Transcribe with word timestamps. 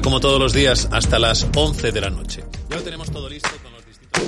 Como 0.00 0.20
todos 0.20 0.40
los 0.40 0.54
días, 0.54 0.88
hasta 0.90 1.18
las 1.18 1.46
11 1.54 1.92
de 1.92 2.00
la 2.00 2.08
noche. 2.08 2.42
Ya 2.70 2.76
lo 2.76 2.82
tenemos 2.82 3.10
todo 3.10 3.28
listo 3.28 3.50
con 3.62 3.72
los 3.72 3.84
distintos... 3.84 4.22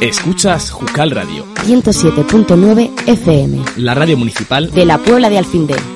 Escuchas 0.00 0.70
Jucal 0.70 1.10
Radio, 1.10 1.46
107.9 1.66 3.08
FM, 3.08 3.64
la 3.78 3.94
radio 3.94 4.16
municipal 4.16 4.70
de 4.70 4.84
la 4.84 4.98
Puebla 4.98 5.28
de 5.28 5.38
Alfindén. 5.38 5.93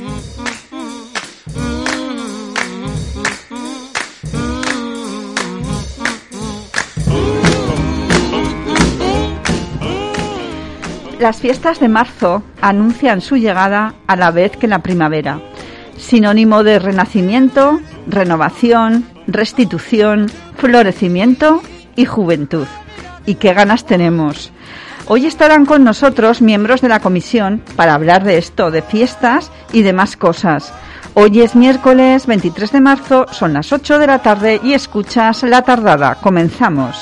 Las 11.29 11.43
fiestas 11.43 11.79
de 11.79 11.89
marzo 11.89 12.43
anuncian 12.63 13.21
su 13.21 13.37
llegada 13.37 13.93
a 14.07 14.17
la 14.17 14.31
vez 14.31 14.57
que 14.57 14.67
la 14.67 14.79
primavera, 14.79 15.43
sinónimo 15.99 16.65
de 16.65 16.79
renacimiento, 16.79 17.81
renovación, 18.07 19.05
restitución, 19.27 20.33
florecimiento 20.57 21.61
y 21.97 22.07
juventud. 22.07 22.67
Y 23.27 23.35
qué 23.35 23.53
ganas 23.53 23.85
tenemos. 23.85 24.53
Hoy 25.07 25.27
estarán 25.27 25.67
con 25.67 25.85
nosotros 25.85 26.41
miembros 26.41 26.81
de 26.81 26.89
la 26.89 27.01
comisión 27.01 27.63
para 27.77 27.93
hablar 27.93 28.25
de 28.25 28.39
esto, 28.39 28.71
de 28.71 28.81
fiestas 28.81 29.53
y 29.71 29.83
demás 29.83 30.17
cosas. 30.17 30.73
Hoy 31.13 31.43
es 31.43 31.55
miércoles 31.55 32.27
23 32.27 32.73
de 32.73 32.81
marzo, 32.81 33.27
son 33.33 33.53
las 33.53 33.71
8 33.71 33.99
de 33.99 34.07
la 34.07 34.21
tarde 34.21 34.63
y 34.65 34.73
escuchas 34.73 35.43
La 35.43 35.61
Tardada. 35.61 36.15
Comenzamos. 36.15 36.97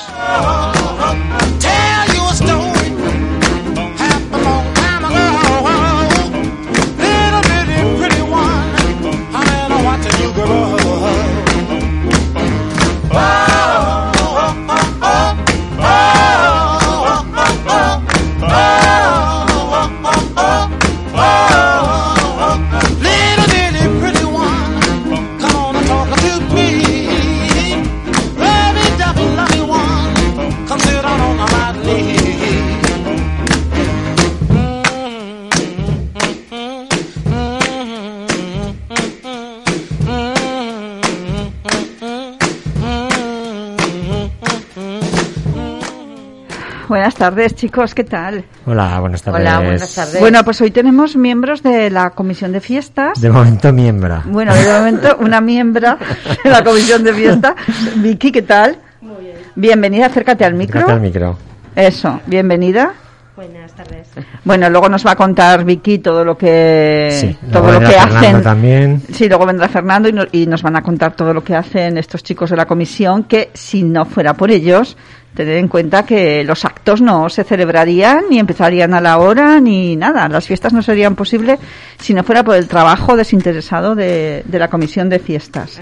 Buenas 47.07 47.19
tardes, 47.19 47.55
chicos, 47.55 47.95
¿qué 47.95 48.03
tal? 48.03 48.43
Hola, 48.65 48.99
buenas 48.99 49.23
tardes. 49.23 49.39
Hola, 49.39 49.59
buenas 49.61 49.95
tardes. 49.95 50.19
Bueno, 50.19 50.43
pues 50.43 50.59
hoy 50.59 50.71
tenemos 50.71 51.15
miembros 51.15 51.63
de 51.63 51.89
la 51.89 52.09
comisión 52.09 52.51
de 52.51 52.59
fiestas. 52.59 53.21
De 53.21 53.29
momento 53.29 53.71
miembra. 53.71 54.23
Bueno, 54.25 54.53
de 54.53 54.65
momento 54.73 55.15
una 55.21 55.39
miembra 55.39 55.97
de 56.43 56.49
la 56.49 56.61
comisión 56.65 57.05
de 57.05 57.13
fiestas. 57.13 57.53
Vicky, 57.95 58.33
¿qué 58.33 58.41
tal? 58.41 58.75
Muy 58.99 59.23
bien. 59.23 59.37
Bienvenida, 59.55 60.07
acércate 60.07 60.43
al 60.43 60.55
micro. 60.55 60.79
Acércate 60.81 60.95
al 60.97 60.99
micro. 61.01 61.37
Eso, 61.77 62.19
bienvenida. 62.25 62.91
Buenas 63.37 63.71
tardes. 63.73 64.09
Bueno, 64.43 64.69
luego 64.69 64.89
nos 64.89 65.05
va 65.07 65.11
a 65.11 65.15
contar 65.15 65.63
Vicky 65.63 65.99
todo 65.99 66.25
lo 66.25 66.37
que 66.37 67.07
Sí, 67.21 67.37
todo 67.53 67.61
luego 67.69 67.79
lo 67.79 67.79
que 67.79 67.85
vendrá 67.85 68.01
Fernando 68.03 68.27
hacen. 68.27 68.43
también. 68.43 69.01
Sí, 69.13 69.29
luego 69.29 69.45
vendrá 69.45 69.69
Fernando 69.69 70.09
y, 70.09 70.11
no- 70.11 70.25
y 70.33 70.45
nos 70.45 70.61
van 70.61 70.75
a 70.75 70.81
contar 70.81 71.15
todo 71.15 71.33
lo 71.33 71.41
que 71.41 71.55
hacen 71.55 71.97
estos 71.97 72.21
chicos 72.21 72.49
de 72.49 72.57
la 72.57 72.65
comisión, 72.65 73.23
que 73.23 73.51
si 73.53 73.83
no 73.83 74.03
fuera 74.05 74.33
por 74.33 74.51
ellos, 74.51 74.97
tener 75.37 75.57
en 75.57 75.67
cuenta 75.67 76.03
que 76.03 76.43
los 76.43 76.65
actos 76.65 76.99
no 76.99 77.29
se 77.29 77.43
celebrarían 77.43 78.23
ni 78.27 78.39
empezarían 78.39 78.95
a 78.95 78.99
la 78.99 79.19
hora 79.19 79.59
ni 79.59 79.95
nada. 79.95 80.27
Las 80.27 80.47
fiestas 80.47 80.73
no 80.73 80.81
serían 80.81 81.15
posibles 81.15 81.59
si 81.99 82.15
no 82.15 82.23
fuera 82.23 82.43
por 82.43 82.55
el 82.55 82.67
trabajo 82.67 83.15
desinteresado 83.15 83.93
de, 83.93 84.41
de 84.45 84.59
la 84.59 84.67
comisión 84.67 85.09
de 85.09 85.19
fiestas. 85.19 85.79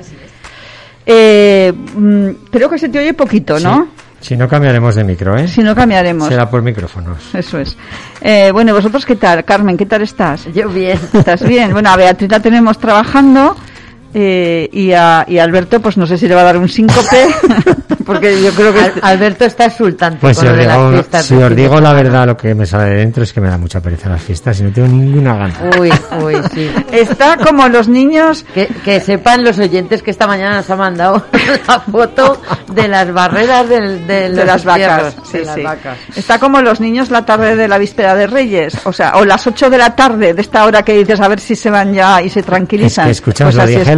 Eh, 1.05 1.71
mm, 1.73 2.29
creo 2.51 2.69
que 2.69 2.77
se 2.77 2.89
te 2.89 2.99
oye 2.99 3.13
poquito, 3.13 3.57
¿no? 3.59 3.87
Si 4.19 4.35
no 4.35 4.49
cambiaremos 4.49 4.95
de 4.95 5.03
micro, 5.05 5.37
¿eh? 5.37 5.47
Si 5.47 5.61
no 5.61 5.73
cambiaremos. 5.73 6.27
Será 6.27 6.49
por 6.49 6.61
micrófonos. 6.61 7.33
Eso 7.33 7.59
es. 7.59 7.77
Eh, 8.19 8.49
bueno, 8.51 8.71
¿y 8.71 8.73
¿vosotros 8.73 9.05
qué 9.05 9.15
tal? 9.15 9.45
Carmen, 9.45 9.77
¿qué 9.77 9.85
tal 9.85 10.01
estás? 10.01 10.51
Yo 10.53 10.67
bien. 10.67 10.99
¿Estás 11.13 11.47
bien? 11.47 11.71
Bueno, 11.71 11.91
a 11.91 11.95
Beatriz 11.95 12.29
la 12.29 12.41
tenemos 12.41 12.77
trabajando 12.77 13.55
eh, 14.17 14.69
y, 14.71 14.93
a, 14.93 15.25
y 15.27 15.37
a 15.39 15.43
Alberto, 15.43 15.81
pues 15.81 15.97
no 15.97 16.07
sé 16.07 16.17
si 16.17 16.25
le 16.27 16.35
va 16.35 16.41
a 16.41 16.45
dar 16.45 16.57
un 16.57 16.69
síncope, 16.69 17.27
porque 18.05 18.41
yo 18.41 18.51
creo 18.53 18.73
que... 18.73 18.79
Al- 18.79 18.93
Alberto 19.01 19.43
está 19.45 19.65
exultante 19.65 20.19
Pues 20.21 20.37
con 20.37 20.43
si 20.43 20.47
lo 20.47 20.53
os, 20.53 20.59
de 20.59 20.65
las 20.65 20.77
digo, 20.77 20.91
fiestas. 20.91 21.25
si 21.25 21.35
os 21.35 21.55
digo 21.55 21.81
la 21.81 21.91
verdad, 21.93 22.25
lo 22.25 22.37
que 22.37 22.55
me 22.55 22.65
sale 22.65 22.85
de 22.91 22.95
dentro 22.95 23.23
es 23.23 23.33
que 23.33 23.41
me 23.41 23.49
da 23.49 23.57
mucha 23.57 23.81
pereza 23.81 24.07
las 24.09 24.21
fiestas 24.21 24.57
y 24.59 24.63
no 24.63 24.71
tengo 24.71 24.87
ninguna 24.87 25.35
gana. 25.35 25.53
Uy, 25.79 25.91
uy, 26.23 26.35
sí. 26.53 26.71
Está 26.91 27.35
como 27.37 27.67
los 27.67 27.87
niños... 27.89 28.45
Que, 28.53 28.67
que 28.85 28.99
sepan 29.01 29.43
los 29.43 29.59
oyentes 29.59 30.01
que 30.01 30.11
esta 30.11 30.27
mañana 30.27 30.57
nos 30.57 30.69
ha 30.69 30.75
mandado 30.77 31.25
la 31.67 31.79
foto 31.81 32.41
de 32.73 32.87
las 32.87 33.11
barreras 33.11 33.67
del, 33.67 34.07
de, 34.07 34.29
las 34.29 34.63
vacas, 34.63 35.13
entierros, 35.13 35.29
sí, 35.29 35.37
de 35.39 35.45
las 35.45 35.55
sí. 35.55 35.61
vacas. 35.61 35.97
Está 36.15 36.39
como 36.39 36.61
los 36.61 36.79
niños 36.79 37.09
la 37.09 37.25
tarde 37.25 37.55
de 37.57 37.67
la 37.67 37.77
víspera 37.77 38.15
de 38.15 38.27
Reyes, 38.27 38.77
o 38.85 38.93
sea, 38.93 39.13
o 39.17 39.25
las 39.25 39.45
8 39.45 39.69
de 39.69 39.77
la 39.77 39.95
tarde 39.95 40.33
de 40.33 40.41
esta 40.41 40.63
hora 40.65 40.83
que 40.83 40.93
dices 40.97 41.19
a 41.19 41.27
ver 41.27 41.39
si 41.41 41.55
se 41.55 41.69
van 41.69 41.93
ya 41.93 42.21
y 42.21 42.29
se 42.29 42.39
Es 42.39 42.45
tranquilizan. 42.45 43.05
que 43.05 43.11
escucha, 43.11 43.45
Pues 43.45 43.55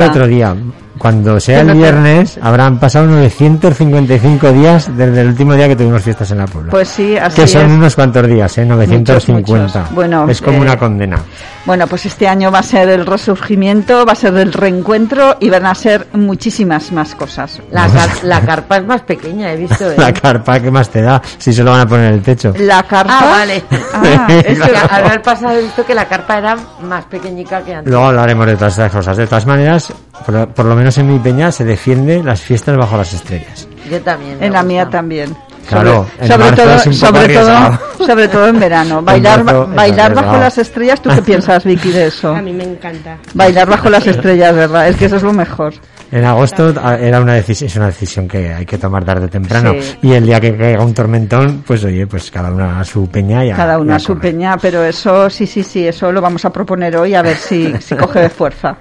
otro 0.09 0.27
día. 0.27 0.55
Cuando 0.97 1.39
sea 1.39 1.61
el 1.61 1.73
viernes, 1.73 2.39
habrán 2.41 2.79
pasado 2.79 3.05
955 3.05 4.51
días 4.51 4.89
desde 4.97 5.21
el 5.21 5.27
último 5.27 5.53
día 5.53 5.67
que 5.67 5.75
tuvimos 5.75 6.01
fiestas 6.01 6.31
en 6.31 6.39
la 6.39 6.45
Puebla. 6.47 6.71
Pues 6.71 6.87
sí, 6.87 7.15
así 7.15 7.41
que 7.41 7.47
son 7.47 7.67
es. 7.67 7.71
unos 7.71 7.95
cuantos 7.95 8.25
días, 8.27 8.57
¿eh? 8.57 8.65
950. 8.65 9.63
muchos. 9.63 9.93
Bueno, 9.93 10.27
es 10.27 10.41
como 10.41 10.57
eh, 10.57 10.61
una 10.61 10.77
condena. 10.77 11.19
Bueno, 11.67 11.85
pues 11.85 12.05
este 12.05 12.27
año 12.29 12.49
va 12.49 12.59
a 12.59 12.63
ser 12.63 12.87
el 12.87 13.05
resurgimiento, 13.05 14.05
va 14.05 14.13
a 14.13 14.15
ser 14.15 14.33
el 14.37 14.53
reencuentro 14.53 15.35
y 15.41 15.49
van 15.49 15.65
a 15.65 15.75
ser 15.75 16.07
muchísimas 16.13 16.93
más 16.93 17.13
cosas. 17.13 17.61
La, 17.71 17.87
car- 17.89 18.23
la 18.23 18.41
carpa 18.41 18.77
es 18.77 18.85
más 18.85 19.01
pequeña, 19.01 19.51
he 19.51 19.57
visto. 19.57 19.83
¿eh? 19.91 19.95
La 19.97 20.13
carpa, 20.13 20.61
¿qué 20.61 20.71
más 20.71 20.89
te 20.89 21.01
da? 21.01 21.21
Si 21.37 21.51
se 21.51 21.63
lo 21.65 21.71
van 21.71 21.81
a 21.81 21.85
poner 21.85 22.07
en 22.07 22.13
el 22.15 22.21
techo. 22.21 22.53
La 22.57 22.81
carpa. 22.83 23.19
Ah, 23.21 23.25
vale. 23.29 23.63
Ah, 23.93 24.27
es 24.29 24.59
que- 24.59 24.77
al 24.77 25.03
ver 25.09 25.21
pasado 25.21 25.57
he 25.57 25.63
visto 25.63 25.85
que 25.85 25.93
la 25.93 26.05
carpa 26.07 26.37
era 26.37 26.55
más 26.83 27.03
pequeñica 27.05 27.61
que 27.61 27.73
antes. 27.75 27.91
Luego 27.91 28.07
hablaremos 28.07 28.45
de 28.45 28.55
todas 28.55 28.73
estas 28.73 28.91
cosas. 28.91 29.17
De 29.17 29.27
todas 29.27 29.45
maneras, 29.45 29.91
por, 30.25 30.47
por 30.49 30.65
lo 30.65 30.75
menos 30.75 30.97
en 30.99 31.07
mi 31.11 31.19
peña 31.19 31.51
se 31.51 31.65
defiende 31.65 32.23
las 32.23 32.39
fiestas 32.41 32.77
bajo 32.77 32.95
las 32.95 33.11
estrellas. 33.13 33.67
Yo 33.91 33.99
también. 34.01 34.33
en 34.43 34.53
la 34.53 34.59
gusta. 34.59 34.63
mía 34.63 34.89
también. 34.89 35.35
Claro, 35.67 36.07
sobre, 36.25 36.51
todo, 36.53 36.75
es 36.75 36.97
sobre 36.97 37.33
todo, 37.33 37.79
sobre 38.05 38.27
todo 38.27 38.47
en 38.47 38.59
verano. 38.59 39.01
Bailar, 39.03 39.43
marzo 39.43 39.67
bailar 39.75 40.13
bajo 40.15 40.37
las 40.37 40.57
estrellas, 40.57 41.01
¿tú 41.01 41.09
qué 41.09 41.21
piensas, 41.23 41.63
Vicky, 41.63 41.91
de 41.91 42.07
eso? 42.07 42.33
A 42.35 42.41
mí 42.41 42.53
me 42.53 42.63
encanta. 42.63 43.17
Bailar 43.33 43.67
bajo 43.69 43.89
las 43.89 44.07
estrellas, 44.07 44.55
¿verdad? 44.55 44.87
Es 44.87 44.95
que 44.95 45.05
eso 45.05 45.17
es 45.17 45.23
lo 45.23 45.33
mejor. 45.33 45.73
En 46.09 46.23
agosto 46.23 46.73
a- 46.81 46.95
era 46.95 47.19
una 47.19 47.33
decisión, 47.33 47.67
es 47.69 47.75
una 47.75 47.87
decisión 47.87 48.27
que 48.29 48.53
hay 48.53 48.65
que 48.65 48.77
tomar 48.77 49.03
tarde 49.03 49.25
o 49.25 49.29
temprano. 49.29 49.73
Sí. 49.77 49.97
Y 50.03 50.13
el 50.13 50.25
día 50.25 50.39
que 50.39 50.55
caiga 50.55 50.81
un 50.83 50.93
tormentón, 50.93 51.63
pues 51.67 51.83
oye, 51.83 52.07
pues 52.07 52.31
cada 52.31 52.49
una 52.49 52.79
a 52.79 52.85
su 52.85 53.09
peña 53.09 53.43
y 53.43 53.51
a, 53.51 53.55
Cada 53.57 53.77
y 53.77 53.81
una 53.81 53.93
a 53.95 53.97
a 53.97 53.99
su 53.99 54.13
correr. 54.15 54.21
peña, 54.31 54.57
pero 54.57 54.83
eso 54.85 55.29
sí, 55.29 55.45
sí, 55.45 55.63
sí, 55.63 55.85
eso 55.85 56.09
lo 56.13 56.21
vamos 56.21 56.45
a 56.45 56.49
proponer 56.49 56.95
hoy 56.95 57.13
a 57.13 57.21
ver 57.21 57.35
si, 57.35 57.73
si 57.81 57.93
coge 57.95 58.21
de 58.21 58.29
fuerza. 58.29 58.77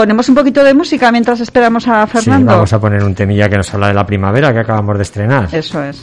Ponemos 0.00 0.26
un 0.30 0.34
poquito 0.34 0.64
de 0.64 0.72
música 0.72 1.12
mientras 1.12 1.40
esperamos 1.40 1.86
a 1.86 2.06
Sí, 2.06 2.12
Fernando. 2.12 2.52
vamos 2.52 2.72
a 2.72 2.80
poner 2.80 3.04
un 3.04 3.14
temilla 3.14 3.50
que 3.50 3.58
nos 3.58 3.74
habla 3.74 3.88
de 3.88 3.92
la 3.92 4.06
primavera 4.06 4.50
que 4.50 4.60
acabamos 4.60 4.96
de 4.96 5.02
estrenar. 5.02 5.46
Eso 5.52 5.84
es. 5.84 6.02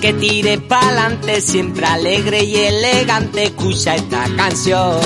que 0.00 0.12
tire 0.14 0.58
pa'lante, 0.58 1.40
siempre 1.40 1.86
alegre 1.86 2.42
y 2.42 2.56
elegante, 2.56 3.44
escucha 3.44 3.94
esta 3.94 4.24
canción. 4.36 4.98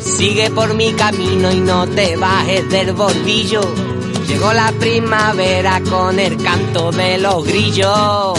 Sigue 0.00 0.50
por 0.50 0.72
mi 0.74 0.94
camino 0.94 1.52
y 1.52 1.60
no 1.60 1.86
te 1.86 2.16
bajes 2.16 2.70
del 2.70 2.92
bordillo. 2.94 3.60
Llegó 4.26 4.54
la 4.54 4.72
primavera 4.72 5.78
con 5.90 6.18
el 6.18 6.42
canto 6.42 6.90
de 6.90 7.18
los 7.18 7.44
grillos. 7.46 8.38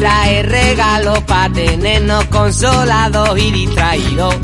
Trae 0.00 0.42
regalos 0.42 1.20
para 1.20 1.52
tenernos 1.52 2.24
consolados 2.26 3.38
y 3.38 3.50
distraídos. 3.50 4.34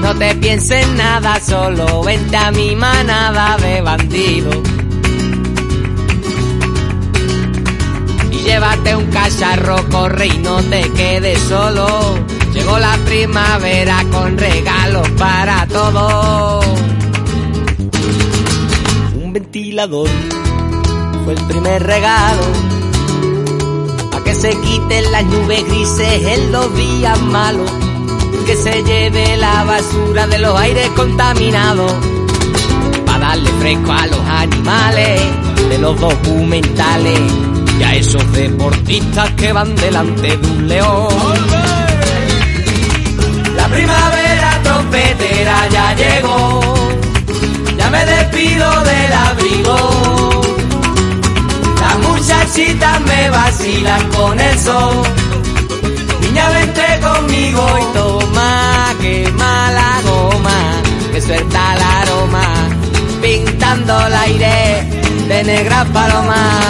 No 0.00 0.14
te 0.16 0.34
pienses 0.36 0.84
en 0.84 0.96
nada, 0.96 1.40
solo 1.40 2.02
vente 2.02 2.36
a 2.36 2.50
mi 2.50 2.74
manada 2.74 3.56
de 3.56 3.80
bandidos. 3.80 4.56
Y 8.30 8.36
llévate 8.36 8.96
un 8.96 9.06
cacharro, 9.06 9.76
corre 9.90 10.26
y 10.26 10.38
no 10.38 10.62
te 10.62 10.82
quedes 10.90 11.38
solo. 11.40 12.18
Llegó 12.52 12.78
la 12.78 12.96
primavera 13.06 14.04
con 14.10 14.36
regalos 14.36 15.08
para 15.10 15.66
todos. 15.68 16.66
ventilador. 19.32 20.08
Fue 21.24 21.34
el 21.34 21.44
primer 21.46 21.82
regalo 21.82 22.42
para 24.10 24.24
que 24.24 24.34
se 24.34 24.50
quiten 24.60 25.12
las 25.12 25.24
nubes 25.24 25.64
grises 25.66 26.22
en 26.24 26.52
los 26.52 26.74
días 26.74 27.20
malos. 27.22 27.70
Que 28.46 28.56
se 28.56 28.82
lleve 28.82 29.36
la 29.36 29.62
basura 29.64 30.26
de 30.26 30.38
los 30.38 30.58
aires 30.58 30.88
contaminados. 30.96 31.92
Para 33.06 33.18
darle 33.20 33.50
fresco 33.60 33.92
a 33.92 34.06
los 34.06 34.20
animales 34.20 35.20
de 35.68 35.78
los 35.78 36.00
documentales 36.00 37.20
y 37.78 37.82
a 37.82 37.94
esos 37.94 38.32
deportistas 38.32 39.30
que 39.32 39.52
van 39.52 39.74
delante 39.76 40.36
de 40.36 40.46
un 40.48 40.68
león. 40.68 41.08
La 43.56 43.68
primavera 43.68 44.60
trompetera 44.64 45.68
ya 45.68 45.94
llegó, 45.94 46.74
ya 47.76 47.90
me 47.90 48.04
despido 48.04 48.82
del 48.82 49.12
abrigo. 49.12 49.91
Las 52.52 52.58
muchachitas 52.58 53.00
me 53.00 53.30
vacilan 53.30 54.10
con 54.10 54.38
el 54.38 54.58
sol. 54.58 55.02
Niña, 56.20 56.50
vente 56.50 56.82
conmigo 57.00 57.66
y 57.80 57.96
toma, 57.96 58.94
quema 59.00 59.70
la 59.70 60.00
goma, 60.02 60.82
que 61.12 61.20
suelta 61.22 61.74
el 61.74 61.82
aroma, 61.82 62.44
pintando 63.22 64.06
el 64.06 64.14
aire 64.14 64.86
de 65.28 65.44
negra 65.44 65.84
paloma. 65.94 66.60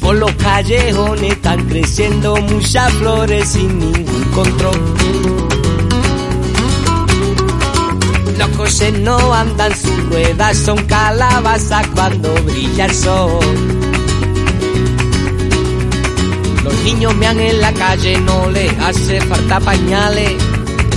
Por 0.00 0.16
los 0.16 0.32
callejones 0.32 1.32
están 1.32 1.64
creciendo 1.66 2.36
muchas 2.36 2.92
flores 2.94 3.48
sin 3.48 3.78
ningún 3.78 4.24
control. 4.34 4.80
Los 8.36 8.48
coches 8.50 8.98
no 8.98 9.32
andan, 9.32 9.74
sus 9.74 10.10
ruedas 10.10 10.58
son 10.58 10.76
calabazas 10.84 11.86
cuando 11.94 12.34
brilla 12.44 12.84
el 12.84 12.94
sol. 12.94 13.83
Los 16.64 16.74
niños 16.82 17.14
mean 17.14 17.38
en 17.38 17.60
la 17.60 17.72
calle, 17.74 18.18
no 18.20 18.50
les 18.50 18.72
hace 18.80 19.20
falta 19.20 19.60
pañales. 19.60 20.32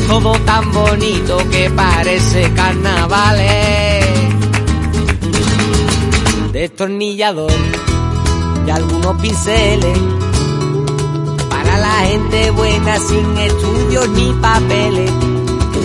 Todo 0.08 0.31
tan 0.46 0.72
bonito 0.72 1.38
que 1.52 1.69
parece 1.69 2.50
carnavales. 2.54 4.06
Destornillador 6.54 7.52
y 8.66 8.69
algunos 8.69 9.22
pinceles 9.22 10.00
para 11.50 11.78
la 11.78 12.00
gente 12.08 12.52
buena 12.52 12.98
sin 12.98 13.38
estudios 13.38 14.08
ni 14.10 14.31
papeles. 14.42 15.12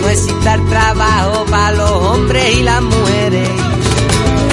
No 0.01 0.09
exista 0.09 0.55
el 0.55 0.65
trabajo 0.67 1.45
para 1.49 1.71
los 1.73 1.91
hombres 1.91 2.57
y 2.57 2.63
las 2.63 2.81
mujeres. 2.81 3.49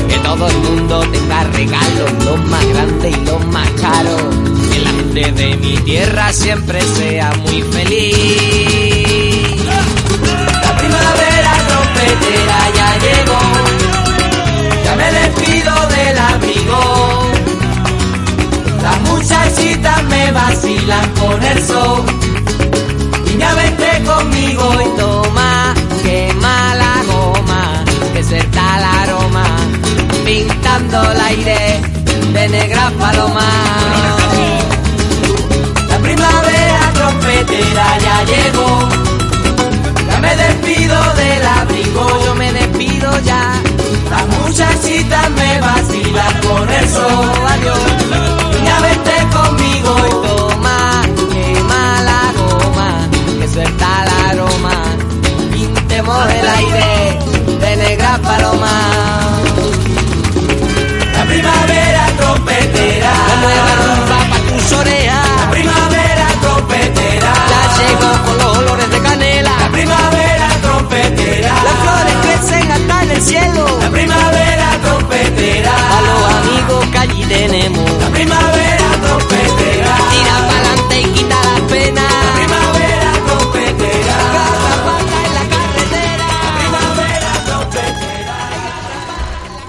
Que 0.08 0.18
todo 0.18 0.48
el 0.48 0.58
mundo 0.58 1.00
tenga 1.12 1.44
regalos, 1.44 2.24
los 2.24 2.44
más 2.50 2.66
grandes 2.68 3.16
y 3.16 3.24
los 3.24 3.46
más 3.46 3.70
caros. 3.80 4.22
Gente 5.12 5.32
de 5.32 5.56
mi 5.56 5.76
tierra 5.78 6.32
siempre 6.32 6.80
sea 6.82 7.32
muy 7.42 7.62
feliz. 7.62 9.64
La 9.66 10.76
primavera 10.76 11.52
trompetera 11.68 12.58
ya 12.76 12.88
llegó. 13.04 13.40
Ya 14.84 14.94
me 14.96 15.12
despido 15.12 15.72
del 15.88 16.18
abrigo. 16.18 16.82
Las 18.82 19.00
muchachitas 19.00 20.02
me 20.04 20.30
vacilan 20.32 21.10
con 21.14 21.42
el 21.42 21.62
sol. 21.64 22.04
Niña, 23.26 23.54
vente 23.54 24.02
conmigo 24.04 24.72
y 24.80 24.84
toma, 24.98 25.74
quema 26.02 26.74
la 26.76 27.02
goma, 27.12 27.84
que 28.12 28.22
se 28.22 28.38
está 28.38 28.78
el 28.78 28.84
aroma, 28.84 29.46
pintando 30.24 31.10
el 31.12 31.20
aire 31.20 31.80
de 32.32 32.48
negra 32.48 32.92
paloma. 32.98 34.19
Ya 37.46 38.24
llegó, 38.24 38.88
ya 40.08 40.18
me 40.20 40.36
despido 40.36 41.14
del 41.14 41.46
abrigo, 41.46 42.24
yo 42.24 42.34
me 42.34 42.52
despido 42.52 43.18
ya. 43.20 43.52
Las 44.10 44.26
muchachitas 44.26 45.30
me 45.30 45.60
vacilan 45.60 46.40
con 46.42 46.68
el 46.68 46.88
sol, 46.88 47.32
adiós. 47.48 47.99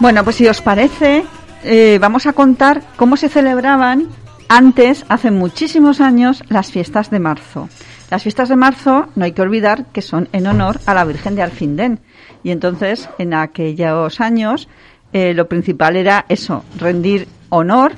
Bueno, 0.02 0.24
pues 0.24 0.38
si 0.38 0.48
os 0.48 0.64
parece, 0.64 1.24
eh, 1.64 2.00
vamos 2.02 2.26
a 2.26 2.34
contar 2.34 2.82
cómo 2.96 3.18
se 3.18 3.30
celebraban 3.30 4.08
antes, 4.50 5.06
hace 5.10 5.30
muchísimos 5.30 6.02
años, 6.02 6.44
las 6.50 6.72
fiestas 6.72 7.12
de 7.12 7.20
marzo. 7.20 7.70
Las 8.10 8.24
fiestas 8.24 8.50
de 8.50 8.56
marzo, 8.56 9.10
no 9.16 9.26
hay 9.26 9.34
que 9.34 9.44
olvidar 9.44 9.86
que 9.94 10.02
son 10.02 10.28
en 10.34 10.48
honor 10.48 10.80
a 10.88 10.96
la 10.96 11.06
Virgen 11.06 11.36
de 11.36 11.44
Alfindén. 11.44 12.00
Y 12.42 12.50
entonces, 12.50 13.10
en 13.20 13.36
aquellos 13.36 14.20
años, 14.22 14.68
eh, 15.14 15.36
lo 15.36 15.48
principal 15.48 15.96
era 15.96 16.26
eso, 16.30 16.66
rendir 16.80 17.28
honor 17.50 17.92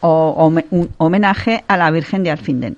o 0.00 0.52
un 0.70 0.90
homenaje 0.98 1.64
a 1.68 1.78
la 1.78 1.90
Virgen 1.90 2.22
de 2.22 2.32
Alfindén. 2.32 2.76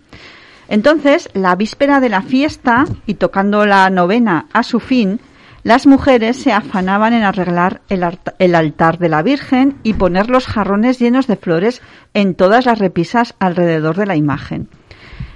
Entonces, 0.69 1.31
la 1.35 1.57
víspera 1.57 1.99
de 1.99 2.11
la 2.11 2.23
fiesta 2.23 2.85
y 3.07 3.15
tocando 3.15 3.67
la 3.67 3.91
novena 3.91 4.47
a 4.53 4.63
su 4.63 4.79
fin, 4.79 5.19
las 5.65 5.87
mujeres 5.87 6.37
se 6.37 6.53
afanaban 6.53 7.13
en 7.13 7.25
arreglar 7.25 7.81
el, 7.89 8.55
altar 8.55 8.99
de 8.99 9.09
la 9.09 9.23
Virgen 9.23 9.77
y 9.83 9.95
poner 9.95 10.31
los 10.31 10.47
jarrones 10.47 10.99
llenos 10.99 11.27
de 11.27 11.37
flores 11.37 11.83
en 12.15 12.35
todas 12.35 12.67
las 12.67 12.79
repisas 12.79 13.35
alrededor 13.39 13.97
de 13.97 14.07
la 14.07 14.17
imagen. 14.17 14.69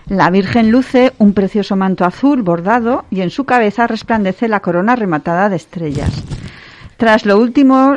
La 0.06 0.30
Virgen 0.30 0.70
luce 0.70 1.12
un 1.18 1.32
precioso 1.32 1.76
manto 1.76 2.04
azul 2.04 2.42
bordado 2.42 3.04
y 3.10 3.20
en 3.20 3.30
su 3.30 3.44
cabeza 3.44 3.86
resplandece 3.86 4.48
la 4.48 4.60
corona 4.60 4.96
rematada 4.96 5.48
de 5.48 5.56
estrellas. 5.56 6.24
Tras 6.96 7.26
lo 7.26 7.38
último, 7.38 7.96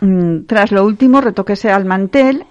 mm, 0.00 0.44
tras 0.46 0.70
lo 0.70 0.84
último 0.84 1.20
al 1.20 1.84
mantel, 1.84 2.44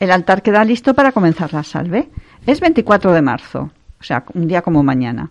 el 0.00 0.10
altar 0.10 0.42
queda 0.42 0.64
listo 0.64 0.94
para 0.94 1.12
comenzar 1.12 1.52
la 1.52 1.62
salve. 1.62 2.08
Es 2.46 2.60
24 2.60 3.12
de 3.12 3.22
marzo, 3.22 3.70
o 4.00 4.04
sea, 4.04 4.24
un 4.34 4.48
día 4.48 4.62
como 4.62 4.82
mañana. 4.82 5.30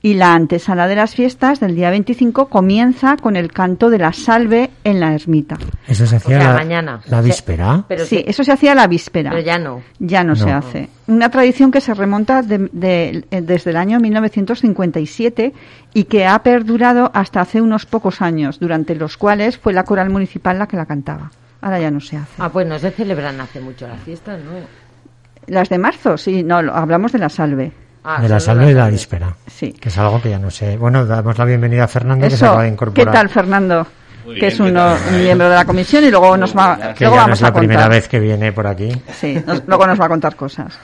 Y 0.00 0.14
la 0.14 0.32
antesala 0.34 0.86
de 0.86 0.94
las 0.94 1.16
fiestas 1.16 1.58
del 1.58 1.74
día 1.74 1.90
25 1.90 2.46
comienza 2.48 3.16
con 3.16 3.34
el 3.34 3.50
canto 3.52 3.90
de 3.90 3.98
la 3.98 4.12
salve 4.12 4.70
en 4.84 5.00
la 5.00 5.12
ermita. 5.12 5.58
Eso 5.88 6.06
se 6.06 6.14
hacía 6.16 6.38
O 6.38 6.40
sea, 6.40 6.50
la, 6.52 6.56
mañana. 6.56 6.92
la 6.92 6.98
O 6.98 7.08
sea, 7.08 7.20
víspera. 7.20 7.84
Pero 7.88 8.04
sí, 8.04 8.18
sí, 8.18 8.24
eso 8.28 8.44
se 8.44 8.52
hacía 8.52 8.76
la 8.76 8.86
víspera. 8.86 9.30
pero 9.30 9.42
ya 9.42 9.58
no. 9.58 9.82
Ya 9.98 10.22
no, 10.22 10.36
se 10.36 10.52
hace. 10.52 10.88
Una 11.08 11.30
tradición 11.30 11.72
que 11.72 11.80
se 11.80 11.94
remonta 11.94 12.42
de- 12.42 12.70
de- 12.72 13.24
eh, 13.32 13.40
desde 13.42 13.70
el 13.70 13.76
año 13.76 13.98
1957 13.98 15.52
y 15.94 16.04
que 16.04 16.26
ha 16.26 16.38
perdurado 16.44 17.10
hasta 17.12 17.40
hace 17.40 17.60
unos 17.60 17.84
pocos 17.84 18.22
años, 18.22 18.60
durante 18.60 18.94
los 18.94 19.16
cuales 19.16 19.58
fue 19.58 19.72
la 19.72 19.82
coral 19.84 20.10
municipal 20.10 20.60
la 20.60 20.68
que 20.68 20.76
la 20.76 20.86
cantaba. 20.86 21.32
Ahora 21.60 21.80
ya 21.80 21.90
no 21.90 21.98
se 22.00 22.16
hace. 22.18 22.34
Ah, 22.38 22.50
pues 22.50 22.68
no 22.68 22.78
se 22.78 22.92
celebran 22.92 23.40
hace 23.40 23.60
mucho 23.60 23.88
las 23.88 24.00
fiestas, 24.02 24.38
¿no? 24.44 24.52
Las 25.48 25.68
de 25.70 25.78
marzo, 25.78 26.16
sí, 26.18 26.44
no, 26.44 26.58
hablamos 26.58 27.10
de 27.10 27.18
la 27.18 27.28
salve. 27.30 27.72
Ah, 28.10 28.22
de 28.22 28.28
la 28.28 28.40
salve 28.40 28.70
y 28.70 28.74
la 28.74 28.88
víspera. 28.88 29.34
Sí. 29.46 29.72
Que 29.72 29.90
es 29.90 29.98
algo 29.98 30.22
que 30.22 30.30
ya 30.30 30.38
no 30.38 30.50
sé. 30.50 30.76
Bueno, 30.78 31.04
damos 31.04 31.36
la 31.36 31.44
bienvenida 31.44 31.84
a 31.84 31.88
Fernando, 31.88 32.24
que 32.24 32.30
se 32.30 32.36
Eso, 32.36 32.46
acaba 32.46 32.62
de 32.62 32.68
¿qué 32.68 32.72
incorporar. 32.72 33.12
tal, 33.14 33.28
Fernando? 33.28 33.86
Muy 34.24 34.34
que 34.36 34.40
bien, 34.40 34.52
es 34.52 34.56
¿qué 34.56 34.62
uno, 34.62 34.94
un 35.10 35.22
miembro 35.22 35.48
de 35.50 35.54
la 35.54 35.64
comisión 35.66 36.04
y 36.04 36.10
luego 36.10 36.36
nos 36.36 36.56
va, 36.56 36.94
Que 36.94 37.04
luego 37.04 37.16
ya 37.16 37.20
no 37.20 37.26
vamos 37.26 37.38
es 37.38 37.42
a 37.42 37.46
la 37.48 37.52
primera 37.54 37.80
contar. 37.82 37.90
vez 38.00 38.08
que 38.08 38.18
viene 38.20 38.52
por 38.52 38.66
aquí. 38.66 38.90
Sí, 39.12 39.42
nos- 39.46 39.62
luego 39.66 39.86
nos 39.86 40.00
va 40.00 40.06
a 40.06 40.08
contar 40.08 40.36
cosas. 40.36 40.78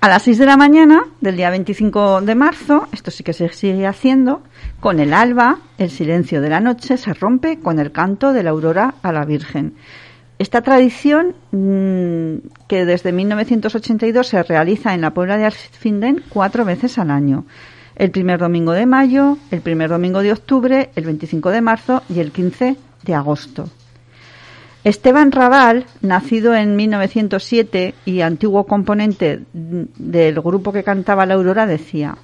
A 0.00 0.08
las 0.08 0.22
6 0.22 0.38
de 0.38 0.46
la 0.46 0.56
mañana 0.56 1.00
del 1.20 1.36
día 1.36 1.50
25 1.50 2.22
de 2.22 2.34
marzo, 2.34 2.88
esto 2.92 3.10
sí 3.12 3.22
que 3.22 3.32
se 3.32 3.48
sigue 3.50 3.86
haciendo, 3.86 4.42
con 4.80 4.98
el 5.00 5.14
alba, 5.14 5.58
el 5.78 5.90
silencio 5.90 6.40
de 6.40 6.48
la 6.48 6.60
noche 6.60 6.96
se 6.96 7.14
rompe 7.14 7.60
con 7.60 7.78
el 7.78 7.92
canto 7.92 8.32
de 8.32 8.42
la 8.42 8.50
aurora 8.50 8.94
a 9.02 9.12
la 9.12 9.24
Virgen. 9.24 9.74
Esta 10.42 10.60
tradición, 10.60 11.36
mm, 11.52 12.48
que 12.66 12.84
desde 12.84 13.12
1982 13.12 14.26
se 14.26 14.42
realiza 14.42 14.92
en 14.92 15.00
la 15.00 15.12
Puebla 15.14 15.36
de 15.36 15.44
Alfindén 15.44 16.20
cuatro 16.28 16.64
veces 16.64 16.98
al 16.98 17.12
año. 17.12 17.44
El 17.94 18.10
primer 18.10 18.40
domingo 18.40 18.72
de 18.72 18.84
mayo, 18.84 19.38
el 19.52 19.60
primer 19.60 19.90
domingo 19.90 20.20
de 20.20 20.32
octubre, 20.32 20.90
el 20.96 21.04
25 21.04 21.50
de 21.50 21.60
marzo 21.60 22.02
y 22.08 22.18
el 22.18 22.32
15 22.32 22.74
de 23.04 23.14
agosto. 23.14 23.68
Esteban 24.82 25.30
Raval, 25.30 25.86
nacido 26.00 26.56
en 26.56 26.74
1907 26.74 27.94
y 28.04 28.22
antiguo 28.22 28.64
componente 28.64 29.42
del 29.52 30.40
grupo 30.40 30.72
que 30.72 30.82
cantaba 30.82 31.24
La 31.24 31.34
Aurora, 31.34 31.68
decía, 31.68 32.16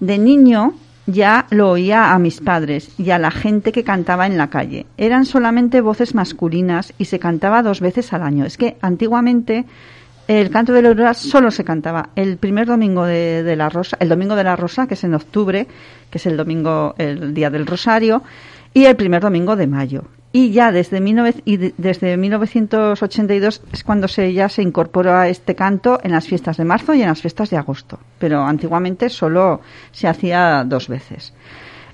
de 0.00 0.16
niño 0.16 0.72
ya 1.12 1.46
lo 1.50 1.70
oía 1.70 2.12
a 2.12 2.18
mis 2.18 2.40
padres 2.40 2.90
y 2.98 3.10
a 3.10 3.18
la 3.18 3.30
gente 3.30 3.72
que 3.72 3.84
cantaba 3.84 4.26
en 4.26 4.36
la 4.36 4.50
calle. 4.50 4.86
Eran 4.96 5.24
solamente 5.24 5.80
voces 5.80 6.14
masculinas 6.14 6.92
y 6.98 7.06
se 7.06 7.18
cantaba 7.18 7.62
dos 7.62 7.80
veces 7.80 8.12
al 8.12 8.22
año. 8.22 8.44
Es 8.44 8.56
que 8.56 8.76
antiguamente 8.80 9.66
el 10.28 10.50
canto 10.50 10.72
de 10.72 10.82
la 10.82 10.90
aurora 10.90 11.14
solo 11.14 11.50
se 11.50 11.64
cantaba 11.64 12.10
el 12.14 12.36
primer 12.36 12.66
domingo 12.66 13.04
de, 13.04 13.42
de 13.42 13.56
la 13.56 13.68
rosa, 13.68 13.96
el 14.00 14.08
domingo 14.08 14.36
de 14.36 14.44
la 14.44 14.56
rosa, 14.56 14.86
que 14.86 14.94
es 14.94 15.04
en 15.04 15.14
octubre, 15.14 15.66
que 16.10 16.18
es 16.18 16.26
el 16.26 16.36
domingo, 16.36 16.94
el 16.98 17.34
día 17.34 17.50
del 17.50 17.66
rosario, 17.66 18.22
y 18.72 18.84
el 18.84 18.96
primer 18.96 19.22
domingo 19.22 19.56
de 19.56 19.66
mayo. 19.66 20.04
Y 20.32 20.52
ya 20.52 20.70
desde, 20.70 21.00
19 21.00 21.34
y 21.44 21.56
de- 21.56 21.74
desde 21.76 22.16
1982 22.16 23.62
es 23.72 23.82
cuando 23.82 24.06
se 24.06 24.32
ya 24.32 24.48
se 24.48 24.62
incorporó 24.62 25.12
a 25.14 25.28
este 25.28 25.56
canto 25.56 25.98
en 26.04 26.12
las 26.12 26.26
fiestas 26.28 26.56
de 26.56 26.64
marzo 26.64 26.94
y 26.94 27.02
en 27.02 27.08
las 27.08 27.20
fiestas 27.20 27.50
de 27.50 27.56
agosto. 27.56 27.98
Pero 28.18 28.42
antiguamente 28.44 29.08
solo 29.08 29.60
se 29.90 30.06
hacía 30.06 30.62
dos 30.64 30.86
veces. 30.88 31.32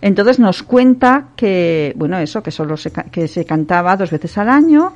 Entonces 0.03 0.39
nos 0.39 0.63
cuenta 0.63 1.29
que, 1.35 1.95
bueno, 1.97 2.19
eso, 2.19 2.43
que 2.43 2.51
solo 2.51 2.77
se, 2.77 2.91
que 2.93 3.27
se 3.27 3.47
cantaba 3.47 3.97
dos 3.97 4.11
veces 4.11 4.37
al 4.37 4.51
año 4.51 4.93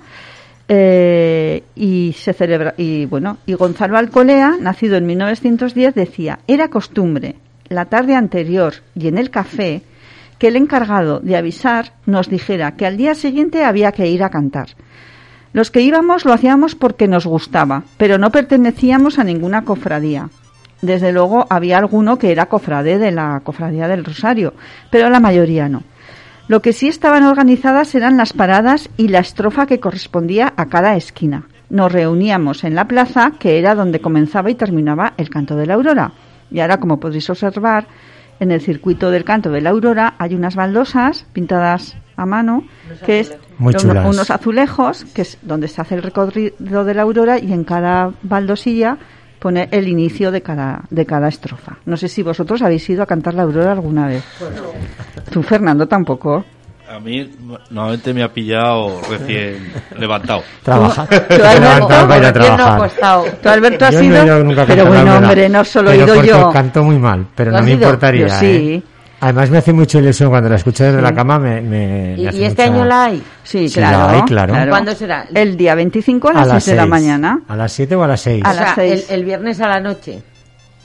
eh, 0.68 1.64
y 1.75 2.14
se 2.18 2.32
celebra, 2.32 2.75
y 2.76 3.06
bueno, 3.06 3.38
y 3.47 3.54
Gonzalo 3.54 3.97
Alcolea, 3.97 4.56
nacido 4.61 4.97
en 4.97 5.06
1910, 5.06 5.94
decía, 5.94 6.40
era 6.47 6.68
costumbre 6.68 7.37
la 7.68 7.87
tarde 7.87 8.14
anterior 8.14 8.75
y 8.94 9.09
en 9.09 9.16
el 9.18 9.30
café 9.30 9.82
que 10.40 10.49
el 10.49 10.56
encargado 10.56 11.20
de 11.20 11.37
avisar 11.37 11.92
nos 12.06 12.30
dijera 12.30 12.73
que 12.73 12.87
al 12.87 12.97
día 12.97 13.14
siguiente 13.14 13.62
había 13.62 13.92
que 13.92 14.09
ir 14.09 14.25
a 14.25 14.30
cantar. 14.30 14.68
Los 15.52 15.70
que 15.70 15.82
íbamos 15.82 16.25
lo 16.25 16.32
hacíamos 16.32 16.75
porque 16.75 17.09
nos 17.09 17.26
gustaba, 17.26 17.82
pero 17.99 18.16
no 18.16 18.30
pertenecíamos 18.30 19.18
a 19.18 19.25
ninguna 19.25 19.64
cofradía. 19.66 20.30
Desde 20.80 21.12
luego 21.12 21.47
había 21.50 21.76
alguno 21.76 22.18
que 22.18 22.32
era 22.32 22.47
cofrade 22.47 22.99
de 22.99 23.11
la 23.11 23.42
cofradía 23.44 23.87
del 23.87 24.02
Rosario, 24.02 24.54
pero 24.90 25.11
la 25.11 25.20
mayoría 25.20 25.68
no. 25.68 25.82
Lo 26.49 26.62
que 26.62 26.73
sí 26.73 26.88
estaban 26.88 27.25
organizadas 27.25 27.94
eran 27.94 28.16
las 28.16 28.32
paradas 28.32 28.88
y 28.97 29.09
la 29.09 29.18
estrofa 29.18 29.66
que 29.66 29.78
correspondía 29.78 30.54
a 30.56 30.66
cada 30.70 30.97
esquina. 30.97 31.49
Nos 31.68 31.92
reuníamos 31.92 32.64
en 32.64 32.75
la 32.75 32.88
plaza, 32.88 33.32
que 33.38 33.59
era 33.59 33.75
donde 33.75 34.00
comenzaba 34.00 34.50
y 34.50 34.54
terminaba 34.54 35.12
el 35.18 35.28
canto 35.28 35.54
de 35.54 35.66
la 35.66 35.75
aurora. 35.75 36.12
Y 36.50 36.61
ahora, 36.61 36.80
como 36.80 36.99
podréis 36.99 37.28
observar, 37.28 37.87
en 38.40 38.50
el 38.50 38.61
circuito 38.61 39.11
del 39.11 39.25
canto 39.25 39.50
de 39.50 39.61
la 39.61 39.70
aurora 39.70 40.14
hay 40.18 40.35
unas 40.35 40.56
baldosas 40.56 41.26
pintadas 41.32 41.97
a 42.16 42.26
mano, 42.26 42.64
que 43.06 43.20
es 43.20 43.35
Muy 43.59 43.70
uno- 43.73 43.78
chulas. 43.78 44.06
unos 44.06 44.30
azulejos, 44.30 45.04
que 45.14 45.23
es 45.23 45.38
donde 45.42 45.68
se 45.68 45.80
hace 45.80 45.94
el 45.94 46.02
recorrido 46.02 46.85
de 46.85 46.94
la 46.94 47.02
aurora, 47.02 47.38
y 47.38 47.52
en 47.52 47.64
cada 47.64 48.12
baldosilla 48.23 48.99
pone 49.38 49.68
el 49.73 49.88
inicio 49.88 50.30
de 50.30 50.42
cada, 50.42 50.82
de 50.90 51.06
cada 51.06 51.28
estrofa. 51.28 51.78
No 51.87 51.97
sé 51.97 52.09
si 52.09 52.23
vosotros 52.23 52.61
habéis 52.61 52.88
ido 52.90 53.02
a 53.02 53.06
cantar 53.06 53.32
la 53.35 53.42
aurora 53.44 53.73
alguna 53.73 54.06
vez. 54.06 54.23
Tú, 55.30 55.42
Fernando, 55.42 55.87
tampoco. 55.88 56.44
A 56.90 56.99
mí 56.99 57.30
normalmente 57.70 58.12
me 58.12 58.23
ha 58.25 58.28
pillado 58.32 59.00
recién 59.09 59.73
levantado. 59.97 60.42
Trabaja. 60.62 61.06
tú, 61.06 61.16
Te 61.28 61.35
Alberto, 61.47 61.87
para 61.88 62.18
ir 62.18 62.25
a 62.26 62.32
¿quién 62.32 62.50
no 62.50 62.56
trabajar. 62.56 62.78
costado? 62.78 63.25
¿Tú, 63.42 63.49
Alberto, 63.49 63.85
has 63.87 63.94
no 63.94 64.02
ido? 64.02 64.62
a 64.62 64.66
Pero 64.66 64.87
bueno, 64.87 65.16
hombre, 65.18 65.49
no 65.49 65.64
solo 65.64 65.90
he 65.92 65.97
ido 65.99 66.23
yo. 66.25 66.50
canto 66.50 66.82
muy 66.82 66.99
mal, 66.99 67.26
pero 67.35 67.52
¿Tú 67.52 67.59
no 67.59 67.62
me 67.62 67.70
ido? 67.70 67.82
importaría. 67.85 68.26
Yo 68.26 68.35
sí. 68.35 68.47
¿eh? 68.75 68.82
Además 69.23 69.50
me 69.50 69.59
hace 69.59 69.73
mucha 69.73 69.99
ilusión 69.99 70.30
cuando 70.30 70.49
la 70.49 70.56
escucho 70.56 70.82
desde 70.82 71.00
la 71.02 71.14
cama. 71.14 71.38
Me, 71.38 71.61
me- 71.61 72.14
¿Y, 72.16 72.23
me 72.23 72.28
hace 72.30 72.38
y 72.38 72.44
este 72.44 72.62
mucha- 72.66 72.75
año 72.75 72.85
la 72.87 73.04
hay? 73.04 73.23
Sí, 73.44 73.68
Sí, 73.68 73.75
claro, 73.75 73.99
la 73.99 74.11
hay, 74.12 74.23
claro. 74.23 74.54
¿Cuándo 74.70 74.94
será? 74.94 75.26
El 75.35 75.56
día 75.59 75.75
25 75.75 76.28
a 76.30 76.32
las, 76.32 76.49
6 76.64 76.66
de 76.66 76.75
la 76.76 76.87
mañana. 76.87 77.40
¿A 77.47 77.54
las 77.54 77.70
7 77.70 77.94
o 77.97 78.02
a 78.02 78.09
las 78.09 78.20
6? 78.23 78.42
A 78.44 78.50
O 78.50 78.52
sea, 78.54 78.62
las 78.62 78.75
seis. 78.75 79.06
el, 79.11 79.16
el 79.20 79.25
viernes 79.26 79.61
a 79.61 79.68
la 79.68 79.78
noche. 79.78 80.23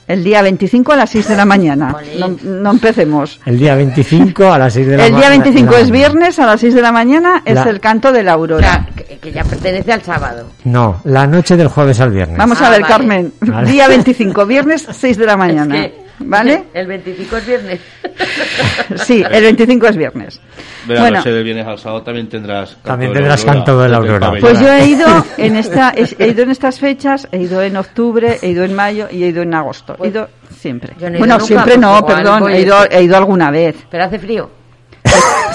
El 0.08 0.22
día 0.22 0.40
25 0.40 0.92
a 0.92 0.96
las 0.96 1.10
6 1.10 1.26
de 1.28 1.36
la 1.36 1.44
mañana. 1.44 1.96
No, 2.18 2.36
no 2.44 2.70
empecemos. 2.70 3.40
El 3.44 3.58
día 3.58 3.74
25 3.74 4.52
a 4.52 4.58
las 4.58 4.72
6 4.74 4.86
de 4.86 4.96
la 4.96 5.06
El 5.06 5.10
día 5.16 5.28
mañana. 5.28 5.44
25 5.44 5.76
es 5.76 5.90
viernes 5.90 6.38
a 6.38 6.46
las 6.46 6.60
6 6.60 6.74
de 6.74 6.82
la 6.82 6.92
mañana, 6.92 7.42
es 7.44 7.54
La- 7.56 7.64
el 7.64 7.80
canto 7.80 8.12
de 8.12 8.22
la 8.22 8.32
aurora. 8.34 8.60
sea, 8.94 9.04
que, 9.04 9.18
que 9.18 9.32
ya 9.32 9.42
pertenece 9.42 9.92
al 9.92 10.02
sábado. 10.02 10.46
No, 10.64 11.00
la 11.04 11.26
noche 11.26 11.56
del 11.56 11.66
jueves 11.68 11.98
al 12.00 12.12
viernes. 12.12 12.38
Vamos 12.38 12.60
Ah, 12.60 12.68
a 12.68 12.70
ver, 12.70 12.82
vale. 12.82 12.92
Carmen. 12.92 13.32
Vale. 13.40 13.70
Día 13.70 13.88
25, 13.88 14.46
viernes 14.46 14.86
6 14.90 15.16
de 15.18 15.26
la 15.26 15.36
mañana. 15.36 15.76
Es 15.84 15.90
que 15.92 16.05
¿Vale? 16.20 16.64
El 16.74 16.86
25 16.86 17.36
es 17.36 17.46
viernes. 17.46 17.80
Sí, 19.04 19.22
el 19.28 19.42
25 19.42 19.86
es 19.88 19.96
viernes. 19.96 20.40
Verá, 20.86 21.00
Bueno. 21.00 21.22
de 21.22 21.42
viernes 21.42 21.66
al 21.66 21.78
sábado 21.78 22.02
también 22.02 22.28
tendrás 22.28 22.70
canto 22.70 22.88
También 22.88 23.12
de 23.12 23.20
la 23.20 23.20
tendrás 23.20 23.40
aurora, 23.40 23.54
canto 23.56 23.80
de 23.80 23.88
la 23.88 23.96
aurora. 23.96 24.32
Pues 24.40 24.60
yo 24.60 24.72
he 24.72 24.86
ido 24.86 25.06
en 25.36 25.56
esta, 25.56 25.92
he 25.94 26.28
ido 26.28 26.42
en 26.44 26.50
estas 26.50 26.78
fechas, 26.78 27.28
he 27.32 27.38
ido 27.38 27.62
en 27.62 27.76
octubre, 27.76 28.38
he 28.40 28.48
ido 28.50 28.64
en 28.64 28.74
mayo 28.74 29.08
y 29.10 29.24
he 29.24 29.28
ido 29.28 29.42
en 29.42 29.54
agosto. 29.54 29.96
He 30.02 30.08
ido 30.08 30.28
siempre. 30.50 30.94
Yo 30.98 31.08
no 31.10 31.16
he 31.16 31.18
ido 31.18 31.18
bueno, 31.18 31.34
nunca, 31.34 31.46
siempre 31.46 31.78
no, 31.78 32.06
perdón, 32.06 32.48
he 32.50 32.60
ido, 32.60 32.76
he 32.90 33.02
ido 33.02 33.16
alguna 33.16 33.50
vez. 33.50 33.76
Pero 33.90 34.04
hace 34.04 34.18
frío. 34.18 34.50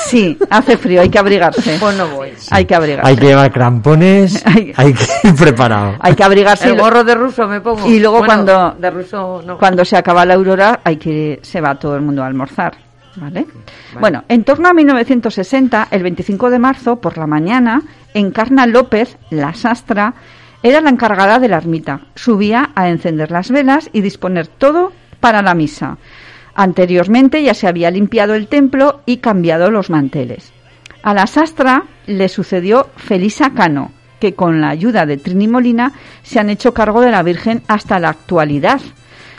Sí, 0.05 0.37
hace 0.49 0.77
frío, 0.77 1.01
hay 1.01 1.09
que 1.09 1.19
abrigarse. 1.19 1.77
Pues 1.79 1.95
no 1.97 2.07
voy. 2.09 2.33
Hay 2.49 2.65
que 2.65 2.75
abrigarse. 2.75 3.09
Hay 3.09 3.15
que 3.17 3.25
llevar 3.27 3.51
crampones, 3.51 4.41
Hay- 4.45 4.73
hay 4.75 4.93
que 4.93 5.05
ir 5.27 5.35
preparado. 5.35 5.95
Hay 5.99 6.15
que 6.15 6.23
abrigarse. 6.23 6.67
y 6.67 6.71
El 6.71 6.79
gorro 6.81 7.03
de 7.03 7.15
ruso 7.15 7.47
me 7.47 7.61
pongo. 7.61 7.87
Y 7.87 7.99
luego 7.99 8.17
Bueno, 8.19 8.33
cuando- 8.33 8.75
De 8.79 8.89
ruso 8.89 9.41
no. 9.45 9.57
Cuando 9.57 9.85
se 9.85 9.95
acaba 9.97 10.25
la 10.25 10.33
aurora, 10.33 10.79
hay 10.83 10.97
que 10.97 11.39
se 11.43 11.61
va 11.61 11.75
todo 11.75 11.95
el 11.95 12.01
mundo 12.01 12.23
a 12.23 12.27
almorzar, 12.27 12.73
¿vale? 13.15 13.45
Bueno, 13.99 14.23
en 14.27 14.43
torno 14.43 14.67
a 14.69 14.73
1960, 14.73 15.87
el 15.91 16.03
25 16.03 16.49
de 16.49 16.59
marzo 16.59 16.95
por 16.97 17.17
la 17.17 17.27
mañana, 17.27 17.81
Encarna 18.13 18.65
López, 18.65 19.17
la 19.29 19.53
sastra, 19.53 20.13
era 20.63 20.81
la 20.81 20.89
encargada 20.89 21.39
de 21.39 21.47
la 21.47 21.57
ermita. 21.57 22.01
Subía 22.15 22.71
a 22.75 22.89
encender 22.89 23.31
las 23.31 23.49
velas 23.49 23.89
y 23.93 24.01
disponer 24.01 24.47
todo 24.47 24.91
para 25.19 25.41
la 25.41 25.53
misa. 25.53 25.97
Anteriormente 26.55 27.41
ya 27.43 27.53
se 27.53 27.67
había 27.67 27.91
limpiado 27.91 28.33
el 28.33 28.47
templo 28.47 29.01
y 29.05 29.17
cambiado 29.17 29.71
los 29.71 29.89
manteles. 29.89 30.51
A 31.03 31.13
la 31.13 31.27
sastra 31.27 31.83
le 32.05 32.29
sucedió 32.29 32.89
Felisa 32.95 33.51
Cano, 33.51 33.91
que 34.19 34.35
con 34.35 34.61
la 34.61 34.69
ayuda 34.69 35.05
de 35.05 35.17
Trini 35.17 35.47
Molina 35.47 35.93
se 36.21 36.39
han 36.39 36.49
hecho 36.49 36.73
cargo 36.73 37.01
de 37.01 37.11
la 37.11 37.23
Virgen 37.23 37.63
hasta 37.67 37.99
la 37.99 38.09
actualidad. 38.09 38.81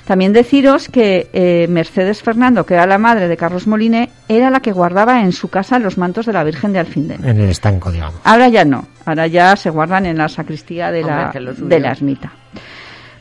También 0.06 0.32
deciros 0.32 0.88
que 0.88 1.30
eh, 1.32 1.66
Mercedes 1.68 2.22
Fernando, 2.22 2.66
que 2.66 2.74
era 2.74 2.86
la 2.86 2.98
madre 2.98 3.28
de 3.28 3.36
Carlos 3.36 3.68
Moliné, 3.68 4.10
era 4.28 4.50
la 4.50 4.58
que 4.58 4.72
guardaba 4.72 5.22
en 5.22 5.30
su 5.30 5.48
casa 5.48 5.78
los 5.78 5.96
mantos 5.96 6.26
de 6.26 6.32
la 6.32 6.42
Virgen 6.42 6.72
de 6.72 6.80
Alfindén. 6.80 7.24
En 7.24 7.40
el 7.40 7.50
estanco, 7.50 7.92
digamos. 7.92 8.20
Ahora 8.24 8.48
ya 8.48 8.64
no, 8.64 8.88
ahora 9.06 9.28
ya 9.28 9.54
se 9.54 9.70
guardan 9.70 10.06
en 10.06 10.18
la 10.18 10.28
sacristía 10.28 10.90
de, 10.90 11.04
Hombre, 11.04 11.40
la, 11.40 11.52
de 11.52 11.80
la 11.80 11.92
ermita. 11.92 12.32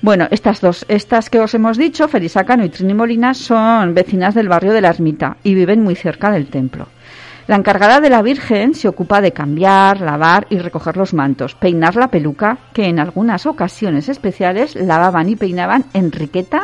Bueno, 0.01 0.27
estas 0.31 0.62
dos, 0.62 0.84
estas 0.88 1.29
que 1.29 1.39
os 1.39 1.53
hemos 1.53 1.77
dicho, 1.77 2.08
Felisa 2.08 2.43
Cano 2.43 2.65
y 2.65 2.70
Trini 2.70 2.96
Molina, 2.96 3.36
son 3.36 3.93
vecinas 3.93 4.34
del 4.34 4.50
barrio 4.50 4.74
de 4.74 4.81
la 4.81 4.89
ermita 4.89 5.38
y 5.43 5.53
viven 5.53 5.84
muy 5.84 5.96
cerca 5.96 6.31
del 6.31 6.48
templo. 6.48 6.88
La 7.46 7.55
encargada 7.55 8.01
de 8.01 8.10
la 8.10 8.22
Virgen 8.24 8.74
se 8.74 8.88
ocupa 8.88 9.22
de 9.22 9.31
cambiar, 9.31 10.01
lavar 10.01 10.48
y 10.50 10.58
recoger 10.58 10.98
los 10.98 11.13
mantos, 11.13 11.53
peinar 11.53 11.96
la 11.96 12.08
peluca, 12.08 12.58
que 12.74 12.86
en 12.86 13.00
algunas 13.00 13.46
ocasiones 13.46 14.10
especiales 14.10 14.75
lavaban 14.75 15.29
y 15.29 15.36
peinaban 15.36 15.86
Enriqueta 15.93 16.63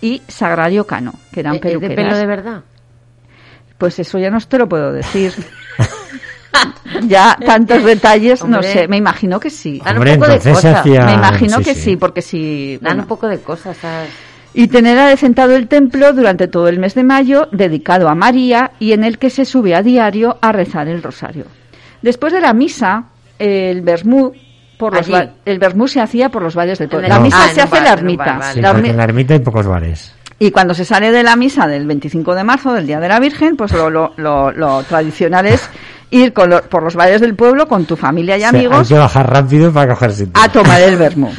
y 0.00 0.22
Sagrario 0.26 0.86
Cano, 0.86 1.12
que 1.32 1.40
eran 1.40 1.56
¿Es 1.56 1.60
de 1.60 1.68
peluqueras. 1.68 1.96
pelo 1.96 2.16
de 2.16 2.26
verdad? 2.26 2.62
Pues 3.78 3.98
eso 3.98 4.18
ya 4.18 4.30
no 4.30 4.40
te 4.40 4.58
lo 4.58 4.68
puedo 4.68 4.92
decir. 4.92 5.32
ya 7.08 7.36
tantos 7.44 7.82
detalles, 7.84 8.44
no 8.44 8.62
sé, 8.62 8.88
me 8.88 8.96
imagino 8.96 9.38
que 9.40 9.50
sí. 9.50 9.80
Dan 9.84 9.98
un 9.98 10.04
poco 10.04 10.26
de 10.28 10.34
entonces 10.34 10.42
se 10.42 10.52
cosa. 10.68 10.80
hacía... 10.80 11.04
Me 11.04 11.12
imagino 11.14 11.58
sí, 11.58 11.64
que 11.64 11.74
sí. 11.74 11.80
sí, 11.80 11.96
porque 11.96 12.22
si... 12.22 12.74
Dan 12.78 12.82
bueno. 12.82 13.02
un 13.02 13.08
poco 13.08 13.28
de 13.28 13.38
cosas, 13.40 13.76
¿sabes? 13.76 14.10
Y 14.54 14.68
tener 14.68 14.98
adecentado 14.98 15.54
el 15.54 15.68
templo 15.68 16.12
durante 16.14 16.48
todo 16.48 16.68
el 16.68 16.78
mes 16.78 16.94
de 16.94 17.04
mayo, 17.04 17.48
dedicado 17.52 18.08
a 18.08 18.14
María 18.14 18.72
y 18.78 18.92
en 18.92 19.04
el 19.04 19.18
que 19.18 19.28
se 19.30 19.44
sube 19.44 19.74
a 19.74 19.82
diario 19.82 20.38
a 20.40 20.50
rezar 20.52 20.88
el 20.88 21.02
rosario. 21.02 21.44
Después 22.00 22.32
de 22.32 22.40
la 22.40 22.54
misa, 22.54 23.04
el 23.38 23.82
vermú 23.82 24.32
por 24.78 24.94
los 24.94 25.08
el 25.44 25.58
vermú 25.58 25.88
se 25.88 26.00
hacía 26.00 26.28
por 26.30 26.42
los 26.42 26.54
valles 26.54 26.78
del 26.78 26.88
pueblo. 26.88 27.08
La 27.08 27.18
misa 27.20 27.36
Ah, 27.44 27.48
se 27.48 27.60
un 27.60 27.66
hace 27.66 27.76
en 27.78 27.84
la 27.84 27.92
ermita. 27.92 28.24
bar, 28.24 28.38
vale. 28.38 28.54
Sí, 28.54 28.60
La 28.60 28.72
porque 28.72 28.86
ermi- 28.86 28.90
en 28.90 28.96
la 28.96 29.04
ermita 29.04 29.34
hay 29.34 29.40
pocos 29.40 29.66
bares. 29.66 30.14
Y 30.38 30.50
cuando 30.50 30.74
se 30.74 30.84
sale 30.84 31.10
de 31.12 31.22
la 31.22 31.36
misa 31.36 31.66
del 31.66 31.86
25 31.86 32.34
de 32.34 32.44
marzo, 32.44 32.72
del 32.72 32.86
Día 32.86 33.00
de 33.00 33.08
la 33.08 33.18
Virgen, 33.20 33.56
pues 33.56 33.72
lo, 33.72 33.88
lo, 33.90 34.12
lo- 34.16 34.52
lo 34.52 34.82
tradicional 34.84 35.46
es 35.46 35.68
ir 36.10 36.32
con 36.32 36.50
lo- 36.50 36.62
por 36.62 36.82
los 36.84 36.94
valles 36.94 37.20
del 37.20 37.34
pueblo 37.34 37.66
con 37.66 37.84
tu 37.84 37.96
familia 37.96 38.36
y 38.36 38.40
O 38.40 38.40
sea, 38.42 38.48
amigos 38.50 38.78
hay 38.78 38.86
que 38.86 38.94
bajar 39.00 39.30
rápido 39.32 39.72
para 39.72 39.92
coger 39.94 40.12
sitio. 40.12 40.32
a 40.40 40.48
tomar 40.48 40.80
el 40.82 40.96
vermú. 40.98 41.30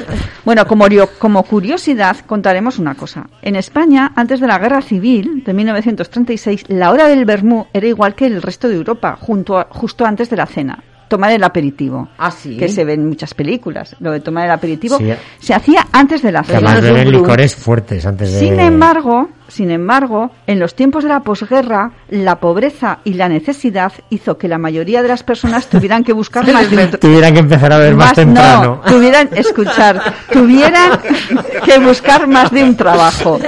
Bueno, 0.43 0.65
como, 0.67 0.85
como 1.19 1.43
curiosidad 1.43 2.17
contaremos 2.25 2.79
una 2.79 2.95
cosa. 2.95 3.27
En 3.41 3.55
España, 3.55 4.11
antes 4.15 4.39
de 4.39 4.47
la 4.47 4.57
Guerra 4.59 4.81
Civil 4.81 5.43
de 5.45 5.53
1936, 5.53 6.63
la 6.69 6.91
hora 6.91 7.07
del 7.07 7.23
vermú 7.25 7.67
era 7.73 7.87
igual 7.87 8.15
que 8.15 8.25
el 8.25 8.41
resto 8.41 8.67
de 8.67 8.75
Europa, 8.75 9.17
junto 9.19 9.57
a- 9.57 9.67
justo 9.69 10.05
antes 10.05 10.29
de 10.29 10.37
la 10.37 10.45
cena. 10.47 10.83
Tomar 11.07 11.31
el 11.31 11.43
aperitivo. 11.43 12.09
Ah, 12.17 12.31
sí. 12.31 12.57
Que 12.57 12.67
se 12.69 12.83
ve 12.85 12.93
en 12.93 13.07
muchas 13.07 13.33
películas. 13.33 13.95
Lo 13.99 14.11
de 14.11 14.19
tomar 14.19 14.45
el 14.45 14.51
aperitivo 14.51 14.97
Sí. 14.97 15.11
se 15.39 15.53
hacía 15.53 15.87
antes 15.91 16.21
de 16.21 16.31
la 16.31 16.43
cena. 16.43 16.57
además 16.71 16.81
beben 16.81 17.11
licores 17.11 17.55
fuertes 17.55 18.05
antes 18.05 18.31
de... 18.33 18.39
Sin 18.39 18.59
embargo, 18.59 19.29
sin 19.47 19.71
embargo, 19.71 20.31
en 20.45 20.59
los 20.59 20.75
tiempos 20.75 21.03
de 21.03 21.09
la 21.09 21.21
posguerra, 21.21 21.91
la 22.09 22.35
pobreza 22.39 22.99
y 23.05 23.13
la 23.13 23.29
necesidad 23.29 23.93
hizo 24.09 24.37
que 24.37 24.47
la 24.47 24.57
mayoría 24.57 25.01
de 25.01 25.07
las 25.07 25.23
personas 25.23 25.67
tuvieran 25.67 26.03
que 26.03 26.13
buscar 26.13 26.45
más 26.53 26.69
de 26.69 26.77
un 26.77 26.91
tra- 26.91 26.99
Tuvieran 26.99 27.33
que 27.33 27.39
empezar 27.39 27.71
a 27.73 27.77
ver 27.77 27.95
más, 27.95 28.13
temprano. 28.13 28.81
no, 28.85 28.91
tuvieran, 28.91 29.29
escuchar, 29.33 30.01
tuvieran 30.31 30.99
que 31.65 31.79
buscar 31.79 32.27
más 32.27 32.51
de 32.51 32.63
un 32.63 32.75
trabajo. 32.75 33.39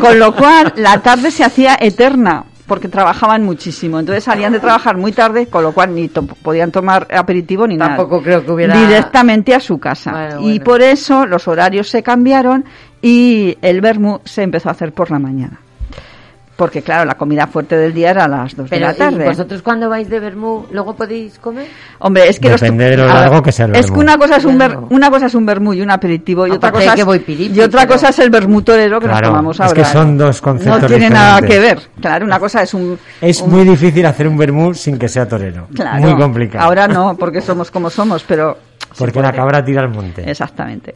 Con 0.00 0.18
lo 0.18 0.34
cual, 0.34 0.72
la 0.76 1.00
tarde 1.00 1.30
se 1.30 1.44
hacía 1.44 1.76
eterna, 1.80 2.44
porque 2.66 2.88
trabajaban 2.88 3.44
muchísimo. 3.44 3.98
Entonces 4.00 4.24
salían 4.24 4.52
de 4.52 4.60
trabajar 4.60 4.96
muy 4.96 5.12
tarde, 5.12 5.46
con 5.48 5.62
lo 5.62 5.72
cual 5.72 5.94
ni 5.94 6.08
to- 6.08 6.26
podían 6.26 6.70
tomar 6.72 7.06
aperitivo 7.14 7.66
ni 7.66 7.76
Tampoco 7.76 8.12
nada. 8.16 8.22
creo 8.24 8.44
que 8.44 8.50
hubiera- 8.52 8.78
Directamente 8.86 9.54
a 9.54 9.60
su 9.60 9.78
casa. 9.78 10.10
Bueno, 10.12 10.40
y 10.40 10.44
bueno. 10.44 10.64
por 10.64 10.82
eso 10.82 11.26
los 11.26 11.46
horarios 11.48 11.88
se 11.90 12.02
cambiaron 12.02 12.64
y 13.02 13.58
el 13.60 13.80
vermú 13.80 14.20
se 14.24 14.42
empezó 14.42 14.68
a 14.70 14.72
hacer 14.72 14.92
por 14.92 15.10
la 15.10 15.18
mañana. 15.18 15.60
Porque 16.56 16.82
claro, 16.82 17.04
la 17.04 17.16
comida 17.16 17.48
fuerte 17.48 17.76
del 17.76 17.92
día 17.92 18.10
era 18.10 18.24
a 18.26 18.28
las 18.28 18.54
2 18.54 18.70
de 18.70 18.76
Pero 18.76 18.86
la 18.86 18.92
¿y 18.92 18.96
tarde. 18.96 19.24
vosotros 19.24 19.60
cuando 19.60 19.88
vais 19.88 20.08
de 20.08 20.20
Bermú, 20.20 20.66
luego 20.70 20.94
podéis 20.94 21.36
comer? 21.40 21.66
Hombre, 21.98 22.28
es 22.28 22.38
que 22.38 22.48
los 22.48 22.60
Depende 22.60 22.90
de 22.90 22.96
lo 22.96 23.06
largo 23.08 23.42
que 23.42 23.50
sea 23.50 23.66
el 23.66 23.72
Es 23.74 23.86
que 23.86 23.90
vermú. 23.90 24.00
una 24.02 24.16
cosa 24.16 24.36
es 24.36 24.44
un 24.44 24.56
ver- 24.56 24.78
una 24.90 25.10
cosa 25.10 25.26
es 25.26 25.34
un 25.34 25.44
vermú 25.44 25.72
y 25.72 25.82
un 25.82 25.90
aperitivo 25.90 26.46
y 26.46 26.52
otra 26.52 26.68
Aparte 26.68 26.84
cosa 26.84 26.90
de 26.90 26.94
que 26.94 27.00
es, 27.00 27.06
voy 27.06 27.18
piripi, 27.18 27.58
y 27.58 27.60
otra 27.60 27.80
pero- 27.80 27.94
cosa 27.94 28.10
es 28.10 28.18
el 28.20 28.30
vermú 28.30 28.62
torero 28.62 29.00
que 29.00 29.06
Claro, 29.06 29.20
nos 29.20 29.30
tomamos 29.30 29.56
es 29.56 29.60
ahora. 29.62 29.74
que 29.74 29.84
son 29.84 30.16
dos 30.16 30.40
conceptos 30.40 30.82
No 30.82 30.86
tiene 30.86 31.10
nada 31.10 31.42
que 31.42 31.58
ver. 31.58 31.80
Claro, 32.00 32.24
una 32.24 32.38
cosa 32.38 32.62
es 32.62 32.72
un 32.72 32.98
Es 33.20 33.40
un- 33.40 33.50
muy 33.50 33.64
difícil 33.64 34.06
hacer 34.06 34.28
un 34.28 34.36
vermú 34.36 34.74
sin 34.74 34.96
que 34.96 35.08
sea 35.08 35.26
torero. 35.28 35.66
claro, 35.74 36.00
Muy 36.02 36.14
complicado. 36.16 36.64
Ahora 36.64 36.86
no, 36.86 37.16
porque 37.16 37.40
somos 37.40 37.72
como 37.72 37.90
somos, 37.90 38.22
pero 38.22 38.56
Porque 38.96 39.20
la 39.20 39.32
cabra 39.32 39.64
tira 39.64 39.80
al 39.82 39.88
monte. 39.88 40.22
Exactamente. 40.30 40.94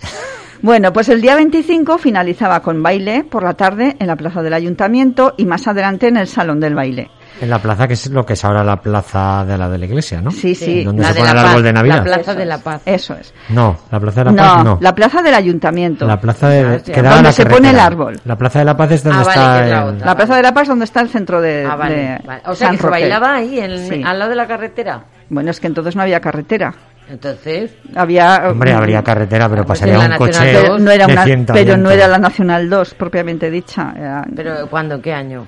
Bueno, 0.60 0.92
pues 0.92 1.08
el 1.08 1.20
día 1.20 1.36
25 1.36 1.98
finalizaba 1.98 2.60
con 2.60 2.82
baile 2.82 3.22
por 3.24 3.44
la 3.44 3.54
tarde 3.54 3.96
en 4.00 4.06
la 4.08 4.16
plaza 4.16 4.42
del 4.42 4.54
ayuntamiento 4.54 5.34
y 5.36 5.44
más 5.46 5.68
adelante 5.68 6.08
en 6.08 6.16
el 6.16 6.26
salón 6.26 6.58
del 6.58 6.74
baile. 6.74 7.10
En 7.40 7.48
la 7.50 7.60
plaza 7.62 7.86
que 7.86 7.94
es 7.94 8.10
lo 8.10 8.26
que 8.26 8.32
es 8.32 8.44
ahora 8.44 8.64
la 8.64 8.80
plaza 8.82 9.44
de 9.46 9.56
la 9.56 9.68
de 9.68 9.78
la 9.78 9.84
iglesia, 9.86 10.20
¿no? 10.20 10.32
Sí, 10.32 10.56
sí. 10.56 10.82
Donde 10.82 11.02
La 11.02 11.12
se 11.12 11.20
pone 11.20 11.30
el 11.30 11.38
árbol 11.38 11.54
Paz, 11.54 11.62
de 11.62 11.72
Navidad. 11.72 11.96
La 11.98 12.02
Plaza 12.02 12.20
Eso 12.32 12.34
de 12.40 12.44
la 12.46 12.54
es, 12.56 12.60
Paz. 12.62 12.82
Eso 12.84 13.14
es. 13.14 13.34
No, 13.50 13.78
la 13.92 14.00
plaza 14.00 14.20
de 14.20 14.24
la 14.24 14.32
no, 14.32 14.42
paz 14.54 14.64
no. 14.64 14.78
la 14.80 14.94
plaza 14.96 15.22
del 15.22 15.34
ayuntamiento. 15.34 16.04
La 16.06 16.20
plaza 16.20 16.48
de, 16.48 16.60
Ah, 16.74 16.78
sí, 16.84 16.90
que 16.90 17.02
da 17.02 17.10
donde 17.10 17.22
la 17.28 17.32
se 17.32 17.46
pone 17.46 17.70
el 17.70 17.78
árbol. 17.78 18.20
La 18.24 18.36
plaza 18.36 18.58
de 18.58 18.64
la 18.64 18.76
paz 18.76 18.90
es 18.90 19.04
donde 19.04 19.20
Ah, 19.20 19.24
vale, 19.24 19.30
está 19.40 19.64
es 19.64 19.70
la 19.70 19.78
el- 19.82 19.88
otra. 19.94 20.06
La 20.06 20.16
Plaza 20.16 20.36
de 20.36 20.42
la 20.42 20.54
Paz 20.54 20.68
donde 20.68 20.84
está 20.84 21.00
el 21.00 21.08
centro 21.10 21.40
de, 21.40 21.64
Ah, 21.64 21.76
vale, 21.76 21.94
de 21.94 22.18
vale. 22.26 22.42
O 22.46 22.54
sea, 22.56 22.66
San 22.66 22.76
que 22.76 22.82
se 22.82 22.86
Roque. 22.88 23.00
bailaba 23.00 23.34
ahí, 23.36 23.60
en- 23.60 23.88
Sí. 23.88 24.02
al 24.04 24.18
lado 24.18 24.30
de 24.30 24.36
la 24.36 24.48
carretera. 24.48 25.04
Bueno, 25.28 25.52
es 25.52 25.60
que 25.60 25.68
entonces 25.68 25.94
no 25.94 26.02
había 26.02 26.18
carretera. 26.20 26.74
Entonces, 27.10 27.70
Había 27.94 28.48
Hombre, 28.50 28.72
habría 28.74 29.02
carretera, 29.02 29.48
pero 29.48 29.64
Pues 29.64 29.80
pasaría 29.80 29.98
un 29.98 30.16
coche 30.16 30.38
pero 30.42 30.78
no 30.78 30.90
era 30.90 31.06
de 31.06 31.12
una, 31.14 31.24
100 31.24 31.46
pero 31.46 31.76
no 31.76 31.90
era 31.90 32.06
la 32.06 32.18
Nacional 32.18 32.68
2 32.68 32.94
propiamente 32.94 33.50
dicha. 33.50 33.94
era- 33.96 34.24
pero 34.34 34.66
¿cuándo? 34.68 35.00
¿Qué 35.00 35.12
año? 35.12 35.46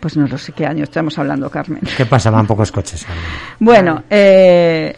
pues 0.00 0.18
no 0.18 0.26
lo 0.26 0.36
sé 0.36 0.52
qué 0.52 0.66
año 0.66 0.84
estamos 0.84 1.18
hablando, 1.18 1.48
Carmen. 1.48 1.80
¿Qué 1.96 2.04
pasaban 2.04 2.46
pocos 2.46 2.70
coches? 2.70 3.06
Bueno, 3.58 4.02
eh, 4.10 4.94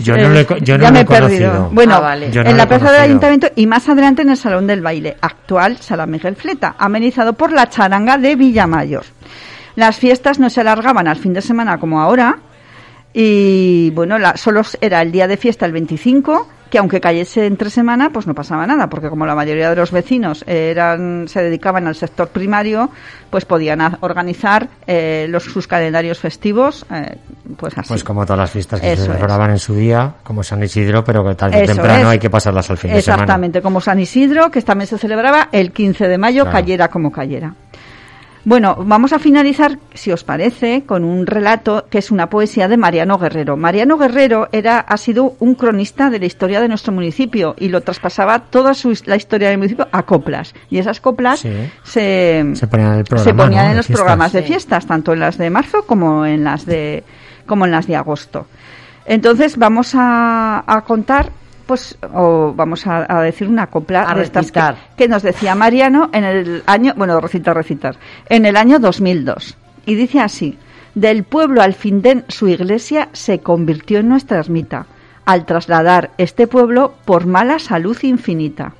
Yo 0.00 0.16
no 0.16 0.28
lo 0.28 0.36
he 0.36 0.40
es- 0.42 0.46
co- 0.46 0.56
yo 0.58 0.78
no 0.78 0.84
ya 0.84 0.92
me 0.92 0.98
he 1.00 1.02
he 1.02 1.04
perdido. 1.04 1.50
conocido. 1.50 1.70
Bueno, 1.72 1.94
Ah, 1.96 2.00
vale. 2.00 2.28
No 2.28 2.40
en 2.42 2.56
la 2.56 2.68
plaza 2.68 2.92
del 2.92 3.00
ayuntamiento 3.00 3.48
y 3.56 3.66
más 3.66 3.88
adelante 3.88 4.22
en 4.22 4.30
el 4.30 4.36
salón 4.36 4.68
del 4.68 4.80
baile, 4.80 5.16
actual 5.20 5.76
Sala 5.78 6.06
Miguel 6.06 6.36
Fleta, 6.36 6.76
amenizado 6.78 7.32
por 7.32 7.50
la 7.50 7.68
charanga 7.68 8.16
de 8.16 8.36
Villamayor. 8.36 9.02
Las 9.74 9.96
fiestas 9.96 10.38
no 10.38 10.48
se 10.50 10.60
alargaban 10.60 11.08
al 11.08 11.16
fin 11.16 11.32
de 11.32 11.40
semana 11.42 11.78
como 11.78 12.00
ahora 12.00 12.38
y 13.14 13.90
bueno, 13.90 14.18
la, 14.18 14.36
solo 14.36 14.62
era 14.80 15.02
el 15.02 15.12
día 15.12 15.28
de 15.28 15.36
fiesta 15.36 15.66
el 15.66 15.72
25 15.72 16.48
que 16.72 16.78
aunque 16.78 17.02
cayese 17.02 17.44
entre 17.44 17.68
semana, 17.68 18.08
pues 18.10 18.26
no 18.26 18.34
pasaba 18.34 18.66
nada, 18.66 18.88
porque 18.88 19.10
como 19.10 19.26
la 19.26 19.34
mayoría 19.34 19.68
de 19.68 19.76
los 19.76 19.90
vecinos 19.90 20.42
eran, 20.46 21.28
se 21.28 21.42
dedicaban 21.42 21.86
al 21.86 21.94
sector 21.94 22.28
primario, 22.28 22.88
pues 23.28 23.44
podían 23.44 23.98
organizar 24.00 24.70
eh, 24.86 25.26
los, 25.28 25.42
sus 25.44 25.66
calendarios 25.66 26.18
festivos, 26.18 26.86
eh, 26.90 27.18
pues 27.58 27.76
así. 27.76 27.88
Pues 27.88 28.02
como 28.02 28.24
todas 28.24 28.38
las 28.38 28.50
fiestas 28.50 28.80
que 28.80 28.90
Eso 28.90 29.02
se 29.04 29.12
celebraban 29.12 29.50
en 29.50 29.58
su 29.58 29.74
día, 29.74 30.14
como 30.22 30.42
San 30.42 30.62
Isidro, 30.62 31.04
pero 31.04 31.22
que 31.22 31.34
tarde 31.34 31.62
o 31.62 31.66
temprano 31.66 32.04
es. 32.04 32.12
hay 32.12 32.18
que 32.18 32.30
pasarlas 32.30 32.70
al 32.70 32.78
fin 32.78 32.90
de 32.90 33.02
semana. 33.02 33.24
Exactamente, 33.24 33.60
como 33.60 33.82
San 33.82 34.00
Isidro, 34.00 34.50
que 34.50 34.62
también 34.62 34.88
se 34.88 34.96
celebraba 34.96 35.50
el 35.52 35.72
15 35.72 36.08
de 36.08 36.16
mayo, 36.16 36.44
Claro. 36.44 36.56
cayera 36.56 36.88
como 36.88 37.12
cayera. 37.12 37.54
Bueno, 38.44 38.76
vamos 38.84 39.12
a 39.12 39.20
finalizar, 39.20 39.78
si 39.94 40.10
os 40.10 40.24
parece, 40.24 40.82
con 40.84 41.04
un 41.04 41.26
relato 41.26 41.86
que 41.88 41.98
es 41.98 42.10
una 42.10 42.28
poesía 42.28 42.66
de 42.66 42.76
Mariano 42.76 43.16
Guerrero. 43.16 43.56
Mariano 43.56 43.96
Guerrero 43.96 44.48
era, 44.50 44.80
ha 44.80 44.96
sido 44.96 45.36
un 45.38 45.54
cronista 45.54 46.10
de 46.10 46.18
la 46.18 46.26
historia 46.26 46.60
de 46.60 46.66
nuestro 46.66 46.92
municipio 46.92 47.54
y 47.56 47.68
lo 47.68 47.82
traspasaba 47.82 48.40
toda 48.40 48.74
su, 48.74 48.98
la 49.06 49.14
historia 49.14 49.48
del 49.48 49.58
municipio 49.58 49.86
a 49.92 50.02
coplas. 50.02 50.54
Y 50.70 50.78
esas 50.78 51.00
coplas 51.00 51.38
Sí. 51.40 51.52
se, 51.84 52.44
Se 52.54 52.66
ponían 52.66 52.94
en 52.94 52.98
el 52.98 53.04
se 53.06 53.10
programa, 53.10 53.44
ponían 53.44 53.64
¿no? 53.64 53.70
en 53.70 53.70
de 53.70 53.76
los 53.76 53.86
fiestas. 53.86 54.00
programas 54.02 54.32
de 54.32 54.42
fiestas, 54.42 54.86
tanto 54.86 55.12
en 55.12 55.20
las 55.20 55.38
de 55.38 55.48
marzo 55.50 55.82
como 55.86 56.26
en 56.26 56.42
las 56.42 56.66
de, 56.66 57.04
como 57.46 57.64
en 57.64 57.70
las 57.70 57.86
de 57.86 57.94
agosto. 57.94 58.46
Entonces 59.06 59.56
vamos 59.56 59.92
a, 59.94 60.64
a 60.66 60.80
contar, 60.82 61.30
pues, 61.66 61.96
o 62.12 62.52
vamos 62.54 62.86
a, 62.86 63.06
a 63.08 63.22
decir 63.22 63.48
una 63.48 63.66
copla 63.68 64.10
A 64.10 64.14
de 64.14 64.22
estas 64.22 64.52
que 64.96 65.08
nos 65.08 65.22
decía 65.22 65.54
Mariano 65.54 66.10
en 66.12 66.24
el 66.24 66.62
año, 66.66 66.94
bueno, 66.96 67.20
recitar, 67.20 67.56
recitar, 67.56 67.96
en 68.28 68.46
el 68.46 68.56
año 68.56 68.78
2002. 68.78 69.56
Y 69.86 69.94
dice 69.94 70.20
así, 70.20 70.58
del 70.94 71.24
pueblo 71.24 71.62
al 71.62 71.74
Findén 71.74 72.24
su 72.28 72.48
iglesia 72.48 73.08
se 73.12 73.40
convirtió 73.40 73.98
en 74.00 74.08
nuestra 74.08 74.38
ermita, 74.38 74.86
al 75.24 75.46
trasladar 75.46 76.10
este 76.18 76.46
pueblo 76.46 76.94
por 77.04 77.26
mala 77.26 77.58
salud 77.58 77.96
infinita. 78.02 78.74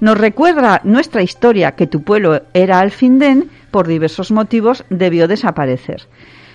Nos 0.00 0.18
recuerda 0.18 0.80
nuestra 0.84 1.22
historia 1.22 1.72
que 1.72 1.86
tu 1.86 2.02
pueblo 2.02 2.42
era 2.54 2.80
Alfindén, 2.80 3.50
por 3.70 3.86
diversos 3.86 4.32
motivos 4.32 4.84
debió 4.90 5.28
desaparecer. 5.28 6.08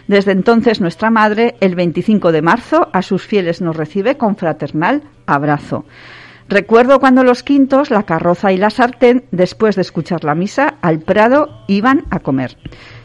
Desde 0.08 0.32
entonces 0.32 0.80
nuestra 0.80 1.10
madre, 1.10 1.56
el 1.60 1.76
25 1.76 2.32
de 2.32 2.42
marzo, 2.42 2.90
a 2.94 3.02
sus 3.02 3.26
fieles 3.26 3.62
nos 3.62 3.76
recibe 3.76 4.16
con 4.16 4.38
fraternal 4.38 5.04
abrazo. 5.26 5.86
Recuerdo 6.50 7.02
cuando 7.02 7.26
los 7.26 7.44
quintos, 7.44 7.92
la 7.92 8.04
carroza 8.04 8.54
y 8.54 8.58
la 8.58 8.70
sartén, 8.70 9.26
después 9.32 9.76
de 9.76 9.82
escuchar 9.82 10.24
la 10.24 10.34
misa, 10.34 10.76
al 10.82 11.00
prado 11.00 11.50
iban 11.68 12.06
a 12.10 12.20
comer. 12.20 12.58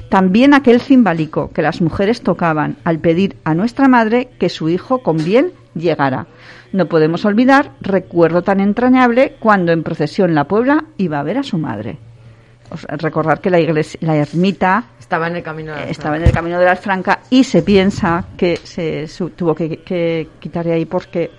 También 0.08 0.54
aquel 0.54 0.80
cimbalico 0.80 1.50
que 1.52 1.62
las 1.62 1.80
mujeres 1.80 2.20
tocaban 2.20 2.76
al 2.84 3.00
pedir 3.00 3.36
a 3.44 3.54
nuestra 3.54 3.88
madre 3.88 4.28
que 4.38 4.48
su 4.48 4.68
hijo 4.68 5.02
con 5.02 5.16
bien 5.16 5.52
llegara. 5.74 6.26
No 6.72 6.86
podemos 6.86 7.24
olvidar 7.24 7.72
recuerdo 7.80 8.42
tan 8.42 8.60
entrañable 8.60 9.36
cuando 9.40 9.72
en 9.72 9.82
procesión 9.82 10.34
la 10.34 10.44
Puebla 10.44 10.84
iba 10.96 11.18
a 11.18 11.22
ver 11.24 11.38
a 11.38 11.42
su 11.42 11.58
madre. 11.58 11.98
Recordar 12.88 13.40
que 13.40 13.50
la 13.50 13.60
iglesia, 13.60 13.98
la 14.02 14.16
ermita 14.16 14.84
Estaba 14.98 15.26
en 15.28 15.36
el 15.36 15.42
camino 15.42 15.72
de 15.72 15.80
la 15.80 15.86
eh, 15.86 15.90
estaba 15.90 16.16
en 16.16 16.24
el 16.24 16.32
camino 16.32 16.58
de 16.58 16.76
Franca 16.76 17.20
y 17.30 17.44
se 17.44 17.62
piensa 17.62 18.24
que 18.36 18.56
se 18.56 19.06
su- 19.08 19.30
tuvo 19.30 19.54
que, 19.54 19.78
que 19.78 20.28
quitar 20.40 20.64
de 20.64 20.72
ahí 20.72 20.84
porque 20.86 21.30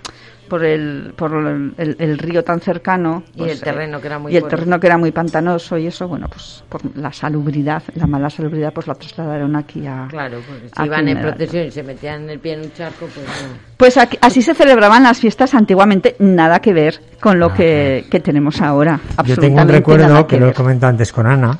por 0.48 0.64
el 0.64 1.12
por 1.16 1.32
el, 1.34 1.74
el- 1.78 1.96
el 1.98 2.18
río 2.18 2.44
tan 2.44 2.60
cercano 2.60 3.22
Y 3.34 3.38
pues, 3.38 3.52
el 3.52 3.60
terreno 3.60 4.00
que 4.00 4.06
era 4.06 4.18
muy 4.18 4.32
y 4.32 4.36
el 4.36 4.44
terreno 4.44 4.78
que 4.80 4.86
era 4.86 4.98
muy 4.98 5.10
pantanoso 5.12 5.76
y 5.78 5.86
eso 5.86 6.06
bueno 6.08 6.28
pues 6.28 6.62
por 6.68 6.80
la 6.96 7.12
salubridad 7.12 7.82
la 7.94 8.06
mala 8.06 8.28
salubridad 8.30 8.72
pues 8.72 8.86
la 8.86 8.94
trasladaron 8.94 9.56
aquí 9.56 9.86
a 9.86 10.06
Claro, 10.08 10.38
porque 10.46 10.68
si 10.76 10.84
iban 10.84 11.08
en 11.08 11.20
procesión 11.20 11.66
y 11.66 11.70
se 11.70 11.82
metían 11.82 12.28
el 12.30 12.38
pie 12.38 12.54
en 12.54 12.60
un 12.60 12.72
charco, 12.72 13.06
pues 13.14 13.26
no. 13.26 13.56
pues 13.76 13.96
aquí- 13.96 14.18
así 14.20 14.42
se 14.42 14.54
celebraban 14.54 15.02
las 15.02 15.18
fiestas 15.18 15.54
antiguamente 15.54 16.16
nada 16.18 16.60
que 16.60 16.72
ver 16.72 17.00
con 17.20 17.38
lo 17.38 17.52
que, 17.54 18.04
que 18.10 18.20
tenemos 18.20 18.60
ahora 18.60 19.00
Yo 19.24 19.36
tengo 19.36 19.60
un 19.62 19.68
recuerdo 19.68 20.26
que 20.26 20.38
lo 20.38 20.48
he 20.48 20.52
comentado 20.54 20.90
antes 20.90 21.12
con 21.12 21.26
Ana, 21.26 21.58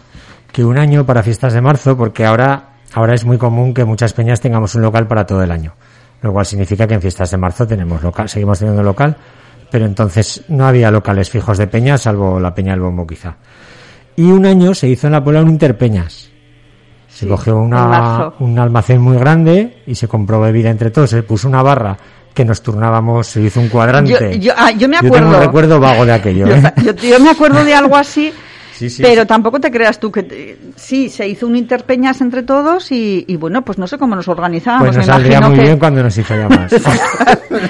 que 0.52 0.64
un 0.64 0.78
año 0.78 1.04
para 1.06 1.22
fiestas 1.22 1.52
de 1.52 1.60
marzo, 1.60 1.96
porque 1.96 2.24
ahora, 2.24 2.70
ahora 2.92 3.14
es 3.14 3.24
muy 3.24 3.38
común 3.38 3.74
que 3.74 3.84
muchas 3.84 4.12
peñas 4.12 4.40
tengamos 4.40 4.74
un 4.74 4.82
local 4.82 5.06
para 5.08 5.26
todo 5.26 5.42
el 5.42 5.50
año, 5.50 5.72
lo 6.24 6.32
cual 6.32 6.46
significa 6.46 6.86
que 6.86 6.94
en 6.94 7.00
fiestas 7.00 7.30
de 7.30 7.36
marzo 7.36 7.66
tenemos 7.66 8.02
local, 8.02 8.28
seguimos 8.28 8.58
teniendo 8.58 8.82
local, 8.82 9.16
pero 9.70 9.84
entonces 9.86 10.42
no 10.48 10.66
había 10.66 10.90
locales 10.90 11.30
fijos 11.30 11.58
de 11.58 11.66
peñas, 11.66 12.02
salvo 12.02 12.38
la 12.40 12.54
peña 12.54 12.72
del 12.72 12.80
bombo 12.80 13.06
quizá. 13.06 13.36
Y 14.16 14.24
un 14.30 14.46
año 14.46 14.74
se 14.74 14.88
hizo 14.88 15.06
en 15.08 15.12
la 15.14 15.22
Puebla 15.24 15.42
un 15.42 15.50
interpeñas. 15.50 16.30
Se 17.08 17.20
Sí, 17.24 17.26
cogió 17.26 17.56
una, 17.58 18.32
un 18.40 18.58
almacén 18.58 19.00
muy 19.00 19.16
grande 19.16 19.82
y 19.86 19.94
se 19.94 20.08
compró 20.08 20.40
bebida 20.40 20.70
entre 20.70 20.90
todos, 20.90 21.10
se 21.10 21.22
puso 21.22 21.46
una 21.48 21.62
barra 21.62 21.96
que 22.34 22.44
nos 22.44 22.60
turnábamos, 22.62 23.28
se 23.28 23.40
hizo 23.40 23.60
un 23.60 23.68
cuadrante. 23.68 24.10
yo, 24.10 24.30
yo, 24.40 24.52
ah, 24.56 24.72
yo 24.72 24.88
me 24.88 24.98
tengo 24.98 25.14
acuerdo 25.16 25.28
un 25.36 25.40
recuerdo 25.40 25.80
vago 25.80 26.04
de 26.06 26.12
aquello. 26.12 26.46
Yo, 26.48 26.54
¿eh? 26.56 26.72
yo- 26.84 26.92
yo 26.94 27.20
me 27.20 27.30
acuerdo 27.30 27.64
de 27.64 27.72
algo 27.74 27.96
así, 27.96 28.32
Sí, 28.76 28.90
sí, 28.90 29.02
pero 29.02 29.22
sí. 29.22 29.28
tampoco 29.28 29.60
te 29.60 29.70
creas 29.70 30.00
tú 30.00 30.10
que 30.10 30.22
te- 30.24 30.58
sí 30.76 31.08
se 31.08 31.28
hizo 31.28 31.46
un 31.46 31.54
interpeñas 31.56 32.20
entre 32.20 32.42
todos 32.42 32.90
y, 32.92 33.24
y 33.28 33.36
bueno 33.36 33.64
pues 33.64 33.78
no 33.78 33.86
sé 33.86 33.98
cómo 33.98 34.16
nos 34.16 34.26
organizábamos. 34.28 34.86
Pues 34.88 34.96
nos 34.96 35.06
saldría 35.06 35.40
muy 35.40 35.56
que- 35.56 35.62
bien 35.62 35.78
cuando 35.78 36.02
nos 36.02 36.16
hizo 36.18 36.34
llamar. 36.34 36.68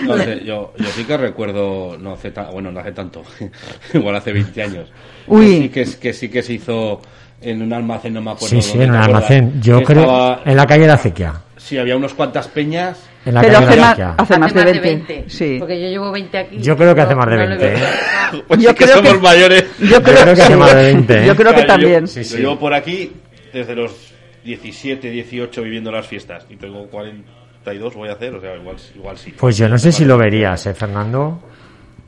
No 0.07 0.17
sé, 0.17 0.43
yo, 0.45 0.73
yo 0.79 0.87
sí 0.97 1.05
que 1.05 1.17
recuerdo, 1.17 1.97
no 1.99 2.13
hace 2.15 2.31
ta- 2.31 2.51
bueno, 2.51 2.73
no 2.73 2.81
hace 2.81 2.93
tanto, 2.93 3.23
igual 3.95 4.17
hace 4.17 4.33
20 4.33 4.63
años. 4.63 4.93
Uy. 5.27 5.69
Que 5.69 5.85
sí 5.85 5.95
que, 5.97 6.01
que 6.01 6.13
sí 6.13 6.29
que 6.29 6.43
se 6.43 6.55
hizo 6.55 7.01
en 7.41 7.61
un 7.63 7.73
almacén, 7.73 8.15
no 8.15 8.23
me 8.23 8.31
acuerdo. 8.31 8.49
Sí, 8.49 8.63
sí, 8.63 8.81
en 8.81 8.91
un 8.91 8.97
almacén. 8.97 9.61
Yo 9.61 9.83
creo 9.83 10.01
estaba- 10.03 10.41
en 10.45 10.57
la 10.57 10.67
calle 10.67 10.87
de 10.87 10.93
Acequia. 10.93 11.35
Sí, 11.57 11.77
había 11.79 11.97
unas 11.97 12.15
cuantas 12.15 12.49
peñas 12.49 12.99
En 13.27 13.35
la 13.35 13.41
Pero 13.41 13.59
hace 13.59 13.77
más, 13.81 13.99
hace 14.19 14.39
más 14.39 14.55
de 14.55 14.81
20. 14.81 15.25
Sí. 15.29 15.57
Porque 15.59 15.81
yo 15.81 15.89
llevo 15.89 16.13
20 16.13 16.39
aquí. 16.39 16.59
Yo 16.59 16.77
creo 16.77 16.95
que 16.95 17.01
No, 17.01 17.07
hace 17.07 17.15
más 17.15 17.27
de 17.31 17.37
no 17.37 17.43
lo 17.43 17.49
20, 17.49 17.67
veo. 17.67 17.77
¿eh? 17.79 18.43
Pues 18.49 18.61
Yo 18.61 18.69
sí 18.71 18.75
que 18.77 18.85
creo 18.85 18.97
somos 18.97 19.13
que- 19.15 19.19
mayores. 19.21 19.65
Yo 19.79 20.03
creo, 20.03 20.17
creo 20.23 20.35
que 20.35 20.43
hace 20.43 20.53
sí. 20.53 20.59
más 20.59 20.75
de 20.75 20.83
20, 20.83 21.15
¿eh? 21.23 21.27
Yo 21.27 21.37
creo 21.37 21.55
que 21.55 21.65
Claro, 21.65 21.83
yo- 21.83 21.89
también. 21.95 22.07
yo 22.07 22.37
llevo 22.39 22.59
por 22.59 22.75
aquí 22.75 23.13
desde 23.53 23.75
los 23.75 24.13
17, 24.45 25.09
18 25.11 25.63
viviendo 25.63 25.91
las 25.93 26.07
fiestas 26.07 26.45
y 26.51 26.57
tengo 26.57 26.87
42 26.89 27.95
voy 27.95 28.09
a 28.09 28.13
hacer, 28.13 28.35
o 28.35 28.41
sea, 28.41 28.57
igual, 28.57 28.77
igual 28.95 29.17
sí. 29.17 29.33
Pues 29.39 29.57
yo 29.57 29.69
no 29.69 29.79
sé 29.79 29.93
si 29.93 30.05
lo 30.05 30.19
verías, 30.19 30.67
¿eh, 30.67 30.75
Fernando? 30.75 31.41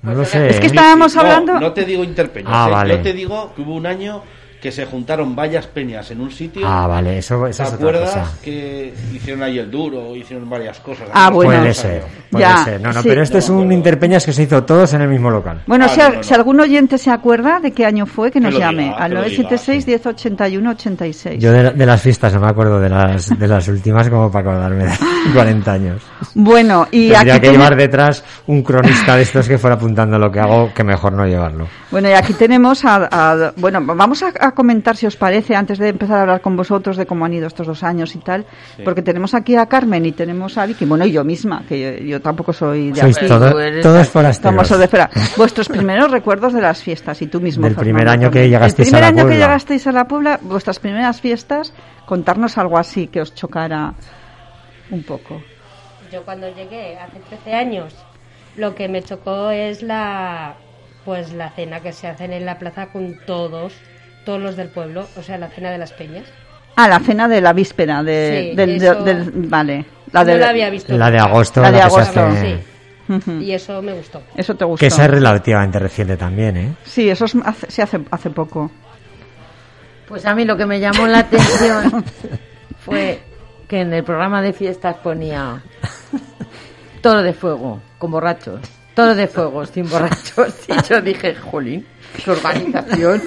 No 0.03 0.15
lo 0.15 0.25
sé. 0.25 0.49
Es 0.49 0.57
que 0.61 0.67
¿eh? 0.67 0.67
está- 0.67 0.81
estábamos 0.83 1.15
No, 1.15 1.21
hablando- 1.23 1.61
No 1.61 1.73
te 1.73 1.85
digo 1.85 2.05
interpeñas, 2.05 2.51
Ah, 2.55 2.67
¿eh? 2.69 2.73
vale. 2.73 2.97
yo 2.97 3.03
te 3.03 3.13
digo 3.13 3.53
que 3.55 3.63
hubo 3.63 3.75
un 3.75 3.87
año 3.87 4.23
que 4.67 4.73
se 4.73 4.85
juntaron 4.85 5.37
varias 5.37 5.65
peñas 5.69 6.11
en 6.11 6.21
un 6.21 6.29
sitio. 6.33 6.67
Ah, 6.67 6.89
vale, 6.89 7.19
eso, 7.19 7.41
¿Te 7.45 7.51
eso 7.51 7.63
es 7.63 7.69
otra 7.69 7.79
acuerdas 7.79 8.11
cosa. 8.11 8.33
que 8.43 8.93
hicieron 9.15 9.45
ahí 9.45 9.61
el 9.61 9.71
duro, 9.71 10.17
hicieron 10.17 10.51
varias 10.51 10.81
cosas? 10.81 11.07
Ah, 11.15 11.31
bueno. 11.31 11.53
Puede 11.61 11.73
ser, 11.73 12.03
puede 12.33 12.45
Ya, 12.45 12.65
ser. 12.65 12.81
No, 12.81 12.93
no, 12.93 13.01
sí. 13.01 13.09
pero 13.09 13.23
esto 13.23 13.39
es 13.39 13.49
un 13.49 13.71
interpeñas 13.71 14.27
que 14.27 14.33
se 14.33 14.43
hizo 14.43 14.65
todos 14.65 14.93
en 14.95 15.03
el 15.03 15.09
mismo 15.09 15.31
local. 15.31 15.63
Bueno, 15.69 15.85
Ah, 15.85 15.89
si, 15.89 16.01
no, 16.01 16.09
no, 16.09 16.15
no. 16.17 16.23
si 16.25 16.35
algún 16.35 16.59
oyente 16.61 16.99
se 16.99 17.11
acuerda 17.13 17.61
de 17.61 17.71
qué 17.71 17.87
año 17.87 18.07
fue, 18.07 18.33
que 18.33 18.41
nos 18.41 18.55
lo 18.55 18.59
llame 18.59 18.83
diga, 18.87 18.97
al 18.97 19.11
que 19.11 19.15
lo 19.15 19.21
976 19.21 19.87
1081 19.87 20.71
86. 20.71 21.41
Yo 21.41 21.53
de, 21.53 21.71
de 21.71 21.87
las 21.87 22.03
fiestas 22.03 22.35
no 22.35 22.41
me 22.41 22.49
acuerdo 22.49 22.81
de 22.81 22.89
las, 22.89 23.39
de 23.39 23.47
las 23.47 23.69
últimas 23.69 24.09
como 24.09 24.33
para 24.33 24.51
acordarme 24.51 24.85
de 24.87 24.93
40 25.33 25.73
años. 25.73 26.03
Bueno, 26.35 26.89
y 26.91 27.11
Tendría 27.13 27.21
aquí 27.21 27.31
que 27.31 27.41
ten- 27.41 27.53
llevar 27.53 27.77
detrás 27.77 28.25
un 28.49 28.63
cronista 28.65 29.15
de 29.15 29.23
estos 29.23 29.47
que 29.47 29.59
fuera 29.59 29.77
apuntando 29.77 30.19
lo 30.19 30.33
que 30.33 30.41
hago, 30.41 30.75
que 30.75 30.83
mejor 30.83 31.13
no 31.13 31.25
llevarlo. 31.25 31.69
Bueno, 31.93 32.09
y 32.09 32.13
aquí 32.15 32.33
tenemos 32.33 32.85
a, 32.85 33.09
a- 33.11 33.53
bueno, 33.57 33.81
vamos 33.85 34.23
a, 34.25 34.33
a 34.41 34.51
comentar 34.57 34.97
si 34.97 35.07
os 35.07 35.15
parece 35.17 35.55
antes 35.55 35.79
de 35.79 35.91
empezar 35.91 36.17
a 36.19 36.21
hablar 36.23 36.41
con 36.41 36.57
vosotros 36.57 36.97
de 36.97 37.07
cómo 37.07 37.25
han 37.25 37.33
ido 37.35 37.47
estos 37.47 37.69
dos 37.69 37.85
años 37.85 38.17
y 38.17 38.19
tal, 38.19 38.45
porque 38.85 39.03
tenemos 39.03 39.35
aquí 39.35 39.55
a 39.55 39.67
Carmen 39.67 40.05
y 40.05 40.11
tenemos 40.11 40.59
a 40.59 40.67
Vicky, 40.67 40.85
bueno, 40.85 41.07
y 41.07 41.13
yo 41.13 41.23
misma, 41.23 41.63
que 41.69 42.01
yo, 42.01 42.05
yo 42.05 42.21
tampoco 42.21 42.53
soy 42.53 42.91
de 42.91 43.01
Sois 43.03 43.17
aquí. 43.19 43.29
todo- 43.29 43.53
todos 43.81 44.09
forasteros. 44.09 44.53
Famoso 44.55 44.77
de 44.79 44.89
fuera. 44.89 45.09
Vuestros 45.37 45.69
primeros 45.69 46.11
recuerdos 46.11 46.53
de 46.53 46.61
las 46.61 46.83
fiestas 46.83 47.23
y 47.23 47.29
tú 47.29 47.41
mismo. 47.41 47.63
Del 47.67 47.77
Fernando, 47.77 47.85
primer 47.97 48.09
año 48.09 48.31
que 48.33 48.49
llegasteis 48.49 48.89
El 48.89 48.93
primer 48.93 49.05
a 49.05 49.07
la 49.07 49.09
año 49.09 49.17
que 49.19 49.23
Puebla. 49.31 49.47
llegasteis 49.47 49.87
a 49.87 49.93
la 49.93 50.09
Puebla, 50.09 50.41
vuestras 50.43 50.79
primeras 50.81 51.21
fiestas, 51.21 51.73
contarnos 52.07 52.59
algo 52.59 52.79
así 52.79 53.07
que 53.07 53.21
os 53.21 53.33
chocara 53.35 53.95
un 54.91 55.03
poco. 55.05 55.41
Yo 56.13 56.23
cuando 56.25 56.49
llegué 56.55 56.97
hace 56.99 57.19
13 57.29 57.53
años, 57.55 57.95
lo 58.57 58.75
que 58.75 58.89
me 58.89 59.03
chocó 59.03 59.51
es 59.51 59.83
la 59.83 60.55
pues 61.05 61.33
la 61.33 61.51
cena 61.51 61.81
que 61.81 61.93
se 61.93 62.09
hacen 62.09 62.33
en 62.33 62.45
la 62.47 62.59
plaza 62.59 62.87
con 62.89 63.15
todos, 63.27 63.73
todos 64.27 64.43
los 64.43 64.57
del 64.57 64.69
pueblo, 64.69 65.07
o 65.17 65.23
sea, 65.23 65.39
la 65.39 65.49
cena 65.49 65.71
de 65.71 65.79
las 65.79 65.93
peñas. 65.95 66.25
Ah, 66.77 66.89
la 66.89 66.99
cena 67.01 67.27
de 67.29 67.41
la 67.41 67.55
víspera 67.55 68.03
de, 68.03 68.49
Sí, 68.51 68.57
del, 68.57 68.71
eso- 68.77 69.03
del- 69.03 69.31
vale, 69.35 69.87
la 70.13 70.21
no 70.21 70.27
de 70.27 70.39
la 70.39 70.49
había 70.51 70.69
visto. 70.69 70.95
La 70.99 71.11
de 71.11 71.19
agosto, 71.19 71.63
La 71.63 71.71
de 71.73 71.79
la 71.79 71.85
que 71.85 71.91
se 71.91 71.97
agosto, 71.97 72.21
hace- 72.21 72.59
Sí, 73.25 73.45
y 73.45 73.53
eso 73.53 73.81
me 73.81 73.93
gustó. 73.95 74.21
Eso 74.37 74.55
te 74.57 74.65
gustó. 74.67 74.81
Que 74.81 74.89
esa 74.89 75.05
es 75.05 75.11
relativamente 75.13 75.79
reciente 75.79 76.17
también, 76.19 76.57
¿eh? 76.57 76.75
Sí, 76.85 77.09
eso 77.09 77.25
es 77.25 77.35
hace, 77.45 77.71
sí, 77.71 77.81
hace, 77.81 78.01
hace 78.11 78.29
poco. 78.31 78.71
Pues 80.09 80.27
a 80.27 80.35
mí 80.35 80.45
lo 80.45 80.57
que 80.57 80.67
me 80.67 80.81
llamó 80.81 81.07
la 81.07 81.21
atención 81.21 82.05
fue 82.85 83.21
que 83.69 83.81
en 83.81 83.93
el 83.95 84.05
programa 84.05 84.43
de 84.43 84.53
fiestas 84.53 84.97
ponía 84.97 85.63
toro 87.01 87.23
de 87.23 87.33
fuego 87.33 87.81
con 87.99 88.11
borrachos, 88.11 88.61
toro 88.95 89.15
de 89.15 89.29
fuego 89.29 89.65
sin 89.67 89.89
borrachos. 89.89 90.55
Y 90.69 90.89
yo 90.89 91.01
dije, 91.01 91.35
jolín, 91.37 91.87
qué 92.25 92.31
organización. 92.31 93.23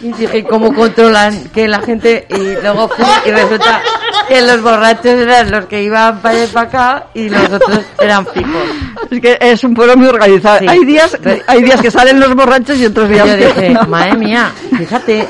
Y 0.00 0.12
dije, 0.12 0.44
¿cómo 0.44 0.72
controlan 0.74 1.48
que 1.50 1.68
la 1.68 1.80
gente? 1.80 2.26
Y 2.30 2.54
luego 2.62 2.88
fui 2.88 3.04
y 3.26 3.30
resulta 3.32 3.82
que 4.28 4.40
los 4.42 4.62
borrachos 4.62 5.06
eran 5.06 5.50
los 5.50 5.66
que 5.66 5.82
iban 5.82 6.20
para 6.22 6.34
allá 6.36 6.44
y 6.44 6.46
para 6.48 6.68
acá 6.68 7.06
y 7.14 7.28
los 7.28 7.44
otros 7.50 7.80
eran 8.00 8.26
fijos. 8.28 8.62
Es 9.10 9.20
que 9.20 9.36
es 9.40 9.64
un 9.64 9.74
pueblo 9.74 9.96
muy 9.96 10.06
organizado. 10.06 10.60
Sí. 10.60 10.66
Hay 10.68 10.84
días 10.84 11.18
hay 11.46 11.62
días 11.62 11.80
que 11.82 11.90
salen 11.90 12.20
los 12.20 12.34
borrachos 12.34 12.78
y 12.78 12.86
otros 12.86 13.10
Y 13.10 13.14
días 13.14 13.26
yo 13.28 13.34
que 13.36 13.46
dije, 13.46 13.70
no. 13.74 13.84
madre 13.88 14.16
mía, 14.16 14.52
fíjate, 14.78 15.28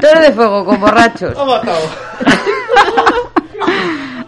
toro 0.00 0.20
de 0.20 0.32
fuego 0.32 0.64
con 0.64 0.80
borrachos. 0.80 1.34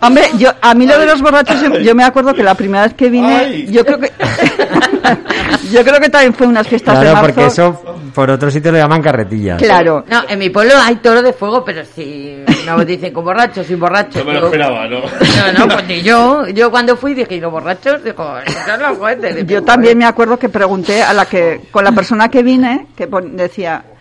Hombre, 0.01 0.25
yo, 0.39 0.51
a 0.61 0.75
mí 0.75 0.87
lo 0.87 0.99
de 0.99 1.07
los 1.07 1.21
borrachos, 1.21 1.61
yo, 1.61 1.79
yo 1.81 1.95
me 1.95 2.05
acuerdo 2.05 2.33
que 2.35 2.43
la 2.45 2.55
primera 2.55 2.85
vez 2.85 2.95
que 2.95 3.11
vine, 3.11 3.35
Ay. 3.37 3.67
yo 3.71 3.85
creo 3.85 3.99
que, 3.99 4.13
yo 5.73 5.85
creo 5.85 6.01
que 6.01 6.09
también 6.09 6.33
fue 6.35 6.47
unas 6.47 6.67
fiestas 6.67 6.95
de 6.95 7.01
Claro, 7.07 7.17
marzo. 7.17 7.27
porque 7.35 7.47
eso 7.47 7.83
por 8.15 8.31
otro 8.31 8.51
sitio 8.51 8.73
lo 8.73 8.79
llaman 8.79 9.03
carretillas. 9.03 9.61
Claro. 9.61 10.05
No, 10.09 10.23
en 10.29 10.39
mi 10.39 10.51
pueblo 10.51 10.75
hay 10.81 10.97
toro 10.97 11.23
de 11.23 11.33
fuego, 11.33 11.65
pero 11.65 11.85
si 11.85 12.45
no 12.67 12.85
dicen 12.85 13.13
con 13.13 13.25
borrachos, 13.25 13.67
sin 13.67 13.79
borrachos. 13.81 14.17
No 14.17 14.25
me 14.25 14.33
lo 14.35 14.39
digo, 14.39 14.47
esperaba, 14.47 14.87
¿no? 14.89 15.01
No, 15.01 15.59
no, 15.67 15.75
pues 15.75 15.87
ni 15.87 16.03
yo. 16.03 16.47
Yo 16.49 16.71
cuando 16.71 16.97
fui 16.97 17.15
dije, 17.15 17.37
¿y 17.37 17.41
los 17.41 17.51
borrachos? 17.53 18.03
Digo, 18.05 18.39
"Esos 18.45 18.63
son 18.67 18.81
los 18.81 18.99
juguetes". 18.99 19.47
Yo 19.47 19.63
también 19.63 19.99
me 19.99 20.05
acuerdo 20.05 20.39
que 20.39 20.49
pregunté 20.49 21.03
a 21.03 21.13
la 21.13 21.27
que, 21.27 21.63
con 21.71 21.85
la 21.85 21.93
persona 21.93 22.29
que 22.29 22.43
vine, 22.43 22.87
que 22.97 23.07
pon- 23.07 23.37
decía, 23.37 23.83
"Ah, 23.85 23.95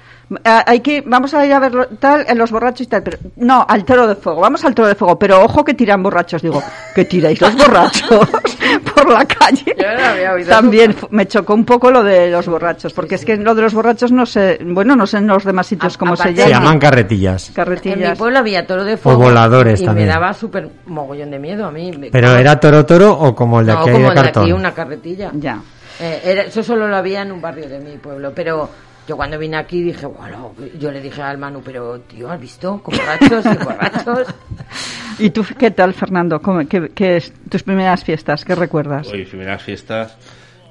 hay 0.43 0.81
que, 0.81 1.01
vamos 1.05 1.33
a 1.33 1.45
ir 1.45 1.53
a 1.53 1.59
ver 1.59 1.89
tal, 1.99 2.25
en 2.27 2.37
los 2.37 2.51
borrachos 2.51 2.81
y 2.81 2.89
tal, 2.89 3.01
pero 3.03 3.17
no, 3.37 3.65
al 3.67 3.85
toro 3.85 4.05
de 4.07 4.15
fuego, 4.15 4.41
vamos 4.41 4.63
al 4.65 4.75
toro 4.75 4.87
de 4.89 4.95
fuego, 4.95 5.17
pero 5.17 5.41
ojo 5.43 5.63
que 5.63 5.73
tiran 5.73 6.03
borrachos, 6.03 6.41
digo, 6.41 6.61
que 6.93 7.05
tiráis 7.05 7.39
los 7.39 7.55
borrachos 7.55 8.09
por 8.95 9.09
la 9.09 9.25
calle. 9.25 9.75
Yo 9.77 9.87
no 9.97 10.05
había 10.05 10.33
oído 10.33 10.49
También 10.49 10.91
nunca. 10.91 11.07
me 11.11 11.25
chocó 11.27 11.53
un 11.53 11.63
poco 11.63 11.91
lo 11.91 12.03
de 12.03 12.29
los 12.29 12.45
borrachos, 12.47 12.91
porque 12.93 13.15
es 13.15 13.23
que 13.23 13.37
lo 13.37 13.55
de 13.55 13.61
los 13.61 13.73
borrachos 13.73 14.11
no 14.11 14.25
sé, 14.25 14.59
bueno, 14.65 14.95
no 14.95 15.07
sé 15.07 15.17
en 15.17 15.27
los 15.27 15.45
demás 15.45 15.67
sitios 15.67 15.95
A- 15.95 15.97
cómo 15.97 16.15
se 16.17 16.23
aparte- 16.23 16.41
Se 16.43 16.49
llama. 16.49 16.65
llaman 16.65 16.79
carretillas. 16.79 17.47
En 17.47 17.51
mi 17.51 17.55
Carretillas. 17.55 18.17
pueblo 18.17 18.39
había 18.39 18.67
toro 18.67 18.83
de 18.83 18.97
fuego. 18.97 19.19
voladores 19.23 19.79
y 19.81 19.85
también. 19.85 20.07
me 20.07 20.13
daba 20.13 20.33
súper 20.33 20.69
mogollón 20.87 21.31
de 21.31 21.39
miedo 21.39 21.65
a 21.65 21.71
mí. 21.71 21.91
Pero 22.11 22.35
era 22.35 22.59
toro 22.59 22.85
toro 22.85 23.13
o 23.17 23.33
como 23.33 23.61
el 23.61 23.65
de 23.67 23.73
no, 23.73 23.79
aquí 23.79 23.91
como 23.91 24.03
de 24.03 24.09
de 24.09 24.15
cartón. 24.15 24.43
aquí, 24.43 24.51
una 24.51 24.73
carretilla. 24.73 25.31
Ya. 25.35 25.59
Eh, 25.99 26.21
era- 26.25 26.41
eso 26.43 26.61
solo 26.63 26.87
lo 26.87 26.95
había 26.97 27.21
en 27.21 27.31
un 27.31 27.41
barrio 27.41 27.67
de 27.69 27.79
mi 27.79 27.97
pueblo, 27.97 28.31
pero 28.35 28.69
yo 29.08 29.15
cuando 29.15 29.39
vine 29.39 29.58
aquí 29.58 29.82
dije, 29.82 30.06
bueno, 30.06 30.54
yo 30.80 30.91
le 30.91 31.02
dije 31.02 31.22
al 31.22 31.38
Manu, 31.38 31.62
pero 31.63 32.00
tío, 32.02 32.30
¿has 32.30 32.39
visto? 32.39 32.82
Con 32.84 32.96
borrachos 32.98 33.46
y 33.46 33.63
borrachos. 33.63 34.28
¿Y 35.20 35.30
tú 35.32 35.46
qué 35.58 35.72
tal, 35.72 35.93
Fernando? 35.93 36.41
¿Cómo- 36.41 36.67
qué, 36.67 36.91
qué 36.93 37.17
es 37.17 37.34
tus 37.50 37.63
primeras 37.63 38.04
fiestas? 38.04 38.43
¿Qué 38.46 38.54
recuerdas? 38.56 39.08
Hoy, 39.08 39.26
primeras 39.26 39.62
fiestas, 39.63 40.17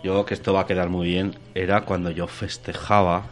yo 0.04 0.24
que 0.24 0.34
esto 0.34 0.52
va 0.52 0.60
a 0.60 0.66
quedar 0.66 0.88
muy 0.88 1.08
bien, 1.08 1.34
era 1.54 1.80
cuando 1.82 2.10
yo 2.10 2.26
festejaba, 2.26 3.22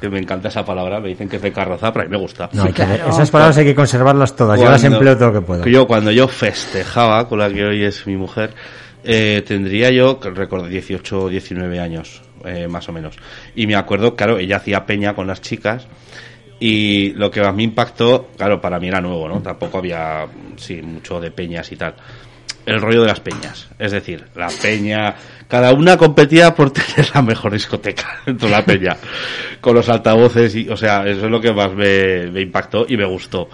que 0.00 0.08
me 0.08 0.18
encanta 0.18 0.48
esa 0.48 0.64
palabra, 0.64 1.00
me 1.00 1.08
dicen 1.08 1.28
que 1.28 1.36
es 1.36 1.42
de 1.42 1.52
carroza, 1.52 1.92
pero 1.92 2.04
a 2.04 2.08
mí 2.08 2.10
me 2.12 2.18
gusta. 2.18 2.48
No, 2.52 2.64
que- 2.66 2.72
claro. 2.72 3.08
esas 3.08 3.30
palabras 3.30 3.56
hay 3.58 3.64
que 3.64 3.74
conservarlas 3.74 4.36
todas. 4.36 4.58
Yo 4.60 4.68
las 4.70 4.80
Cuando- 4.80 4.98
empleo 4.98 5.16
todo 5.18 5.28
lo 5.32 5.40
que 5.40 5.46
puedo. 5.46 5.66
Yo 5.66 5.86
cuando 5.86 6.10
yo 6.10 6.28
festejaba, 6.28 7.28
con 7.28 7.38
la 7.38 7.50
que 7.50 7.64
hoy 7.64 7.82
es 7.84 8.06
mi 8.06 8.16
mujer, 8.16 8.54
eh, 9.04 9.42
tendría 9.46 9.90
yo, 9.90 10.20
que 10.20 10.30
recuerdo, 10.30 10.66
18 10.68 11.20
o 11.24 11.28
19 11.28 11.80
años, 11.80 12.22
eh, 12.44 12.68
más 12.68 12.88
o 12.88 12.92
menos. 12.92 13.16
Y 13.54 13.66
me 13.66 13.74
acuerdo, 13.74 14.14
claro, 14.16 14.38
ella 14.38 14.56
hacía 14.56 14.86
peña 14.86 15.14
con 15.14 15.26
las 15.26 15.40
chicas 15.40 15.86
y 16.58 17.12
lo 17.14 17.30
que 17.30 17.40
más 17.40 17.54
me 17.54 17.62
impactó, 17.62 18.30
claro, 18.36 18.60
para 18.60 18.80
mí 18.80 18.88
era 18.88 19.00
nuevo, 19.00 19.28
¿no? 19.28 19.42
Tampoco 19.42 19.78
había, 19.78 20.26
sí, 20.56 20.80
mucho 20.82 21.20
de 21.20 21.30
peñas 21.30 21.70
y 21.72 21.76
tal. 21.76 21.94
El 22.66 22.80
rollo 22.80 23.02
de 23.02 23.06
las 23.06 23.20
peñas. 23.20 23.68
Es 23.78 23.92
decir, 23.92 24.24
la 24.34 24.48
peña, 24.48 25.14
cada 25.48 25.72
una 25.72 25.96
competía 25.96 26.54
por 26.54 26.70
tener 26.72 27.08
la 27.14 27.22
mejor 27.22 27.52
discoteca 27.52 28.20
dentro 28.26 28.48
de 28.48 28.54
la 28.54 28.64
peña. 28.64 28.96
Con 29.60 29.74
los 29.74 29.88
altavoces 29.88 30.54
y, 30.56 30.68
o 30.68 30.76
sea, 30.76 31.06
eso 31.06 31.26
es 31.26 31.30
lo 31.30 31.40
que 31.40 31.52
más 31.52 31.72
me, 31.72 32.26
me 32.30 32.40
impactó 32.40 32.84
y 32.88 32.96
me 32.96 33.04
gustó. 33.04 33.48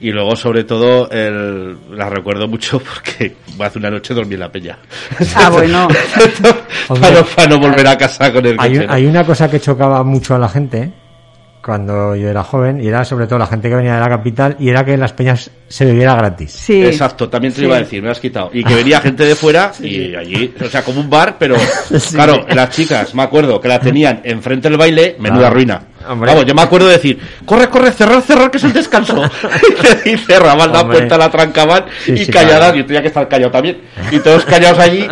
Y 0.00 0.10
luego, 0.10 0.36
sobre 0.36 0.64
todo, 0.64 1.08
el, 1.10 1.76
la 1.96 2.10
recuerdo 2.10 2.48
mucho 2.48 2.78
porque 3.06 3.36
hace 3.60 3.78
una 3.78 3.90
noche 3.90 4.12
dormí 4.14 4.34
en 4.34 4.40
la 4.40 4.52
peña. 4.52 4.78
Ah, 5.34 5.48
bueno. 5.48 5.88
para, 6.88 7.10
no, 7.12 7.24
para 7.24 7.48
no 7.48 7.58
volver 7.58 7.86
a 7.86 7.96
casa 7.96 8.32
con 8.32 8.44
el 8.44 8.56
Hay, 8.58 8.74
coche, 8.74 8.86
¿no? 8.86 8.92
hay 8.92 9.06
una 9.06 9.24
cosa 9.24 9.50
que 9.50 9.60
chocaba 9.60 10.02
mucho 10.02 10.34
a 10.34 10.38
la 10.38 10.48
gente 10.48 10.92
cuando 11.66 12.14
yo 12.14 12.28
era 12.30 12.44
joven 12.44 12.80
y 12.80 12.86
era 12.86 13.04
sobre 13.04 13.26
todo 13.26 13.40
la 13.40 13.46
gente 13.48 13.68
que 13.68 13.74
venía 13.74 13.94
de 13.96 14.00
la 14.00 14.08
capital 14.08 14.54
y 14.60 14.68
era 14.70 14.84
que 14.84 14.92
en 14.94 15.00
las 15.00 15.12
peñas 15.12 15.50
se 15.66 15.84
bebiera 15.84 16.14
gratis. 16.14 16.52
Sí. 16.52 16.84
Exacto, 16.84 17.28
también 17.28 17.52
te 17.52 17.56
Sí. 17.56 17.62
lo 17.62 17.66
iba 17.68 17.76
a 17.76 17.80
decir, 17.80 18.00
me 18.00 18.08
has 18.10 18.20
quitado. 18.20 18.50
Y 18.52 18.62
que 18.62 18.72
venía 18.74 19.00
gente 19.00 19.24
de 19.24 19.34
fuera 19.34 19.72
y 19.80 20.14
allí, 20.14 20.54
o 20.64 20.68
sea, 20.68 20.84
como 20.84 21.00
un 21.00 21.10
bar, 21.10 21.34
pero 21.40 21.56
Sí. 21.98 22.14
claro, 22.14 22.46
las 22.54 22.70
chicas, 22.70 23.12
me 23.16 23.24
acuerdo 23.24 23.60
que 23.60 23.66
la 23.66 23.80
tenían 23.80 24.20
enfrente 24.22 24.68
del 24.68 24.78
baile, 24.78 25.16
menuda 25.18 25.40
Claro. 25.40 25.54
ruina. 25.54 25.82
Hombre. 26.08 26.30
Vamos, 26.30 26.46
yo 26.46 26.54
me 26.54 26.62
acuerdo 26.62 26.86
de 26.86 26.92
decir, 26.92 27.18
corre, 27.44 27.68
corre, 27.68 27.90
cerrar, 27.90 28.22
cerrar, 28.22 28.48
que 28.48 28.58
es 28.58 28.64
el 28.64 28.72
descanso. 28.72 29.20
y 30.04 30.16
cerraban 30.18 30.72
la 30.72 30.86
puerta, 30.86 31.18
la 31.18 31.28
trancaban 31.30 31.86
Sí, 32.04 32.12
y 32.12 32.24
sí, 32.26 32.30
calladas, 32.30 32.58
claro. 32.58 32.76
yo 32.76 32.86
tenía 32.86 33.02
que 33.02 33.08
estar 33.08 33.26
callado 33.26 33.50
también. 33.50 33.78
Y 34.12 34.20
todos 34.20 34.44
callados 34.44 34.78
allí 34.78 35.08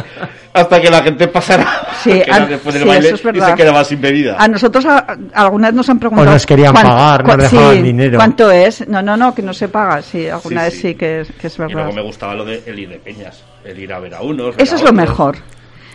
hasta 0.54 0.80
que 0.80 0.88
la 0.90 1.02
gente 1.02 1.28
pasara 1.28 1.66
Sí, 2.02 2.22
ah, 2.32 2.40
después 2.40 2.72
del 2.74 2.84
sí, 2.84 2.88
baile 2.88 3.06
eso 3.08 3.16
es 3.28 3.36
y 3.36 3.40
se 3.40 3.54
quedaba 3.54 3.84
sin 3.84 4.00
bebida. 4.00 4.36
A 4.38 4.48
nosotros 4.48 4.86
a- 4.86 4.98
a- 4.98 5.16
alguna 5.42 5.68
vez 5.68 5.74
nos 5.74 5.88
han 5.90 5.98
preguntado. 5.98 6.28
O 6.30 6.32
nos 6.32 6.46
querían 6.46 6.72
cuán- 6.72 6.86
pagar, 6.86 7.20
nos 7.20 7.28
cuán- 7.28 7.40
dejaban 7.40 7.76
sí, 7.76 7.82
dinero. 7.82 8.16
¿Cuánto 8.18 8.50
es? 8.50 8.88
No, 8.88 9.02
no, 9.02 9.16
no, 9.16 9.34
que 9.34 9.42
no 9.42 9.52
se 9.52 9.68
paga. 9.68 10.00
Sí, 10.00 10.28
alguna 10.28 10.60
Sí, 10.60 10.64
vez 10.66 10.74
sí. 10.74 10.80
sí, 10.80 10.94
que, 10.94 11.20
es- 11.20 11.28
que 11.38 11.46
es 11.48 11.54
Y 11.56 11.58
verdad. 11.60 11.74
luego 11.74 11.92
me 11.92 12.02
gustaba 12.02 12.34
lo 12.34 12.44
de 12.44 12.62
el 12.66 12.78
ir 12.78 12.88
de 12.88 12.98
peñas, 12.98 13.42
el 13.64 13.78
ir 13.78 13.92
a 13.92 13.98
ver 13.98 14.14
a 14.14 14.22
unos. 14.22 14.54
Eso 14.58 14.74
a 14.74 14.78
es 14.78 14.84
lo 14.84 14.92
mejor. 14.92 15.36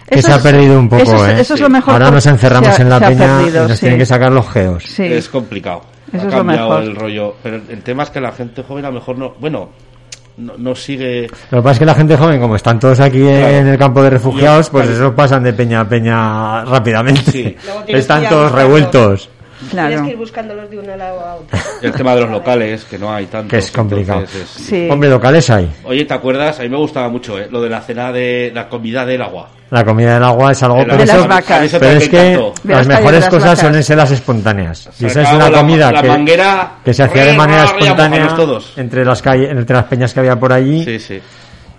Que 0.09 0.19
Eso 0.19 0.27
se 0.29 0.33
ha 0.33 0.39
perdido 0.41 0.79
un 0.79 0.89
poco, 0.89 1.03
eso 1.03 1.15
es, 1.27 1.37
¿eh? 1.37 1.41
eso 1.41 1.53
es 1.53 1.59
Sí. 1.59 1.63
lo 1.63 1.69
mejor. 1.69 1.93
Ahora 1.93 2.09
nos 2.11 2.25
encerramos 2.25 2.79
ha- 2.79 2.81
en 2.81 2.89
la 2.89 2.99
peña 2.99 3.37
perdido, 3.37 3.65
y 3.65 3.67
nos 3.67 3.77
sí. 3.77 3.81
tienen 3.81 3.99
que 3.99 4.05
sacar 4.07 4.31
los 4.31 4.49
geos. 4.49 4.83
Sí. 4.83 5.03
Es 5.03 5.29
complicado. 5.29 5.83
Ha 6.11 6.17
Eso 6.17 6.27
es 6.27 6.33
lo 6.33 6.39
cambiado 6.39 6.69
mejor. 6.69 6.83
el 6.83 6.95
rollo. 6.95 7.35
Pero 7.43 7.55
el, 7.57 7.63
el 7.69 7.83
tema 7.83 8.01
es 8.03 8.09
que 8.09 8.19
la 8.19 8.31
gente 8.31 8.63
joven 8.63 8.85
a 8.85 8.87
lo 8.89 8.95
mejor 8.95 9.17
no. 9.19 9.35
Bueno, 9.39 9.69
no, 10.37 10.53
no 10.57 10.75
sigue. 10.75 11.27
Lo 11.51 11.57
que 11.59 11.63
pasa 11.63 11.71
es 11.73 11.79
que 11.79 11.85
la 11.85 11.95
gente 11.95 12.15
joven, 12.17 12.39
como 12.39 12.55
están 12.55 12.79
todos 12.79 12.99
aquí 12.99 13.27
en 13.27 13.67
el 13.67 13.77
campo 13.77 14.01
de 14.03 14.09
refugiados, 14.11 14.69
pues 14.69 14.89
eso 14.89 15.13
pasan 15.15 15.43
de 15.43 15.53
peña 15.53 15.81
a 15.81 15.89
peña 15.89 16.65
rápidamente. 16.65 17.31
Sí. 17.31 17.55
Están 17.87 18.23
todos 18.29 18.51
buscando- 18.51 19.29
revueltos. 19.59 19.69
Tienes 19.69 19.71
Claro. 19.89 20.03
que 20.05 20.09
ir 20.11 20.17
buscándolos 20.17 20.69
de 20.69 20.79
un 20.79 20.87
lado 20.87 21.19
a 21.25 21.35
otro. 21.35 21.57
Y 21.81 21.85
el 21.85 21.91
tema 21.93 22.15
de 22.15 22.21
los 22.21 22.29
locales, 22.31 22.85
que 22.85 22.97
no 22.97 23.13
hay 23.13 23.25
tanto. 23.27 23.49
Que 23.49 23.57
es 23.57 23.71
complicado. 23.71 24.23
Sí. 24.55 24.87
Hombre, 24.89 25.09
locales 25.09 25.49
hay. 25.49 25.69
Oye, 25.83 26.05
¿te 26.05 26.13
acuerdas? 26.13 26.59
A 26.59 26.63
mí 26.63 26.69
me 26.69 26.77
gustaba 26.77 27.09
mucho, 27.09 27.37
¿eh? 27.39 27.47
Lo 27.51 27.61
de 27.61 27.69
la 27.69 27.81
cena 27.81 28.11
de 28.11 28.51
la 28.53 28.67
comida 28.69 29.05
del 29.05 29.21
agua. 29.21 29.49
La 29.71 29.85
comida 29.85 30.15
del 30.15 30.23
agua 30.23 30.51
es 30.51 30.63
algo... 30.63 30.77
De 30.79 30.85
pero 30.85 31.03
eso- 31.03 31.17
las 31.17 31.27
vacas. 31.27 31.69
Pero 31.79 31.85
es 31.99 32.09
que. 32.09 32.17
De 32.63 32.73
las 32.73 32.87
mejores 32.87 33.19
las 33.21 33.29
cosas 33.29 33.43
vacas. 33.49 33.59
suelen 33.59 33.83
ser 33.83 33.97
las 33.97 34.11
espontáneas. 34.11 34.89
Y 34.99 35.05
esa 35.05 35.21
es 35.21 35.31
una 35.31 35.49
la- 35.49 35.57
comida 35.59 35.91
la 35.91 36.01
que, 36.01 36.07
manguera, 36.07 36.71
que 36.83 36.93
se 36.93 37.03
hacía 37.03 37.25
de 37.25 37.31
¡re, 37.31 37.37
manera 37.37 37.65
re, 37.65 37.71
re! 37.73 37.79
espontánea 37.81 38.27
todos. 38.35 38.73
entre 38.77 39.05
las 39.05 39.21
calles, 39.21 39.51
entre 39.51 39.75
las 39.75 39.85
peñas 39.85 40.11
que 40.13 40.19
había 40.21 40.35
por 40.39 40.51
allí. 40.53 40.83
Sí, 40.83 40.99
sí. 40.99 41.21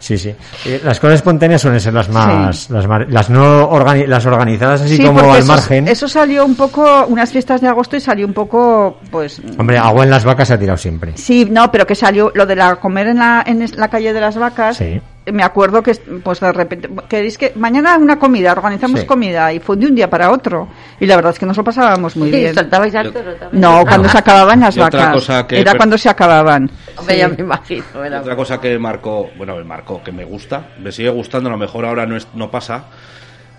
Sí, 0.00 0.18
sí. 0.18 0.34
Eh, 0.66 0.80
Las 0.82 0.98
cosas 0.98 1.16
espontáneas 1.16 1.60
suelen 1.62 1.78
ser 1.80 1.92
las 1.94 2.08
más, 2.08 2.68
las, 2.70 2.86
mar- 2.88 3.06
las 3.08 3.30
no 3.30 3.70
organi- 3.70 4.06
las 4.06 4.26
organizadas 4.26 4.80
así 4.80 4.96
Sí, 4.96 5.04
como 5.04 5.20
al 5.32 5.38
eso, 5.38 5.46
margen. 5.46 5.86
eso 5.86 6.08
salió 6.08 6.44
un 6.44 6.56
poco, 6.56 7.06
unas 7.06 7.30
fiestas 7.30 7.60
de 7.60 7.68
agosto 7.68 7.96
y 7.96 8.00
salió 8.00 8.26
un 8.26 8.32
poco, 8.32 8.98
pues... 9.10 9.40
Hombre, 9.58 9.78
agua 9.78 10.02
en 10.04 10.10
las 10.10 10.24
vacas 10.24 10.48
se 10.48 10.54
ha 10.54 10.58
tirado 10.58 10.78
siempre. 10.78 11.12
Sí, 11.16 11.46
no, 11.50 11.70
pero 11.70 11.86
que 11.86 11.94
salió 11.94 12.32
lo 12.34 12.46
de 12.46 12.56
la 12.56 12.76
comer 12.76 13.08
en 13.08 13.18
la, 13.18 13.44
en 13.46 13.64
la 13.76 13.88
calle 13.88 14.12
de 14.12 14.20
las 14.20 14.36
vacas. 14.36 14.78
Sí. 14.78 15.00
Me 15.26 15.42
acuerdo 15.42 15.83
que, 15.83 15.92
pues 16.24 16.40
de 16.40 16.50
repente, 16.50 16.88
queréis 17.09 17.37
que 17.37 17.52
mañana 17.54 17.96
una 17.98 18.18
comida, 18.18 18.52
organizamos 18.52 19.00
Sí. 19.00 19.06
comida 19.06 19.52
y 19.52 19.61
fue 19.61 19.76
de 19.76 19.87
un 19.87 19.94
día 19.94 20.09
para 20.09 20.30
otro. 20.30 20.66
Y 20.98 21.06
la 21.06 21.14
verdad 21.16 21.33
es 21.33 21.38
que 21.38 21.44
nos 21.46 21.56
lo 21.56 21.62
pasábamos 21.62 22.16
muy 22.16 22.28
Y 22.28 22.33
bien. 22.33 22.54
saltabais 22.54 22.94
al 22.94 23.12
toro 23.12 23.35
también. 23.35 23.61
No, 23.61 23.85
cuando 23.87 24.09
se 24.09 24.16
acababan 24.18 24.61
las 24.61 24.76
Y 24.76 24.80
otra 24.80 25.00
vacas. 25.00 25.14
cosa 25.14 25.46
que- 25.46 25.61
Era 25.61 25.74
cuando 25.74 25.98
se 25.98 26.09
acababan. 26.09 26.70
Hombre, 26.96 27.14
Sí. 27.14 27.20
ya 27.20 27.28
me 27.28 27.37
imagino. 27.38 27.85
era- 28.04 28.20
Otra 28.22 28.35
cosa 28.35 28.61
que 28.61 28.78
marcó, 28.78 29.30
bueno, 29.37 29.56
me 29.56 29.64
marcó, 29.64 30.02
que 30.02 30.11
me 30.11 30.24
gusta, 30.24 30.68
me 30.83 30.90
sigue 30.90 31.11
gustando, 31.11 31.48
a 31.50 31.52
lo 31.52 31.59
mejor 31.59 31.85
ahora 31.85 32.06
no, 32.06 32.16
es, 32.16 32.26
no 32.35 32.50
pasa, 32.50 32.85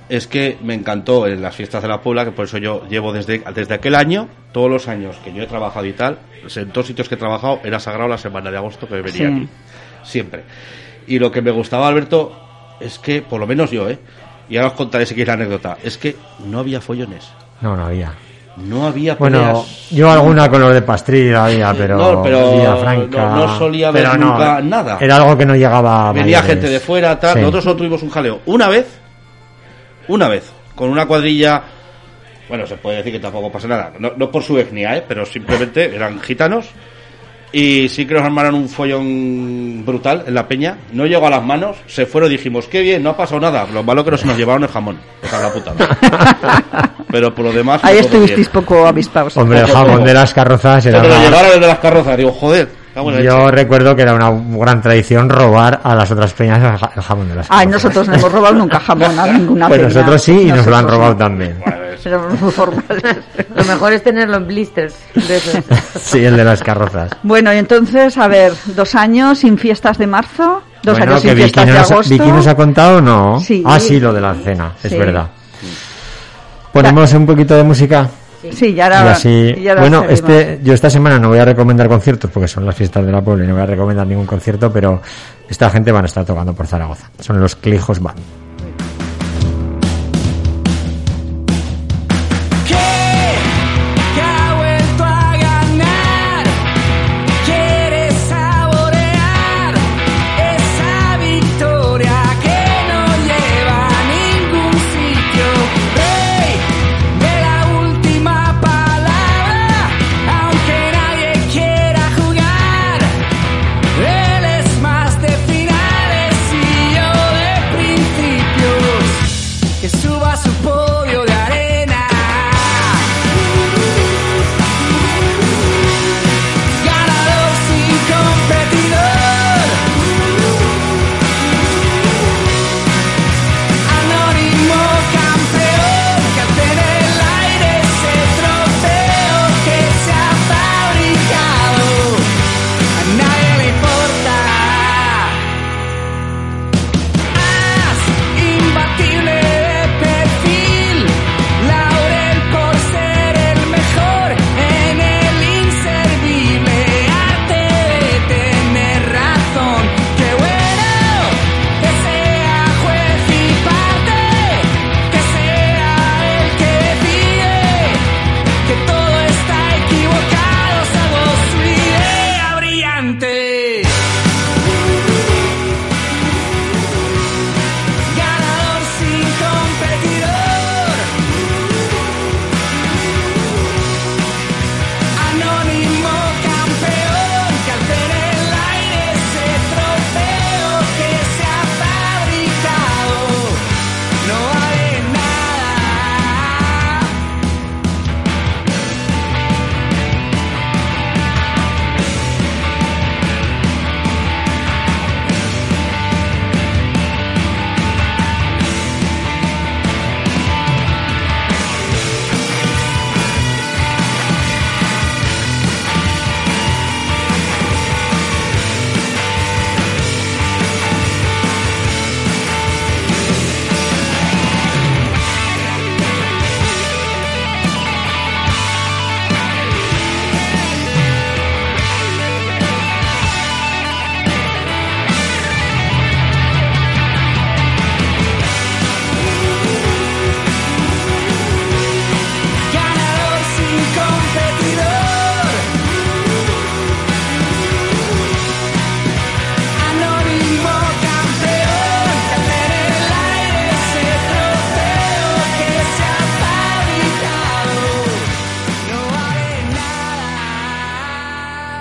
es 0.10 0.28
que 0.28 0.58
me 0.64 0.74
encantó 0.74 1.28
en 1.28 1.42
las 1.44 1.56
fiestas 1.56 1.84
de 1.84 1.88
la 1.88 2.02
Puebla, 2.02 2.26
que 2.26 2.32
por 2.32 2.46
eso 2.46 2.58
yo 2.58 2.86
llevo 2.90 3.14
desde, 3.14 3.44
desde 3.56 3.76
aquel 3.76 3.96
año, 3.96 4.28
todos 4.52 4.70
los 4.70 4.88
años 4.90 5.16
que 5.24 5.32
yo 5.32 5.44
he 5.44 5.48
trabajado 5.48 5.86
y 5.86 5.94
tal, 5.94 6.18
en 6.54 6.72
todos 6.72 6.88
sitios 6.88 7.08
que 7.08 7.16
he 7.16 7.20
trabajado, 7.20 7.62
era 7.64 7.80
sagrado 7.80 8.10
la 8.10 8.18
semana 8.18 8.50
de 8.52 8.58
agosto 8.58 8.88
que 8.88 8.96
venía 8.96 9.12
Sí. 9.14 9.24
aquí. 9.26 9.50
Siempre. 10.04 10.44
Y 11.08 11.20
lo 11.20 11.32
que 11.32 11.42
me 11.42 11.52
gustaba, 11.52 11.88
Alberto, 11.88 12.32
es 12.80 13.00
que, 13.00 13.22
por 13.22 13.40
lo 13.40 13.48
menos 13.48 13.72
yo, 13.72 13.90
¿eh? 13.90 14.00
Y 14.50 14.58
ahora 14.58 14.70
os 14.70 14.74
contaré 14.74 15.06
si 15.06 15.14
queréis 15.14 15.28
la 15.28 15.34
anécdota, 15.36 15.78
es 15.84 15.98
que 15.98 16.16
no 16.46 16.60
había 16.60 16.82
follones. 16.82 17.30
No, 17.62 17.76
no 17.76 17.86
había. 17.86 18.12
No 18.58 18.86
había 18.86 19.16
Bueno, 19.16 19.40
peleas. 19.40 19.90
yo 19.92 20.12
alguna 20.12 20.50
con 20.50 20.60
los 20.62 20.74
de 20.74 20.82
Pastrid 20.82 21.34
había, 21.34 21.74
pero, 21.74 21.96
No, 21.98 22.22
pero 22.22 23.08
no- 23.10 23.36
no 23.38 23.58
solía 23.58 23.88
haber 23.88 24.04
pero 24.04 24.18
no, 24.18 24.32
nunca 24.32 24.62
nada. 24.62 24.98
Era 25.00 25.16
algo 25.16 25.38
que 25.38 25.46
no 25.46 25.56
llegaba 25.56 26.10
a 26.10 26.12
Venía 26.12 26.40
mayores. 26.40 26.50
gente 26.50 26.70
de 26.70 26.80
fuera, 26.82 27.18
tal. 27.18 27.34
Sí. 27.36 27.40
Nosotros 27.40 27.64
solo 27.64 27.76
tuvimos 27.78 28.04
un 28.04 28.10
jaleo. 28.10 28.42
Una 28.46 28.68
vez, 28.68 28.88
una 30.10 30.28
vez, 30.28 30.52
con 30.76 30.90
una 30.90 31.06
cuadrilla. 31.06 31.62
Bueno, 32.50 32.68
se 32.68 32.76
puede 32.76 32.98
decir 32.98 33.14
que 33.14 33.20
tampoco 33.20 33.50
pasa 33.50 33.68
nada. 33.70 33.94
No, 34.00 34.12
no 34.18 34.30
por 34.30 34.44
su 34.44 34.58
etnia, 34.60 34.98
¿eh? 34.98 35.06
pero 35.08 35.26
simplemente 35.26 35.96
eran 35.96 36.20
gitanos. 36.20 36.68
Y 37.54 37.90
sí 37.90 38.06
que 38.06 38.14
nos 38.14 38.24
armaron 38.24 38.56
un 38.56 38.70
follón 38.70 39.84
brutal 39.86 40.24
en 40.26 40.34
la 40.34 40.48
peña. 40.48 40.78
No 40.94 41.06
llegó 41.06 41.28
a 41.28 41.30
las 41.30 41.44
manos, 41.44 41.78
se 41.88 42.06
fueron 42.06 42.32
y 42.32 42.38
dijimos, 42.38 42.68
qué 42.68 42.82
bien, 42.82 43.04
no 43.04 43.10
ha 43.10 43.18
pasado 43.18 43.42
nada. 43.42 43.68
Lo 43.74 43.84
malo 43.84 44.06
que 44.06 44.12
nos, 44.12 44.24
nos 44.26 44.38
llevaron 44.38 44.64
el 44.64 44.70
jamón. 44.70 45.00
Esa 45.22 45.38
es 45.38 45.44
la 45.44 45.54
putada. 45.54 46.96
pero 47.12 47.36
por 47.36 47.46
lo 47.46 47.52
demás. 47.52 47.84
Ahí 47.84 47.98
estuvisteis 47.98 48.48
poco 48.50 48.88
avispados. 48.88 49.36
Hombre, 49.38 49.60
el 49.60 49.68
jamón 49.68 50.04
de 50.06 50.14
las 50.14 50.34
carrozas 50.34 50.86
era 50.86 51.02
Pero 51.02 51.14
lo 51.14 51.22
llevaron 51.22 51.52
el 51.54 51.62
de 51.62 51.68
las 51.68 51.80
carrozas. 51.80 52.18
Digo, 52.18 52.32
joder. 52.32 52.81
Yo 52.96 53.10
leche. 53.12 53.52
recuerdo 53.52 53.96
que 53.96 54.02
era 54.02 54.14
una 54.14 54.30
gran 54.58 54.82
tradición 54.82 55.30
robar 55.30 55.80
a 55.84 55.96
las 55.96 56.12
otras 56.12 56.34
peñas 56.34 56.62
el 56.62 56.78
ja- 56.78 56.92
el 56.96 57.02
jamón 57.02 57.30
de 57.30 57.36
las 57.36 57.48
Ay, 57.50 57.66
carrozas. 57.68 57.72
nosotros 57.84 58.08
no 58.10 58.16
hemos 58.16 58.32
robado 58.32 58.54
nunca 58.56 58.80
jamón 58.80 59.18
a 59.20 59.28
ninguna 59.28 59.68
Pues 59.68 59.80
peña. 59.82 59.94
nosotros 59.94 60.22
sí 60.22 60.42
y 60.48 60.52
nos 60.52 60.66
lo 60.66 60.76
han 60.76 60.88
robado 60.88 61.16
también. 61.16 61.58
Éramos 62.04 62.42
muy 62.42 62.52
formales. 62.52 63.18
Lo 63.56 63.64
mejor 63.64 63.94
es 63.94 64.04
tenerlo 64.04 64.38
en 64.38 64.48
blisters. 64.48 64.96
De 65.14 65.38
esos. 65.38 65.64
Sí, 66.02 66.26
el 66.26 66.36
de 66.36 66.44
las 66.44 66.62
carrozas. 66.64 67.12
Bueno, 67.24 67.54
y 67.54 67.58
entonces, 67.58 68.18
a 68.18 68.28
ver, 68.28 68.54
dos 68.76 68.96
años 68.96 69.38
sin 69.40 69.58
fiestas 69.58 69.98
de 70.00 70.08
marzo, 70.08 70.64
dos 70.84 70.98
Bueno, 70.98 71.12
años 71.14 71.22
sin 71.22 71.30
Vicky 71.36 71.42
fiestas 71.44 71.66
de 71.68 71.74
nos, 71.74 71.92
agosto. 71.92 72.10
Vicky 72.10 72.32
nos 72.32 72.48
ha 72.48 72.56
contado 72.56 72.98
o 72.98 73.02
no. 73.02 73.40
Sí. 73.40 73.62
Ah, 73.66 73.80
sí, 73.80 74.00
lo 74.00 74.12
de 74.12 74.20
la 74.22 74.34
cena, 74.34 74.72
es 74.84 74.92
Sí. 74.92 74.98
verdad. 74.98 75.28
Ponemos 76.72 77.14
un 77.14 77.26
poquito 77.26 77.56
de 77.56 77.64
música. 77.64 78.10
Sí, 78.52 78.74
ya 78.74 78.88
Y 78.88 78.92
ahora. 78.92 79.12
así, 79.12 79.30
y 79.30 79.64
bueno, 79.78 80.04
este, 80.10 80.60
yo 80.64 80.74
esta 80.74 80.90
semana 80.90 81.20
no 81.20 81.30
voy 81.30 81.40
a 81.40 81.46
recomendar 81.46 81.88
conciertos 81.88 82.32
porque 82.32 82.48
son 82.48 82.66
las 82.66 82.76
fiestas 82.76 83.06
de 83.06 83.12
la 83.12 83.22
Puebla 83.22 83.46
y 83.46 83.48
no 83.48 83.54
voy 83.54 83.64
a 83.64 83.68
recomendar 83.68 84.08
ningún 84.08 84.26
concierto, 84.26 84.72
pero 84.72 85.02
esta 85.48 85.70
gente 85.70 85.92
van 85.92 86.06
a 86.06 86.08
estar 86.08 86.26
tocando 86.26 86.54
por 86.54 86.66
Zaragoza. 86.66 87.10
Son 87.20 87.40
los 87.40 87.56
Clijos 87.56 88.00
Band. 88.00 88.41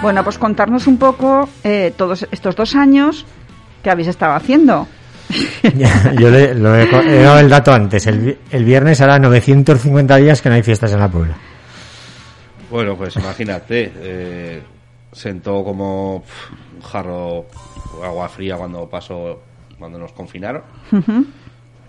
Bueno, 0.03 0.25
pues 0.25 0.39
contarnos 0.39 0.87
un 0.87 0.97
poco 0.99 1.49
eh, 1.63 1.93
todos 1.97 2.27
estos 2.31 2.57
dos 2.57 2.75
años 2.75 3.27
que 3.83 3.91
habéis 3.91 4.09
estado 4.09 4.33
haciendo. 4.35 4.87
Ya, 5.77 6.13
Yo 6.19 6.31
le, 6.31 6.55
lo 6.55 6.75
he, 6.75 6.87
dado 7.23 7.39
el 7.39 7.49
dato 7.49 7.73
antes. 7.73 8.07
El, 8.07 8.19
vi- 8.19 8.39
el 8.51 8.65
viernes 8.65 9.01
hará 9.01 9.19
950 9.19 10.17
días 10.17 10.41
que 10.43 10.49
no 10.49 10.55
hay 10.55 10.63
fiestas 10.63 10.93
en 10.93 11.01
la 11.01 11.09
Puebla. 11.09 11.37
Bueno, 12.71 12.97
pues 12.97 13.15
imagínate, 13.17 13.93
eh, 13.97 14.63
sentó 15.13 15.63
como 15.63 16.17
un 16.17 16.83
jarro 16.83 17.47
agua 18.03 18.29
fría 18.29 18.57
cuando 18.57 18.89
pasó, 18.89 19.43
cuando 19.79 19.99
nos 19.99 20.13
confinaron. 20.13 20.63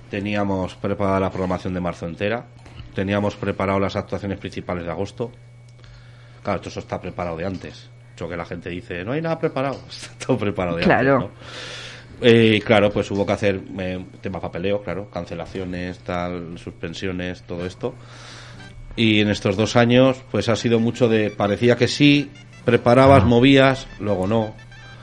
Teníamos 0.10 0.76
preparada 0.76 1.19
la 1.19 1.30
programación 1.30 1.74
de 1.74 1.80
marzo 1.80 2.06
entera. 2.08 2.45
Teníamos 2.93 3.36
preparado 3.38 3.80
las 3.80 3.95
actuaciones 3.95 4.38
principales 4.38 4.84
de 4.84 4.91
agosto. 4.91 5.32
Claro, 6.43 6.60
todo 6.60 6.69
eso 6.69 6.80
está 6.82 7.00
preparado 7.00 7.38
de 7.38 7.45
antes. 7.45 7.89
Que 8.29 8.38
la 8.38 8.45
gente 8.45 8.69
dice, 8.69 9.03
no 9.03 9.12
hay 9.13 9.21
nada 9.21 9.38
preparado. 9.39 9.79
Está 9.89 10.25
todo 10.25 10.38
preparado 10.38 10.77
de 10.77 10.84
Claro. 10.84 11.15
antes. 11.15 11.29
¿no? 11.29 12.27
Eh, 12.27 12.55
y 12.57 12.62
claro, 12.62 12.91
pues 12.91 13.10
hubo 13.12 13.25
que 13.25 13.34
hacer 13.34 13.60
eh, 13.79 14.05
tema 14.21 14.39
papeleo, 14.39 14.81
claro, 14.84 15.10
cancelaciones, 15.10 15.97
tal, 15.99 16.57
suspensiones, 16.57 17.41
todo 17.43 17.65
esto. 17.65 17.95
Y 18.95 19.21
en 19.21 19.29
estos 19.29 19.55
dos 19.57 19.75
años, 19.75 20.17
pues 20.29 20.47
ha 20.49 20.55
sido 20.55 20.79
mucho 20.79 21.07
de, 21.10 21.31
parecía 21.31 21.75
que 21.75 21.88
sí, 21.88 22.29
preparabas, 22.63 23.23
movías, 23.25 23.88
luego 23.99 24.27
no. 24.27 24.53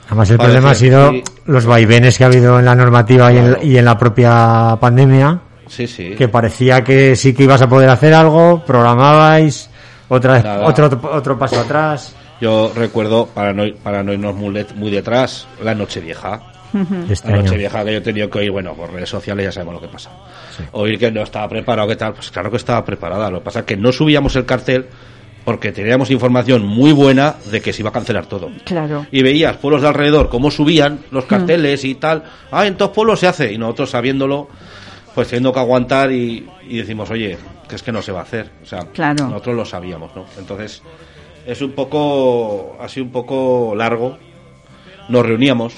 Además, 0.07 0.29
el 0.29 0.37
problema 0.37 0.71
ha 0.71 0.75
sido 0.75 1.11
sí. 1.11 1.23
los 1.45 1.65
vaivenes 1.65 2.17
que 2.17 2.23
ha 2.23 2.27
habido 2.27 2.57
en 2.57 2.65
la 2.65 2.73
normativa 2.75 3.33
y, 3.33 3.37
en, 3.37 3.57
y 3.63 3.77
en 3.77 3.85
la 3.85 3.97
propia 3.97 4.77
pandemia, 4.79 5.41
Sí, 5.67 5.87
sí. 5.87 6.11
que 6.17 6.29
parecía 6.29 6.83
que 6.83 7.15
sí 7.15 7.33
que 7.33 7.43
ibas 7.43 7.61
a 7.61 7.67
poder 7.67 7.89
hacer 7.89 8.13
algo, 8.13 8.63
programabais, 8.65 9.69
otra 10.07 10.33
vez, 10.33 10.43
Nada. 10.45 10.65
otro, 10.65 10.89
otro 11.11 11.37
paso 11.37 11.59
atrás. 11.59 12.15
Yo 12.41 12.71
recuerdo, 12.75 13.27
para 13.27 13.53
no, 13.53 13.63
para 13.83 14.03
no 14.03 14.13
irnos 14.13 14.35
muy, 14.35 14.91
detrás, 14.91 15.47
la 15.63 15.75
noche 15.75 15.99
vieja. 15.99 16.41
Este 17.09 17.27
La 17.29 17.35
año. 17.35 17.43
noche 17.43 17.57
vieja 17.57 17.83
que 17.83 17.91
yo 17.93 17.97
he 17.97 18.01
tenido 18.01 18.29
que 18.29 18.39
oír, 18.39 18.51
bueno, 18.51 18.73
por 18.75 18.93
redes 18.93 19.09
sociales 19.09 19.43
ya 19.45 19.51
sabemos 19.51 19.73
lo 19.75 19.81
que 19.81 19.87
pasa. 19.87 20.11
Oír 20.73 20.99
que 20.99 21.11
no 21.11 21.23
estaba 21.23 21.49
preparado, 21.49 21.87
¿qué 21.87 21.95
tal? 21.95 22.13
Pues 22.13 22.29
claro 22.31 22.51
que 22.51 22.57
estaba 22.57 22.85
preparada. 22.85 23.29
Lo 23.31 23.39
que 23.39 23.45
pasa 23.45 23.59
es 23.59 23.65
que 23.65 23.75
no 23.75 23.91
subíamos 23.91 24.35
el 24.35 24.45
cartel 24.45 24.85
porque 25.43 25.71
teníamos 25.71 26.11
información 26.11 26.63
muy 26.63 26.91
buena 26.91 27.35
de 27.49 27.59
que 27.59 27.73
se 27.73 27.81
iba 27.81 27.89
a 27.89 27.93
cancelar 27.93 28.27
todo. 28.27 28.51
Claro. 28.65 29.07
Y 29.11 29.23
veías 29.23 29.57
pueblos 29.57 29.81
de 29.81 29.87
alrededor 29.87 30.29
cómo 30.29 30.51
subían 30.51 30.99
los 31.11 31.25
carteles 31.25 31.83
y 31.85 31.95
tal. 31.95 32.23
Ah, 32.51 32.67
en 32.67 32.75
todos 32.77 32.91
pueblos 32.91 33.19
se 33.19 33.27
hace. 33.27 33.51
Y 33.51 33.57
nosotros 33.57 33.89
sabiéndolo, 33.89 34.47
pues 35.15 35.27
teniendo 35.27 35.51
que 35.51 35.59
aguantar 35.59 36.11
y, 36.11 36.47
y 36.67 36.77
decimos, 36.77 37.09
oye, 37.09 37.35
que 37.67 37.75
es 37.75 37.81
que 37.83 37.91
no 37.91 38.03
se 38.03 38.11
va 38.11 38.19
a 38.19 38.23
hacer. 38.23 38.51
O 38.61 38.65
sea, 38.65 38.81
Claro. 38.93 39.27
nosotros 39.27 39.55
lo 39.55 39.65
sabíamos, 39.65 40.15
¿no? 40.15 40.25
Entonces, 40.37 40.83
es 41.45 41.61
un 41.61 41.71
poco, 41.71 42.77
sido 42.87 43.05
un 43.05 43.11
poco 43.11 43.73
largo. 43.75 44.17
Nos 45.09 45.25
reuníamos 45.25 45.73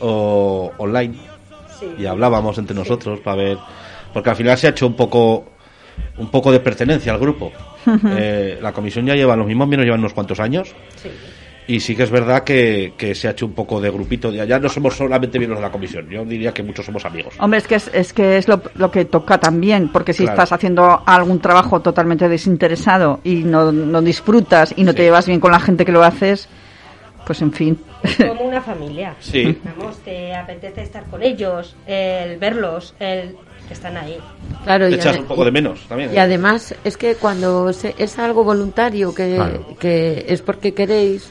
o, 0.00 0.72
online 0.78 1.14
y 1.98 2.06
hablábamos 2.06 2.58
entre 2.58 2.74
nosotros 2.74 3.20
para 3.20 3.36
ver, 3.36 3.58
porque 4.12 4.30
al 4.30 4.36
final 4.36 4.58
se 4.58 4.66
ha 4.66 4.70
hecho 4.70 4.86
un 4.86 4.94
poco, 4.94 5.44
un 6.18 6.30
poco 6.30 6.52
de 6.52 6.60
pertenencia 6.60 7.12
al 7.12 7.18
grupo. 7.18 7.52
Eh, 8.16 8.60
la 8.62 8.72
comisión 8.72 9.06
ya 9.06 9.16
lleva, 9.16 9.34
los 9.34 9.44
mismos 9.44 9.66
miembros 9.66 9.86
llevan 9.86 9.98
unos 9.98 10.14
cuantos 10.14 10.38
años. 10.38 10.72
Y 11.68 11.78
sí 11.80 11.94
que 11.94 12.02
es 12.02 12.10
verdad 12.10 12.42
que, 12.42 12.94
que 12.98 13.14
se 13.14 13.28
ha 13.28 13.30
hecho 13.30 13.46
un 13.46 13.52
poco 13.52 13.80
de 13.80 13.88
grupito. 13.90 14.32
Ya, 14.32 14.44
ya 14.44 14.58
no 14.58 14.68
somos 14.68 14.96
solamente 14.96 15.38
miembros 15.38 15.60
de 15.60 15.66
la 15.66 15.70
comisión. 15.72 16.08
Yo 16.10 16.24
diría 16.24 16.52
que 16.52 16.62
muchos 16.62 16.84
somos 16.84 17.04
amigos. 17.04 17.34
Hombre, 17.38 17.58
es 17.58 17.68
que 17.68 17.76
es, 17.76 17.88
es 17.94 18.12
que 18.12 18.36
es 18.36 18.48
lo, 18.48 18.60
lo 18.74 18.90
que 18.90 19.04
toca 19.04 19.38
también, 19.38 19.88
porque 19.90 20.12
si 20.12 20.24
Claro. 20.24 20.34
estás 20.42 20.52
haciendo 20.52 21.02
algún 21.06 21.38
trabajo 21.40 21.80
totalmente 21.80 22.28
desinteresado 22.28 23.20
y 23.22 23.36
no, 23.44 23.70
no 23.70 24.02
disfrutas 24.02 24.74
y 24.76 24.82
no 24.82 24.92
te 24.94 25.02
llevas 25.02 25.26
bien 25.26 25.38
con 25.38 25.52
la 25.52 25.60
gente 25.60 25.84
que 25.84 25.92
lo 25.92 26.02
haces, 26.02 26.48
pues 27.24 27.40
en 27.42 27.52
fin. 27.52 27.78
Es 28.02 28.16
como 28.16 28.42
una 28.48 28.60
familia. 28.60 29.14
Sí. 29.20 29.56
Vamos, 29.64 29.98
te 29.98 30.34
apetece 30.34 30.82
estar 30.82 31.04
con 31.04 31.22
ellos, 31.22 31.76
el 31.86 32.38
verlos, 32.38 32.94
el 32.98 33.36
que 33.68 33.74
están 33.74 33.96
ahí. 33.96 34.18
Claro, 34.64 34.86
Te 34.86 34.90
y, 34.90 34.94
echas 34.96 35.16
un 35.16 35.26
poco 35.26 35.44
de 35.44 35.52
menos 35.52 35.86
también. 35.88 36.10
¿eh? 36.10 36.14
y 36.14 36.18
además 36.18 36.74
es 36.82 36.96
que 36.96 37.14
cuando 37.14 37.72
se- 37.72 37.94
es 37.98 38.18
algo 38.18 38.42
voluntario, 38.42 39.14
que, 39.14 39.36
Claro. 39.36 39.76
que 39.78 40.24
es 40.28 40.42
porque 40.42 40.74
queréis, 40.74 41.30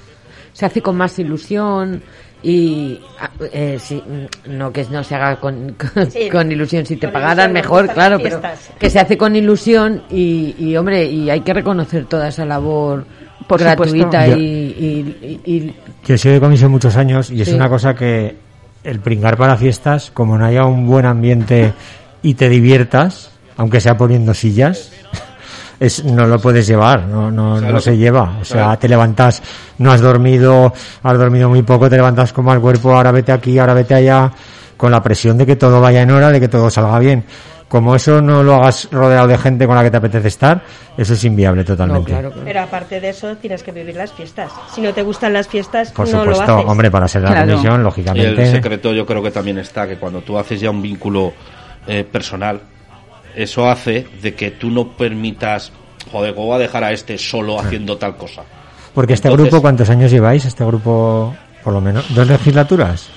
se 0.54 0.66
hace 0.66 0.82
con 0.82 0.96
más 0.98 1.18
ilusión 1.20 2.02
y 2.44 3.00
ah, 3.20 3.30
eh, 3.54 3.78
sí, 3.80 4.02
no 4.48 4.72
que 4.74 4.84
no 4.86 5.04
se 5.04 5.14
haga 5.16 5.36
con, 5.40 5.76
con, 5.94 6.10
Sí. 6.10 6.28
con 6.30 6.52
ilusión. 6.52 6.86
Si 6.86 6.96
te 6.98 7.08
pagaran 7.08 7.54
mejor 7.54 7.88
claro 7.94 8.18
pero 8.22 8.42
que 8.80 8.90
se 8.90 9.00
hace 9.00 9.18
con 9.18 9.36
ilusión 9.36 10.04
y, 10.10 10.56
y 10.58 10.76
hombre 10.76 11.06
y 11.06 11.30
hay 11.30 11.42
que 11.42 11.54
reconocer 11.54 12.06
toda 12.06 12.30
esa 12.30 12.46
labor 12.46 13.06
Por 13.48 13.60
gratuita 13.60 14.28
y, 14.28 14.32
y- 14.42 15.40
y- 15.46 15.52
y- 15.56 15.76
Yo 16.06 16.16
he 16.16 16.18
sido 16.18 16.34
de 16.34 16.40
comisión 16.40 16.72
muchos 16.72 16.96
años 16.98 17.30
y 17.30 17.42
es 17.42 17.50
una 17.50 17.70
cosa 17.70 17.94
que 17.94 18.36
el 18.84 19.00
pringar 19.00 19.38
para 19.38 19.56
fiestas, 19.58 20.10
como 20.12 20.36
no 20.40 20.46
haya 20.46 20.66
un 20.66 20.88
buen 20.88 21.06
ambiente 21.06 21.74
y 22.24 22.34
te 22.34 22.50
diviertas, 22.50 23.30
aunque 23.56 23.80
sea 23.80 23.96
poniendo 23.96 24.34
sillas, 24.34 24.92
es, 25.82 26.06
no 26.06 26.28
lo 26.28 26.40
puedes 26.40 26.68
llevar, 26.68 27.08
no, 27.08 27.32
no, 27.32 27.60
no 27.60 27.82
se 27.82 27.98
lleva. 27.98 28.38
O 28.40 28.46
sea, 28.46 28.64
Claro. 28.66 28.78
te 28.80 28.88
levantas, 28.88 29.42
no 29.80 29.92
has 29.92 30.00
dormido, 30.00 30.72
has 31.02 31.18
dormido 31.18 31.50
muy 31.50 31.64
poco, 31.64 31.90
te 31.90 31.96
levantas 31.96 32.32
como 32.32 32.52
al 32.52 32.62
cuerpo, 32.62 32.94
ahora 32.96 33.12
vete 33.12 33.32
aquí, 33.32 33.58
ahora 33.58 33.74
vete 33.74 33.96
allá, 33.96 34.32
con 34.78 34.92
la 34.92 35.02
presión 35.02 35.38
de 35.40 35.46
que 35.48 35.56
todo 35.56 35.82
vaya 35.82 36.04
en 36.04 36.12
hora, 36.12 36.30
de 36.30 36.40
que 36.40 36.48
todo 36.48 36.70
salga 36.70 37.00
bien. 37.00 37.26
Como 37.68 37.96
eso 37.96 38.22
no 38.22 38.44
lo 38.44 38.56
hagas 38.56 38.90
rodeado 38.92 39.28
de 39.30 39.38
gente 39.38 39.66
con 39.66 39.76
la 39.78 39.82
que 39.84 39.90
te 39.90 39.96
apetece 39.98 40.28
estar, 40.28 40.62
eso 40.98 41.14
es 41.14 41.24
inviable 41.24 41.62
no, 41.62 41.66
totalmente. 41.68 42.12
claro, 42.12 42.30
claro. 42.30 42.44
Pero 42.46 42.60
aparte 42.62 43.00
de 43.00 43.10
eso, 43.10 43.36
tienes 43.38 43.64
que 43.64 43.72
vivir 43.72 43.96
las 43.96 44.12
fiestas. 44.12 44.52
Si 44.76 44.82
no 44.82 44.94
te 44.94 45.02
gustan 45.04 45.32
las 45.34 45.48
fiestas, 45.48 45.92
Por 45.94 46.06
no 46.10 46.26
lo 46.26 46.32
supuesto, 46.34 46.58
haces. 46.58 46.70
hombre, 46.70 46.92
para 46.92 47.08
ser 47.08 47.22
la 47.22 47.30
Claro. 47.30 47.48
comisión, 47.54 47.74
Y 47.74 47.78
el 47.78 47.84
lógicamente. 47.84 48.52
secreto 48.52 48.92
yo 48.92 49.06
creo 49.06 49.24
que 49.24 49.32
también 49.32 49.58
está 49.58 49.88
que 49.88 49.96
cuando 49.96 50.20
tú 50.22 50.38
haces 50.38 50.60
ya 50.60 50.70
un 50.70 50.82
vínculo 50.82 51.32
eh, 51.88 52.04
personal, 52.04 52.60
eso 53.36 53.70
hace 53.70 54.06
de 54.22 54.34
que 54.36 54.52
tú 54.52 54.70
no 54.70 54.90
permitas, 54.90 55.72
joder, 56.12 56.34
¿cómo 56.36 56.48
voy 56.48 56.56
a 56.56 56.60
dejar 56.60 56.84
a 56.84 56.92
este 56.92 57.18
solo 57.18 57.60
haciendo 57.60 57.98
tal 57.98 58.16
cosa? 58.18 58.44
Porque 58.94 59.14
este 59.14 59.28
Entonces- 59.30 59.50
grupo, 59.52 59.62
¿cuántos 59.62 59.90
años 59.90 60.12
lleváis? 60.12 60.46
Este 60.46 60.66
grupo, 60.66 61.34
por 61.64 61.74
lo 61.74 61.82
menos, 61.82 62.14
¿dos 62.14 62.28
legislaturas? 62.28 63.08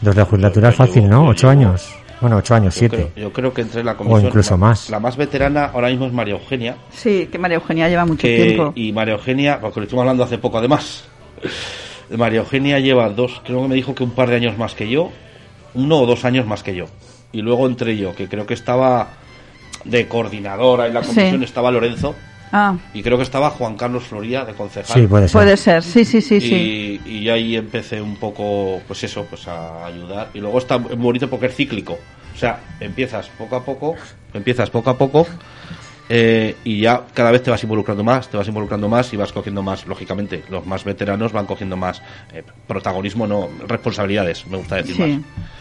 Dos 0.00 0.14
legislaturas 0.16 0.74
fácil, 0.74 1.08
¿no? 1.08 1.26
Ocho 1.28 1.48
llevo- 1.48 1.50
años. 1.68 1.94
Bueno, 2.20 2.36
ocho 2.38 2.54
años, 2.54 2.74
Yo 2.74 2.78
siete. 2.78 2.96
creo, 3.12 3.24
yo 3.28 3.32
creo 3.32 3.52
que 3.52 3.62
entre 3.62 3.82
la 3.84 3.96
comisión... 3.96 4.26
incluso 4.26 4.52
la- 4.52 4.56
más. 4.58 4.88
La 4.90 5.00
más 5.00 5.16
veterana 5.16 5.66
ahora 5.74 5.88
mismo 5.88 6.06
es 6.06 6.12
María 6.12 6.34
Eugenia. 6.34 6.76
Sí, 6.92 7.28
que 7.30 7.38
María 7.38 7.56
Eugenia 7.56 7.88
lleva 7.88 8.04
mucho 8.06 8.22
que- 8.22 8.44
tiempo. 8.44 8.72
y 8.76 8.92
María 8.92 9.14
Eugenia, 9.14 9.60
porque 9.60 9.80
lo 9.80 9.84
estuvimos 9.84 10.02
hablando 10.04 10.24
hace 10.24 10.38
poco 10.38 10.58
además, 10.58 11.04
María 12.16 12.40
Eugenia 12.40 12.78
lleva 12.78 13.08
dos, 13.10 13.42
creo 13.44 13.62
que 13.62 13.68
me 13.68 13.74
dijo 13.74 13.94
que 13.94 14.04
un 14.04 14.10
par 14.12 14.28
de 14.30 14.36
años 14.36 14.56
más 14.56 14.74
que 14.74 14.88
yo, 14.88 15.10
uno 15.74 15.98
o 16.00 16.06
dos 16.06 16.24
años 16.24 16.46
más 16.46 16.62
que 16.62 16.74
yo. 16.74 16.86
Y 17.34 17.42
luego 17.42 17.66
entre 17.66 17.96
yo, 17.96 18.14
que 18.14 18.28
creo 18.28 18.46
que 18.46 18.54
estaba 18.54 19.08
de 19.84 20.08
coordinadora 20.08 20.86
en 20.86 20.94
la 20.94 21.02
comisión, 21.02 21.38
Sí. 21.40 21.44
estaba 21.44 21.70
Lorenzo, 21.70 22.14
Ah, 22.56 22.76
y 22.94 23.02
creo 23.02 23.16
que 23.16 23.24
estaba 23.24 23.50
Juan 23.50 23.76
Carlos 23.76 24.04
Floría 24.04 24.44
de 24.44 24.52
concejal. 24.54 24.94
Sí, 25.00 25.06
puede 25.08 25.26
ser. 25.28 25.32
puede 25.32 25.56
ser, 25.56 25.82
sí, 25.82 26.04
sí, 26.04 26.20
sí, 26.20 26.40
sí. 26.40 27.00
y, 27.04 27.08
y 27.18 27.28
ahí 27.28 27.56
empecé 27.56 28.00
un 28.00 28.14
poco, 28.16 28.80
pues 28.86 29.02
eso, 29.02 29.26
pues 29.28 29.48
a 29.48 29.84
ayudar. 29.86 30.28
Y 30.34 30.38
luego 30.38 30.58
está 30.58 30.78
muy 30.78 30.94
bonito 30.94 31.28
porque 31.28 31.46
es 31.46 31.56
cíclico. 31.56 31.98
O 32.32 32.38
sea, 32.38 32.60
empiezas 32.78 33.28
poco 33.36 33.56
a 33.56 33.64
poco, 33.64 33.96
empiezas 34.32 34.70
poco 34.70 34.90
a 34.90 34.96
poco, 34.96 35.26
eh, 36.08 36.54
y 36.62 36.80
ya 36.80 37.02
cada 37.12 37.32
vez 37.32 37.42
te 37.42 37.50
vas 37.50 37.62
involucrando 37.64 38.04
más, 38.04 38.28
te 38.28 38.36
vas 38.36 38.46
involucrando 38.46 38.88
más 38.88 39.12
y 39.12 39.16
vas 39.16 39.32
cogiendo 39.32 39.62
más, 39.62 39.86
lógicamente, 39.86 40.44
los 40.48 40.64
más 40.64 40.84
veteranos 40.84 41.32
van 41.32 41.46
cogiendo 41.46 41.76
más 41.76 42.02
eh, 42.32 42.44
protagonismo, 42.68 43.26
no, 43.26 43.48
responsabilidades, 43.66 44.46
me 44.46 44.58
gusta 44.58 44.76
decir 44.76 44.94
Sí. 44.94 45.02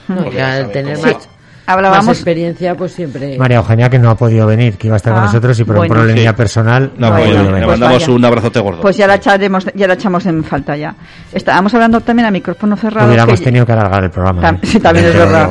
más. 0.08 0.24
No, 0.26 0.32
y 0.32 0.38
al 0.38 0.72
tener 0.72 1.00
más, 1.00 1.28
más 1.66 1.76
Hablábamos, 1.76 2.18
experiencia 2.18 2.76
pues 2.76 2.92
siempre 2.92 3.38
María 3.38 3.58
Eugenia, 3.58 3.90
que 3.90 3.98
no 3.98 4.10
ha 4.10 4.16
podido 4.16 4.46
venir, 4.46 4.78
que 4.78 4.88
iba 4.88 4.96
a 4.96 4.98
estar 4.98 5.14
con 5.14 5.24
Ah, 5.24 5.26
nosotros 5.28 5.58
y 5.60 5.64
por 5.64 5.78
bueno. 5.78 5.94
un 5.94 5.98
problemilla 6.00 6.32
Sí. 6.32 6.36
personal 6.36 6.92
No, 6.98 7.08
ha 7.08 7.10
Bueno, 7.12 7.24
pues, 7.24 7.30
podido 7.36 7.44
le 7.44 7.52
venir. 7.52 7.66
pues 7.68 7.80
mandamos 7.80 8.02
vaya. 8.04 8.14
un 8.16 8.26
abrazote 8.26 8.60
gordo. 8.60 8.82
pues 8.82 8.98
ya 8.98 9.08
la 9.08 9.16
echaremos, 9.16 9.66
ya 9.74 9.88
la 9.88 9.94
echamos 9.94 10.26
en 10.26 10.44
falta 10.44 10.76
ya. 10.76 10.94
Estábamos 11.32 11.74
hablando 11.74 12.02
también 12.02 12.26
a 12.28 12.32
micrófono 12.32 12.76
cerrado. 12.76 13.08
Hubiéramos 13.08 13.40
que- 13.40 13.46
tenido 13.46 13.66
que 13.66 13.72
alargar 13.72 14.04
el 14.04 14.10
programa. 14.12 14.42
Tam- 14.42 14.56
¿eh? 14.56 14.60
sí, 14.68 14.80
también 14.80 15.06
es 15.06 15.14
verdad. 15.16 15.50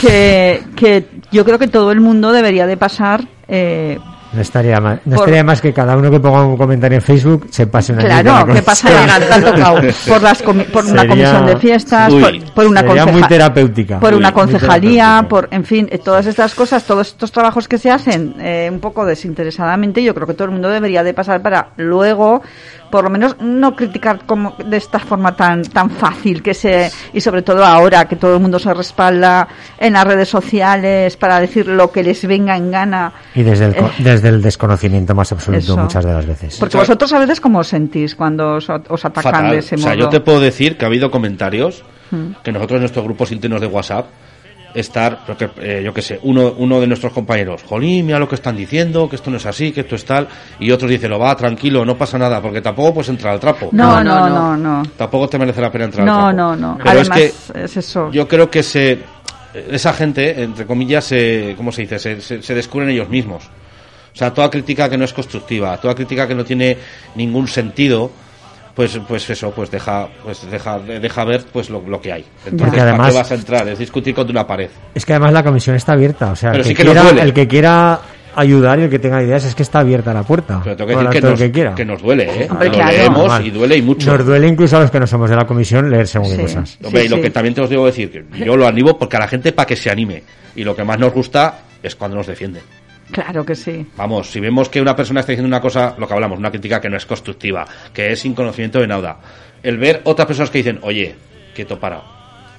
que 0.00 1.06
yo 1.32 1.44
creo 1.44 1.58
que 1.58 1.68
todo 1.68 1.90
el 1.92 2.00
mundo 2.00 2.32
debería 2.32 2.66
de 2.66 2.76
pasar 2.76 3.24
eh, 3.48 3.98
No 4.36 4.42
estaría 4.42 4.78
mal, 4.80 5.00
no 5.06 5.16
Por- 5.16 5.24
estaría 5.24 5.42
más 5.44 5.60
que 5.62 5.72
cada 5.72 5.96
uno 5.96 6.10
que 6.10 6.20
ponga 6.20 6.44
un 6.44 6.56
comentario 6.58 6.96
en 6.96 7.02
Facebook 7.02 7.46
se 7.50 7.66
pase 7.66 7.92
una 7.94 8.02
Claro, 8.04 8.22
lista 8.22 8.44
de 8.44 8.52
¿qué 8.52 8.58
la 8.58 8.64
pasa? 8.64 8.88
por, 10.08 10.22
las 10.22 10.44
comi- 10.44 10.66
por 10.66 10.84
una 10.84 11.08
comisión 11.08 11.46
de 11.46 11.56
fiestas, 11.56 12.12
Uy. 12.12 12.20
por, 12.22 12.52
por 12.54 12.66
una 12.66 12.80
Sería 12.82 13.06
muy 13.06 13.22
terapéutica. 13.22 13.98
por 13.98 14.12
Uy, 14.12 14.18
una 14.18 14.32
concejalía, 14.32 15.24
por, 15.28 15.48
en 15.50 15.64
fin, 15.64 15.88
eh, 15.90 15.98
todas 15.98 16.26
estas 16.26 16.54
cosas, 16.54 16.84
todos 16.84 17.08
estos 17.08 17.32
trabajos 17.32 17.66
que 17.66 17.78
se 17.78 17.90
hacen 17.90 18.34
eh, 18.40 18.68
un 18.70 18.78
poco 18.80 19.04
desinteresadamente, 19.06 20.02
yo 20.02 20.14
creo 20.14 20.26
que 20.26 20.34
todo 20.34 20.44
el 20.44 20.50
mundo 20.52 20.68
debería 20.68 21.02
de 21.02 21.14
pasar 21.14 21.40
para 21.40 21.68
luego, 21.78 22.42
por 22.90 23.02
lo 23.04 23.10
menos, 23.10 23.36
no 23.40 23.74
criticar 23.74 24.20
como 24.26 24.54
de 24.64 24.76
esta 24.76 24.98
forma 24.98 25.34
tan 25.34 25.62
tan 25.62 25.90
fácil 25.90 26.42
que 26.42 26.54
se 26.54 26.90
y 27.12 27.20
sobre 27.20 27.42
todo 27.42 27.64
ahora 27.64 28.04
que 28.04 28.16
todo 28.16 28.34
el 28.36 28.40
mundo 28.42 28.58
se 28.58 28.72
respalda 28.74 29.48
en 29.78 29.94
las 29.94 30.04
redes 30.04 30.28
sociales 30.28 31.16
para 31.16 31.40
decir 31.40 31.66
lo 31.66 31.90
que 31.90 32.02
les 32.02 32.24
venga 32.26 32.56
en 32.56 32.70
gana. 32.70 33.12
Y 33.34 33.42
desde 33.42 33.66
el, 33.66 33.74
Eh, 33.76 33.90
desde 33.98 34.25
desde 34.26 34.36
el 34.36 34.42
desconocimiento 34.42 35.14
más 35.14 35.32
absoluto 35.32 35.62
Eso. 35.64 35.76
muchas 35.76 36.04
de 36.04 36.12
las 36.12 36.26
veces. 36.26 36.56
Porque 36.58 36.76
vosotros 36.76 37.12
a 37.12 37.18
veces 37.18 37.40
cómo 37.40 37.60
os 37.60 37.68
sentís 37.68 38.14
cuando 38.14 38.54
os, 38.56 38.68
os 38.68 39.04
atacan 39.04 39.32
Fatal. 39.32 39.50
de 39.52 39.58
ese 39.58 39.74
o 39.74 39.78
modo. 39.78 39.88
sea, 39.88 39.96
yo 39.96 40.08
te 40.08 40.20
puedo 40.20 40.40
decir 40.40 40.76
que 40.76 40.84
ha 40.84 40.88
habido 40.88 41.10
comentarios 41.10 41.82
Mm. 42.10 42.36
que 42.44 42.52
nosotros 42.52 42.76
en 42.76 42.82
nuestros 42.82 43.04
grupos 43.04 43.32
internos 43.32 43.60
de 43.60 43.66
WhatsApp 43.66 44.06
estar, 44.74 45.20
porque, 45.26 45.48
eh, 45.60 45.82
yo 45.84 45.92
qué 45.94 46.02
sé, 46.02 46.20
uno, 46.22 46.54
uno 46.58 46.80
de 46.80 46.86
nuestros 46.86 47.12
compañeros, 47.12 47.62
jolín, 47.64 48.06
mira 48.06 48.18
lo 48.18 48.28
que 48.28 48.34
están 48.36 48.56
diciendo, 48.56 49.08
que 49.08 49.16
esto 49.16 49.30
no 49.30 49.38
es 49.38 49.46
así, 49.46 49.72
que 49.72 49.80
esto 49.80 49.96
es 49.96 50.04
tal, 50.04 50.28
y 50.60 50.70
otros 50.70 50.90
dicen, 50.90 51.10
lo 51.10 51.18
va, 51.18 51.34
tranquilo, 51.34 51.84
no 51.84 51.96
pasa 51.96 52.18
nada, 52.18 52.40
porque 52.42 52.60
tampoco 52.60 52.94
puedes 52.94 53.08
entrar 53.08 53.32
al 53.34 53.40
trapo. 53.40 53.70
No, 53.72 54.02
No, 54.02 54.04
no, 54.04 54.28
no, 54.28 54.56
no, 54.56 54.56
no. 54.56 54.82
Tampoco 54.96 55.28
te 55.28 55.38
merece 55.38 55.60
la 55.62 55.72
pena 55.72 55.86
entrar 55.86 56.06
al 56.08 56.14
No, 56.14 56.20
trapo. 56.20 56.36
no, 56.36 56.56
no. 56.56 56.76
Pero 56.78 56.90
Además, 56.90 57.18
es 57.18 57.42
que 57.52 57.64
es 57.64 57.76
eso. 57.76 58.10
yo 58.12 58.28
creo 58.28 58.50
que 58.50 58.62
se, 58.62 58.98
esa 59.70 59.92
gente, 59.94 60.42
entre 60.44 60.66
comillas, 60.66 61.04
se, 61.04 61.54
¿cómo 61.56 61.72
se 61.72 61.82
dice? 61.82 61.98
Se, 61.98 62.20
se, 62.20 62.42
se 62.42 62.54
descubren 62.54 62.90
ellos 62.90 63.08
mismos. 63.08 63.48
O 64.16 64.18
sea, 64.18 64.32
toda 64.32 64.48
crítica 64.50 64.88
que 64.88 64.96
no 64.96 65.04
es 65.04 65.12
constructiva, 65.12 65.76
toda 65.78 65.94
crítica 65.94 66.26
que 66.26 66.34
no 66.34 66.42
tiene 66.42 66.78
ningún 67.16 67.46
sentido, 67.46 68.10
pues, 68.74 68.98
pues 69.06 69.28
eso, 69.28 69.50
pues 69.50 69.70
deja, 69.70 70.08
pues 70.24 70.50
deja, 70.50 70.78
deja 70.78 71.24
ver 71.24 71.44
pues 71.52 71.68
lo, 71.68 71.82
lo 71.82 72.00
que 72.00 72.12
hay. 72.14 72.24
Entonces, 72.46 72.58
Porque 72.62 72.78
¿para 72.78 72.90
además- 72.92 73.10
qué 73.10 73.18
vas 73.18 73.30
a 73.30 73.34
entrar? 73.34 73.68
Es 73.68 73.78
discutir 73.78 74.14
contra 74.14 74.30
una 74.32 74.46
pared. 74.46 74.70
Es 74.94 75.04
que 75.04 75.12
además 75.12 75.34
la 75.34 75.42
comisión 75.42 75.76
está 75.76 75.92
abierta, 75.92 76.30
o 76.32 76.36
sea, 76.36 76.52
el, 76.52 76.64
sí 76.64 76.74
que 76.74 76.84
nos 76.84 76.92
quiera, 76.94 77.02
duele. 77.10 77.22
el 77.22 77.34
que 77.34 77.46
quiera 77.46 78.00
ayudar 78.34 78.78
y 78.78 78.82
el 78.84 78.90
que 78.90 78.98
tenga 78.98 79.22
ideas 79.22 79.44
es 79.44 79.54
que 79.54 79.62
está 79.62 79.80
abierta 79.80 80.14
la 80.14 80.22
puerta. 80.22 80.62
Pero 80.64 80.76
tengo 80.76 80.88
que 80.88 80.96
decir 80.96 81.10
que 81.10 81.20
nos, 81.20 81.30
el 81.32 81.46
que 81.46 81.52
quiera. 81.52 81.74
que 81.74 81.84
nos 81.84 82.00
duele, 82.02 82.24
¿eh? 82.24 82.48
Hombre, 82.50 82.70
claro. 82.70 82.90
leemos 82.96 83.40
y 83.44 83.50
duele 83.50 83.76
y 83.76 83.82
mucho. 83.82 84.16
Nos 84.16 84.24
duele 84.26 84.46
incluso 84.48 84.78
a 84.78 84.80
los 84.80 84.90
que 84.90 84.98
no 85.00 85.06
somos 85.06 85.28
de 85.28 85.36
la 85.36 85.46
comisión 85.46 85.90
leer 85.90 86.06
según 86.06 86.30
qué 86.30 86.36
Sí. 86.36 86.42
cosas. 86.42 86.78
Hombre, 86.82 87.00
Sí, 87.02 87.06
y 87.06 87.10
lo 87.10 87.16
sí. 87.16 87.22
que 87.22 87.30
también 87.30 87.54
te 87.54 87.60
os 87.60 87.68
digo 87.68 87.84
decir, 87.84 88.10
que 88.10 88.44
yo 88.44 88.56
lo 88.56 88.66
animo 88.66 88.98
porque 88.98 89.16
a 89.16 89.20
la 89.20 89.28
gente 89.28 89.52
para 89.52 89.66
que 89.66 89.76
se 89.76 89.90
anime. 89.90 90.22
Y 90.54 90.64
lo 90.64 90.74
que 90.74 90.84
más 90.84 90.98
nos 90.98 91.12
gusta 91.12 91.58
es 91.82 91.94
cuando 91.96 92.16
nos 92.16 92.26
defiende. 92.26 92.60
Claro 93.10 93.44
que 93.44 93.54
sí. 93.54 93.86
Vamos, 93.96 94.30
si 94.30 94.40
vemos 94.40 94.68
que 94.68 94.80
una 94.80 94.96
persona 94.96 95.20
está 95.20 95.32
diciendo 95.32 95.48
una 95.48 95.60
cosa, 95.60 95.94
lo 95.98 96.08
que 96.08 96.14
hablamos, 96.14 96.38
una 96.38 96.50
crítica 96.50 96.80
que 96.80 96.88
no 96.88 96.96
es 96.96 97.06
constructiva, 97.06 97.66
que 97.92 98.12
es 98.12 98.20
sin 98.20 98.34
conocimiento 98.34 98.80
de 98.80 98.86
nada, 98.86 99.18
el 99.62 99.78
ver 99.78 100.00
otras 100.04 100.26
personas 100.26 100.50
que 100.50 100.58
dicen, 100.58 100.80
oye, 100.82 101.14
quieto 101.54 101.78
para, 101.78 102.02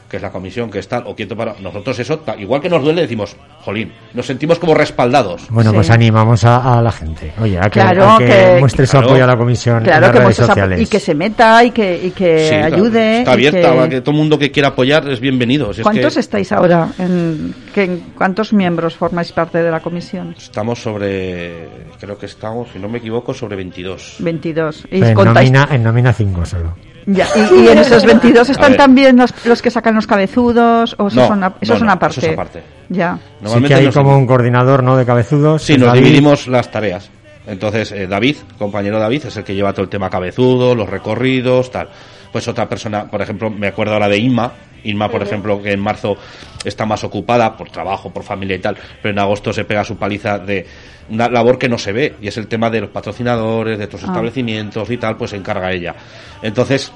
que 0.09 0.17
es 0.17 0.23
la 0.23 0.31
comisión, 0.31 0.69
que 0.71 0.79
es 0.79 0.87
tal, 0.87 1.03
o 1.05 1.15
quieto 1.15 1.35
para, 1.35 1.55
nosotros 1.59 1.99
eso, 1.99 2.21
igual 2.37 2.61
que 2.61 2.69
nos 2.69 2.81
duele, 2.83 3.01
decimos, 3.01 3.35
jolín, 3.61 3.91
nos 4.13 4.25
sentimos 4.25 4.57
como 4.57 4.73
respaldados. 4.73 5.47
Bueno, 5.49 5.71
Sí. 5.71 5.75
pues 5.75 5.89
animamos 5.89 6.45
a, 6.45 6.77
a 6.77 6.81
la 6.81 6.91
gente. 6.91 7.33
Oye, 7.41 7.57
a 7.57 7.63
que, 7.63 7.69
Claro, 7.81 8.11
a 8.11 8.17
que 8.19 8.25
que- 8.25 8.57
muestre 8.59 8.85
su 8.87 8.91
claro. 8.91 9.07
apoyo 9.07 9.23
a 9.23 9.27
la 9.27 9.37
comisión 9.37 9.77
en 9.79 9.83
Claro 9.83 10.01
las 10.01 10.11
que 10.11 10.19
redes 10.19 10.35
sociales. 10.37 10.81
y 10.81 10.85
que 10.87 10.99
se 10.99 11.13
meta 11.13 11.63
y 11.63 11.71
que, 11.71 12.05
y 12.05 12.11
que 12.11 12.39
Sí, 12.49 12.55
claro, 12.55 12.75
ayude. 12.75 13.19
Está 13.19 13.31
abierta, 13.33 13.59
que- 13.73 13.79
a 13.79 13.89
que 13.89 14.01
todo 14.01 14.11
el 14.11 14.17
mundo 14.17 14.39
que 14.39 14.51
quiera 14.51 14.69
apoyar 14.69 15.07
es 15.09 15.19
bienvenido. 15.19 15.73
Si 15.73 15.81
es 15.81 15.83
¿Cuántos 15.83 16.13
que 16.13 16.19
estáis 16.21 16.51
ahora? 16.51 16.87
En, 16.99 17.53
que, 17.73 17.83
en- 17.83 17.99
¿Cuántos 18.17 18.53
miembros 18.53 18.95
formáis 18.95 19.31
parte 19.33 19.61
de 19.61 19.69
la 19.71 19.81
comisión? 19.81 20.33
Estamos 20.37 20.81
sobre, 20.81 21.67
creo 21.99 22.17
que 22.17 22.27
estamos, 22.27 22.69
si 22.71 22.79
no 22.79 22.87
me 22.87 22.99
equivoco, 22.99 23.33
sobre 23.33 23.55
22. 23.57 24.15
22. 24.19 24.85
Y 24.89 25.03
en, 25.03 25.13
contáis- 25.13 25.51
nómina, 25.51 25.67
en 25.71 25.83
nómina 25.83 26.13
5 26.13 26.45
solo. 26.45 26.75
Ya, 27.09 27.25
y, 27.35 27.61
y 27.63 27.67
en 27.69 27.77
esos 27.77 28.03
22 28.05 28.49
A 28.49 28.51
están 28.51 28.75
también 28.75 29.15
los, 29.15 29.33
los 29.45 29.61
que 29.61 29.71
sacan 29.71 29.95
los 29.95 30.05
cabezudos 30.05 30.93
o 30.99 31.07
eso, 31.07 31.21
No, 31.21 31.27
son, 31.27 31.43
a- 31.43 31.49
no, 31.49 31.55
es 31.61 31.69
no, 31.69 31.75
una 31.77 31.93
eso 31.93 31.99
parte. 31.99 32.27
es 32.27 32.33
aparte. 32.33 32.63
Ya. 32.89 33.15
Sí 33.17 33.21
Normalmente 33.41 33.75
que 33.75 33.87
hay 33.87 33.93
como 33.93 34.17
un 34.17 34.27
coordinador, 34.27 34.83
¿no? 34.83 34.97
De 34.97 35.05
cabezudos. 35.05 35.61
Sí, 35.63 35.77
nos 35.77 35.87
David. 35.87 36.01
dividimos 36.03 36.47
las 36.47 36.69
tareas. 36.69 37.09
Entonces, 37.47 37.93
eh, 37.93 38.07
David, 38.07 38.35
compañero 38.59 38.99
David, 38.99 39.25
es 39.27 39.37
el 39.37 39.45
que 39.45 39.55
lleva 39.55 39.71
todo 39.71 39.83
el 39.83 39.89
tema 39.89 40.09
cabezudo, 40.09 40.75
los 40.75 40.89
recorridos, 40.89 41.71
tal. 41.71 41.87
Pues 42.31 42.47
otra 42.47 42.67
persona, 42.67 43.09
por 43.09 43.21
ejemplo, 43.21 43.49
me 43.49 43.67
acuerdo 43.67 43.93
ahora 43.93 44.07
de 44.09 44.17
Inma. 44.17 44.51
Inma, 44.83 45.09
por 45.09 45.21
ejemplo, 45.23 45.61
que 45.61 45.71
en 45.73 45.79
marzo 45.79 46.15
está 46.63 46.85
más 46.85 47.03
ocupada 47.03 47.57
por 47.57 47.69
trabajo, 47.69 48.11
por 48.11 48.23
familia 48.23 48.55
y 48.55 48.59
tal, 48.59 48.77
pero 49.01 49.11
en 49.11 49.19
agosto 49.19 49.51
se 49.51 49.65
pega 49.65 49.83
su 49.83 49.97
paliza 49.97 50.37
de 50.39 50.65
una 51.09 51.27
labor 51.29 51.57
que 51.57 51.67
no 51.67 51.77
se 51.77 51.91
ve, 51.91 52.15
y 52.21 52.27
es 52.27 52.37
el 52.37 52.47
tema 52.47 52.69
de 52.69 52.81
los 52.81 52.89
patrocinadores, 52.91 53.77
de 53.79 53.85
otros 53.85 54.03
Ah. 54.03 54.07
establecimientos 54.07 54.89
y 54.91 54.97
tal, 54.97 55.17
pues 55.17 55.31
se 55.31 55.37
encarga 55.37 55.71
ella. 55.71 55.95
Entonces, 56.41 56.91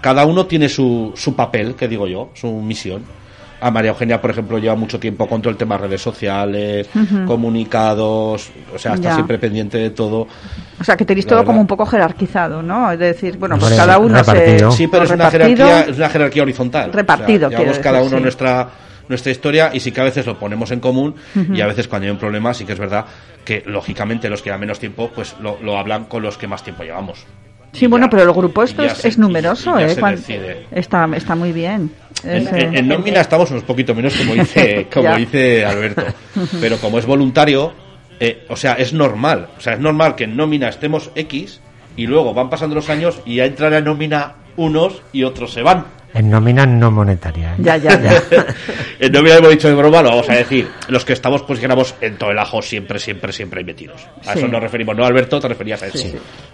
cada 0.00 0.24
uno 0.26 0.46
tiene 0.46 0.68
su, 0.68 1.12
su 1.16 1.34
papel, 1.34 1.74
que 1.74 1.88
digo 1.88 2.06
yo, 2.06 2.30
su 2.34 2.52
misión. 2.52 3.02
A 3.62 3.70
María 3.70 3.90
Eugenia, 3.92 4.20
por 4.20 4.30
ejemplo, 4.30 4.58
lleva 4.58 4.74
mucho 4.74 4.98
tiempo 4.98 5.26
con 5.28 5.40
todo 5.40 5.50
el 5.50 5.56
tema 5.56 5.76
de 5.76 5.82
redes 5.86 6.02
sociales, 6.02 6.88
comunicados, 7.26 8.50
o 8.74 8.78
sea, 8.78 8.94
está 8.94 9.08
Ya. 9.10 9.14
siempre 9.14 9.38
pendiente 9.38 9.78
de 9.78 9.90
todo. 9.90 10.26
O 10.80 10.84
sea, 10.84 10.96
que 10.96 11.04
tenéis 11.04 11.26
La 11.26 11.30
todo 11.30 11.38
verdad. 11.40 11.46
como 11.46 11.60
un 11.60 11.66
poco 11.66 11.86
jerarquizado, 11.86 12.62
¿no? 12.62 12.90
Es 12.92 12.98
decir, 12.98 13.36
bueno, 13.38 13.56
pues 13.58 13.74
cada 13.74 13.98
uno 13.98 14.16
repartido. 14.18 14.70
se... 14.72 14.76
Sí, 14.78 14.86
pero 14.88 15.04
es 15.04 15.10
una, 15.10 15.30
jerarquía, 15.30 15.80
es 15.82 15.96
una 15.96 16.08
jerarquía 16.08 16.42
horizontal. 16.42 16.92
Repartido, 16.92 17.46
O 17.46 17.50
sea, 17.50 17.58
llevamos 17.58 17.76
quiero 17.78 17.82
cada 17.84 17.98
decir, 17.98 18.10
uno 18.12 18.18
sí. 18.18 18.22
nuestra 18.22 18.68
nuestra 19.08 19.32
historia 19.32 19.70
y 19.74 19.80
sí 19.80 19.90
que 19.92 20.00
a 20.00 20.04
veces 20.04 20.24
lo 20.24 20.38
ponemos 20.38 20.70
en 20.70 20.80
común 20.80 21.14
y 21.52 21.60
a 21.60 21.66
veces 21.66 21.86
cuando 21.88 22.06
hay 22.06 22.10
un 22.12 22.18
problema 22.18 22.54
sí 22.54 22.64
que 22.64 22.72
es 22.72 22.78
verdad 22.78 23.04
que 23.44 23.62
lógicamente 23.66 24.30
los 24.30 24.40
que 24.40 24.48
llevan 24.48 24.60
menos 24.60 24.78
tiempo 24.78 25.10
pues 25.14 25.34
lo, 25.40 25.58
lo 25.60 25.76
hablan 25.76 26.04
con 26.04 26.22
los 26.22 26.38
que 26.38 26.46
más 26.46 26.62
tiempo 26.62 26.82
llevamos. 26.84 27.26
Sí, 27.72 27.86
bueno, 27.86 28.08
pero 28.10 28.22
el 28.24 28.32
grupo 28.32 28.62
esto 28.62 28.82
es, 28.82 28.92
se- 28.98 29.08
es 29.08 29.18
numeroso, 29.18 29.78
¿eh? 29.78 29.94
Está, 30.72 31.08
está 31.16 31.34
muy 31.34 31.52
bien. 31.52 31.90
En, 32.22 32.46
eh, 32.48 32.60
en- 32.64 32.76
en 32.76 32.88
nómina 32.88 33.20
estamos 33.20 33.50
unos 33.50 33.64
poquito 33.64 33.94
menos, 33.94 34.14
como 34.14 34.34
dice, 34.34 34.86
como 34.92 35.08
dice 35.16 35.64
Alberto. 35.64 36.02
Pero 36.60 36.76
como 36.78 36.98
es 36.98 37.06
voluntario, 37.06 37.72
eh, 38.20 38.44
o 38.48 38.56
sea, 38.56 38.74
es 38.74 38.92
normal. 38.92 39.48
O 39.56 39.60
sea, 39.60 39.72
es 39.74 39.80
normal 39.80 40.14
que 40.14 40.24
en 40.24 40.36
nómina 40.36 40.68
estemos 40.68 41.10
X 41.14 41.60
y 41.96 42.06
luego 42.06 42.34
van 42.34 42.50
pasando 42.50 42.74
los 42.74 42.88
años 42.90 43.20
y 43.24 43.36
ya 43.36 43.46
entran 43.46 43.72
en 43.74 43.84
nómina 43.84 44.34
unos 44.56 45.02
y 45.12 45.24
otros 45.24 45.52
se 45.52 45.62
van. 45.62 45.86
En 46.14 46.28
nómina 46.30 46.66
no 46.66 46.90
monetaria. 46.90 47.52
¿eh? 47.52 47.56
Ya, 47.58 47.76
ya, 47.78 47.98
ya. 48.00 48.22
en 49.00 49.12
nómina 49.12 49.36
hemos 49.36 49.50
dicho 49.50 49.68
de 49.68 49.74
broma, 49.74 50.02
lo 50.02 50.10
vamos 50.10 50.28
a 50.28 50.34
decir. 50.34 50.68
Los 50.88 51.04
que 51.04 51.12
estamos, 51.14 51.42
pues 51.42 51.60
digamos, 51.60 51.94
en 52.00 52.16
todo 52.18 52.30
el 52.30 52.38
ajo 52.38 52.60
siempre, 52.60 52.98
siempre, 52.98 53.32
siempre 53.32 53.60
ahí 53.60 53.64
metidos. 53.64 54.06
A 54.26 54.32
Sí. 54.32 54.38
eso 54.40 54.48
nos 54.48 54.60
referimos. 54.62 54.96
No, 54.96 55.04
Alberto, 55.04 55.40
te 55.40 55.48
referías 55.48 55.82
a 55.82 55.86
eso. 55.86 56.06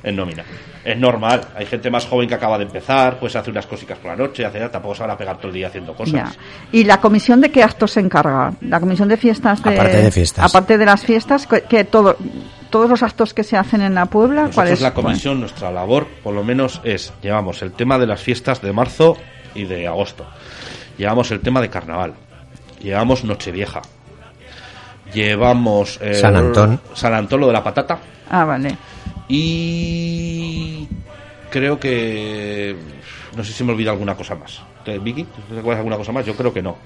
En 0.03 0.15
nómina. 0.17 0.45
Es 0.85 0.97
normal. 0.97 1.41
Hay 1.57 1.67
gente 1.67 1.91
más 1.91 2.07
joven 2.07 2.29
que 2.29 2.35
acaba 2.35 2.57
de 2.57 2.65
empezar, 2.65 3.19
pues 3.19 3.35
hace 3.37 3.51
unas 3.51 3.67
cositas 3.67 3.99
por 3.99 4.11
la 4.13 4.17
noche, 4.17 4.45
hace 4.45 4.61
tampoco 4.69 4.95
se 4.95 5.03
van 5.03 5.11
a 5.11 5.17
pegar 5.19 5.37
todo 5.39 5.49
el 5.49 5.55
día 5.55 5.67
haciendo 5.69 5.95
cosas. 5.95 6.13
Ya. 6.15 6.33
¿Y 6.73 6.85
la 6.85 7.01
comisión 7.01 7.41
de 7.41 7.51
qué 7.51 7.63
actos 7.63 7.91
se 7.93 8.01
encarga? 8.01 8.53
La 8.63 8.79
comisión 8.81 9.09
de 9.09 9.17
fiestas. 9.17 9.63
De, 9.63 9.75
Aparte 9.75 10.03
de 10.03 10.11
fiestas. 10.11 10.45
Aparte 10.45 10.79
de 10.79 10.85
las 10.87 11.03
fiestas, 11.03 11.47
que, 11.47 11.63
que 11.63 11.85
todo, 11.85 12.17
todos 12.71 12.89
los 12.89 13.03
actos 13.03 13.35
que 13.35 13.43
se 13.45 13.57
hacen 13.57 13.81
en 13.83 13.95
la 13.95 14.07
Puebla, 14.07 14.43
¿cuál 14.55 14.69
Nosotros 14.69 14.73
es? 14.73 14.81
la 14.83 14.95
comisión, 14.95 15.41
nuestra 15.41 15.71
labor, 15.71 16.07
por 16.23 16.35
lo 16.35 16.45
menos, 16.45 16.81
es 16.85 17.13
llevamos 17.23 17.61
el 17.63 17.73
tema 17.73 17.99
de 17.99 18.07
las 18.07 18.21
fiestas 18.23 18.63
de 18.63 18.73
marzo 18.73 19.17
y 19.55 19.65
de 19.65 19.87
agosto. 19.87 20.27
Llevamos 20.97 21.31
el 21.31 21.41
tema 21.41 21.61
de 21.61 21.69
carnaval. 21.71 22.15
Llevamos 22.83 23.25
Nochevieja. 23.25 23.83
Llevamos 25.13 25.99
eh, 26.03 26.15
San 26.15 26.37
Antón. 26.37 26.81
San 26.95 27.15
Antón, 27.15 27.41
lo 27.41 27.47
de 27.47 27.53
la 27.53 27.65
patata. 27.65 27.99
Ah, 28.31 28.45
vale. 28.45 28.77
Y 29.29 30.87
creo 31.51 31.79
que 31.81 32.77
no 33.37 33.45
sé 33.45 33.53
si 33.53 33.65
me 33.65 33.73
olvida 33.73 33.91
alguna 33.91 34.15
cosa 34.15 34.35
más. 34.35 34.61
¿Te- 34.85 34.99
Vicky, 34.99 35.25
¿te 35.25 35.55
recuerdas 35.55 35.79
alguna 35.79 35.97
cosa 35.97 36.13
más? 36.13 36.27
Yo 36.27 36.35
creo 36.35 36.53
que 36.53 36.63
no. 36.63 36.77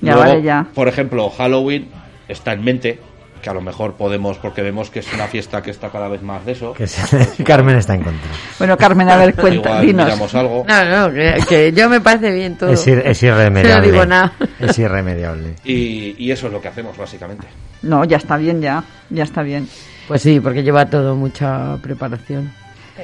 Ya, 0.00 0.12
Luego, 0.14 0.20
vale, 0.20 0.42
ya. 0.42 0.66
Por 0.74 0.86
ejemplo, 0.88 1.28
Halloween 1.30 1.88
está 2.28 2.52
en 2.52 2.64
mente, 2.64 3.00
que 3.40 3.50
a 3.50 3.54
lo 3.54 3.60
mejor 3.60 3.94
podemos, 3.94 4.38
porque 4.38 4.62
vemos 4.62 4.90
que 4.90 5.00
es 5.00 5.12
una 5.12 5.26
fiesta 5.26 5.62
que 5.62 5.70
está 5.70 5.90
cada 5.90 6.08
vez 6.08 6.22
más 6.22 6.44
de 6.44 6.52
eso. 6.52 6.72
Que 6.72 6.86
se- 6.86 7.42
Carmen 7.44 7.76
está 7.76 7.94
en 7.94 8.02
contra. 8.02 8.30
Bueno, 8.58 8.76
Carmen, 8.76 9.08
a 9.08 9.16
ver, 9.16 9.34
cuenta, 9.36 9.68
Igual 9.70 9.86
dinos. 9.86 10.04
miramos 10.06 10.34
algo. 10.34 10.64
No, 10.68 10.84
no, 11.08 11.12
que, 11.14 11.34
que 11.48 11.72
yo 11.72 11.88
me 11.88 12.00
parece 12.00 12.30
bien 12.32 12.56
todo. 12.56 12.70
Es, 12.70 12.86
ir- 12.86 13.02
es 13.04 13.22
irremediable. 13.22 13.86
No 13.86 13.92
digo 13.92 14.06
nada. 14.06 14.32
Es 14.58 14.78
irremediable. 14.78 15.54
Y, 15.64 16.14
y 16.18 16.30
eso 16.32 16.48
es 16.48 16.52
lo 16.52 16.60
que 16.60 16.68
hacemos, 16.68 16.96
básicamente. 16.96 17.46
No, 17.82 18.04
ya 18.04 18.16
está 18.16 18.36
bien, 18.36 18.60
ya. 18.60 18.82
Ya 19.10 19.22
está 19.22 19.42
bien. 19.42 19.68
Pues 20.08 20.22
sí, 20.22 20.40
porque 20.40 20.62
lleva 20.62 20.86
todo 20.86 21.14
mucha 21.14 21.76
preparación. 21.82 22.50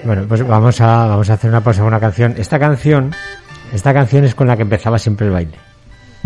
Bueno, 0.04 0.24
pues 0.28 0.44
vamos 0.46 0.80
a, 0.80 1.06
vamos 1.06 1.30
a 1.30 1.34
hacer 1.34 1.48
una 1.50 1.60
pausa 1.60 1.80
con 1.80 1.88
una 1.88 2.00
canción. 2.00 2.34
Esta 2.36 2.58
canción, 2.58 3.14
esta 3.72 3.94
canción 3.94 4.24
es 4.24 4.34
con 4.34 4.48
la 4.48 4.56
que 4.56 4.62
empezaba 4.62 4.98
siempre 4.98 5.26
el 5.26 5.32
baile. 5.32 5.52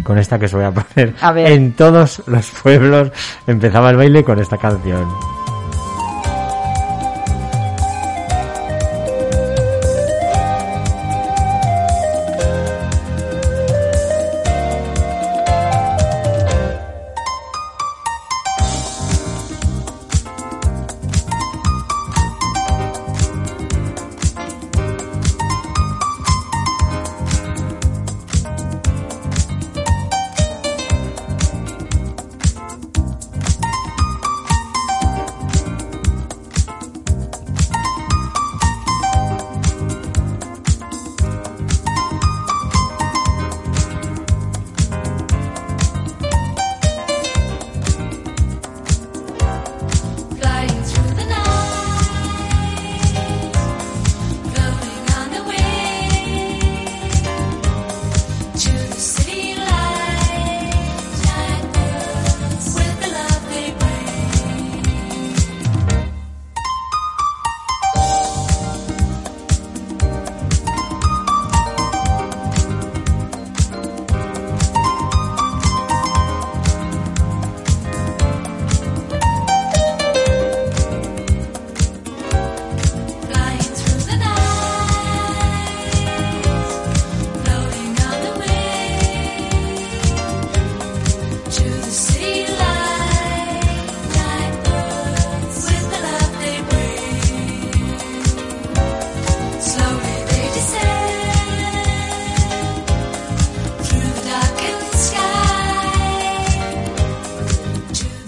Con 0.02 0.18
esta 0.18 0.38
que 0.38 0.46
os 0.46 0.52
voy 0.52 0.64
a 0.64 0.70
poner. 0.70 1.14
A 1.20 1.32
ver. 1.32 1.52
En 1.52 1.72
todos 1.72 2.22
los 2.26 2.50
pueblos 2.50 3.10
empezaba 3.46 3.90
el 3.90 3.96
baile 3.96 4.24
con 4.24 4.38
esta 4.38 4.56
canción. 4.56 5.37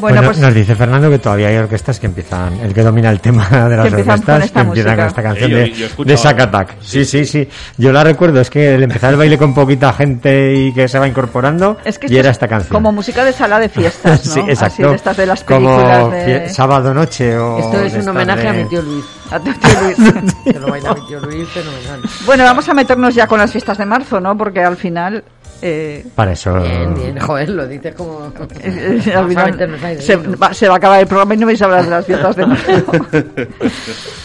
Bueno, 0.01 0.16
Bueno, 0.16 0.28
pues 0.28 0.38
nos 0.38 0.55
dice 0.55 0.74
Fernando 0.74 1.11
que 1.11 1.18
todavía 1.18 1.48
hay 1.48 1.57
orquestas 1.57 2.01
que 2.01 2.07
empiezan, 2.07 2.55
el 2.61 2.72
que 2.72 2.82
domina 2.82 3.11
el 3.11 3.20
tema 3.20 3.46
de 3.68 3.76
las 3.76 3.88
Que 3.88 3.94
orquestas, 3.96 4.44
esta 4.44 4.62
que 4.62 4.66
empiezan 4.66 4.66
música. 4.66 4.96
con 4.96 5.07
esta 5.07 5.22
canción 5.22 5.51
yo- 5.51 5.57
de, 5.59 5.72
yo 5.72 6.05
de 6.05 6.16
Shack 6.16 6.40
Attack. 6.40 6.76
Sí, 6.80 7.05
sí, 7.05 7.24
sí. 7.26 7.48
Yo 7.76 7.92
la 7.92 8.03
recuerdo, 8.03 8.40
es 8.40 8.48
que 8.51 8.74
el 8.74 8.82
empezar 8.82 9.11
el 9.12 9.16
baile 9.18 9.36
con 9.38 9.53
poquita 9.55 9.92
gente 9.92 10.55
y 10.55 10.72
que 10.72 10.88
se 10.88 10.98
va 10.98 11.07
incorporando, 11.07 11.76
es 11.84 11.98
que 11.98 12.07
y 12.12 12.16
era 12.16 12.30
es 12.30 12.34
esta 12.36 12.48
canción. 12.48 12.72
como 12.72 12.92
música 12.92 13.24
de 13.24 13.32
sala 13.32 13.59
de 13.61 13.68
fiestas, 13.68 14.24
¿no? 14.26 14.32
sí, 14.32 14.40
exacto. 14.40 14.64
Así 14.74 14.82
de 14.84 14.94
estas 14.94 15.16
de 15.16 15.26
las 15.26 15.44
Como 15.44 15.76
películas 15.76 16.11
de... 16.12 16.46
fie- 16.46 16.48
sábado 16.48 16.94
noche 16.94 17.36
o 17.38 17.59
Esto 17.59 17.78
de 17.78 17.86
es 17.88 17.94
un 17.94 18.09
homenaje 18.09 18.48
a 18.48 18.53
de- 18.53 18.62
mi 18.64 18.68
tío 18.70 18.82
Luis. 18.82 19.05
a 19.30 19.38
tu 19.38 19.53
tío 19.53 19.70
Luis. 19.82 20.34
Que 20.44 20.59
lo 20.59 20.68
baila 20.68 20.94
mi 20.94 21.07
tío 21.07 21.20
Luis, 21.20 21.48
fenomenal. 21.51 22.01
bueno, 22.26 22.44
vamos 22.44 22.68
a 22.68 22.74
meternos 22.74 23.14
ya 23.14 23.26
con 23.26 23.38
las 23.38 23.51
fiestas 23.53 23.76
de 23.78 23.86
marzo, 23.86 24.20
¿no? 24.20 24.36
Porque 24.36 24.62
al 24.62 24.76
final... 24.76 25.22
eh, 25.62 26.04
Para 26.14 26.32
eso. 26.32 26.54
Bien, 26.61 26.94
bien, 26.94 27.18
joder, 27.20 27.48
lo 27.50 27.66
dices 27.66 27.94
como... 27.94 28.32
eh, 28.62 29.12
al 29.14 29.28
final 29.28 29.98
se, 30.00 30.16
va, 30.16 30.54
se 30.54 30.68
va 30.68 30.74
a 30.74 30.76
acabar 30.78 31.00
el 31.00 31.06
programa 31.06 31.34
y 31.34 31.36
no 31.36 31.46
vais 31.46 31.61
a 31.62 31.64
hablar 31.66 31.84
de 31.84 31.90
las 31.90 32.06
fiestas 32.06 32.36
de 32.36 32.44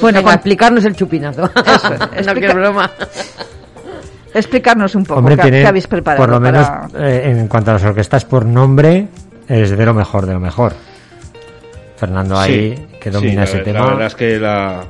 bueno, 0.02 0.24
con- 0.24 0.34
explicarnos 0.34 0.86
el 0.86 0.96
chupinazo. 0.96 1.42
no, 1.42 1.48
explica- 2.16 2.34
que 2.48 2.54
broma. 2.54 2.92
explicarnos 4.34 4.96
un 4.96 5.04
poco 5.06 5.20
Hombre, 5.20 5.36
qué, 5.38 5.42
tiene, 5.44 5.62
qué 5.62 5.68
habéis 5.68 5.88
preparado. 5.88 6.24
por 6.24 6.30
lo 6.34 6.40
menos 6.40 6.68
para- 6.68 7.10
eh, 7.10 7.30
en 7.32 7.48
cuanto 7.48 7.72
a 7.72 7.74
las 7.76 7.84
orquestas 7.84 8.26
por 8.26 8.46
nombre, 8.46 9.08
es 9.48 9.70
de 9.78 9.86
lo 9.86 9.94
mejor, 9.94 10.26
de 10.26 10.34
lo 10.34 10.40
mejor. 10.40 10.74
Fernando 11.98 12.38
ahí, 12.38 12.76
Sí, 12.76 12.98
que 13.00 13.10
domina 13.10 13.46
sí, 13.46 13.54
ese 13.56 13.64
tema. 13.64 13.80
La 13.80 13.86
verdad 13.88 14.08
es 14.08 14.16
que 14.16 14.38
la, 14.40 14.84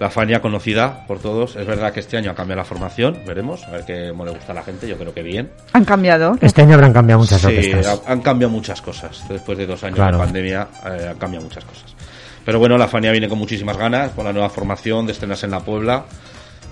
la 0.00 0.10
Fania 0.10 0.40
conocida 0.40 1.04
por 1.06 1.18
todos. 1.18 1.56
Es 1.56 1.66
verdad 1.66 1.92
que 1.92 2.00
este 2.00 2.16
año 2.16 2.30
ha 2.30 2.34
cambiado 2.34 2.58
la 2.58 2.64
formación, 2.64 3.18
veremos, 3.26 3.64
a 3.64 3.70
ver 3.72 3.84
qué 3.84 4.08
cómo 4.10 4.24
le 4.24 4.30
gusta 4.32 4.52
a 4.52 4.54
la 4.54 4.62
gente, 4.62 4.86
yo 4.88 4.96
creo 4.96 5.12
que 5.12 5.22
bien. 5.22 5.50
Han 5.72 5.84
cambiado. 5.84 6.36
Este 6.40 6.62
año 6.62 6.74
habrán 6.74 6.92
cambiado 6.92 7.20
muchas 7.20 7.40
Sí, 7.40 7.46
orquestas. 7.48 8.02
ha- 8.06 8.12
han 8.12 8.20
cambiado 8.20 8.52
muchas 8.52 8.80
cosas. 8.80 9.24
Después 9.28 9.58
de 9.58 9.66
dos 9.66 9.82
años 9.84 9.96
Claro. 9.96 10.18
de 10.18 10.24
pandemia, 10.24 10.68
eh, 10.86 11.08
han 11.10 11.18
cambiado 11.18 11.44
muchas 11.44 11.64
cosas. 11.64 11.94
Pero 12.44 12.58
bueno, 12.58 12.78
la 12.78 12.88
Fania 12.88 13.10
viene 13.12 13.28
con 13.28 13.38
muchísimas 13.38 13.76
ganas, 13.76 14.10
con 14.12 14.24
la 14.24 14.32
nueva 14.32 14.48
formación 14.48 15.04
de 15.06 15.12
estrenarse 15.12 15.46
en 15.46 15.52
la 15.52 15.60
Puebla. 15.60 16.04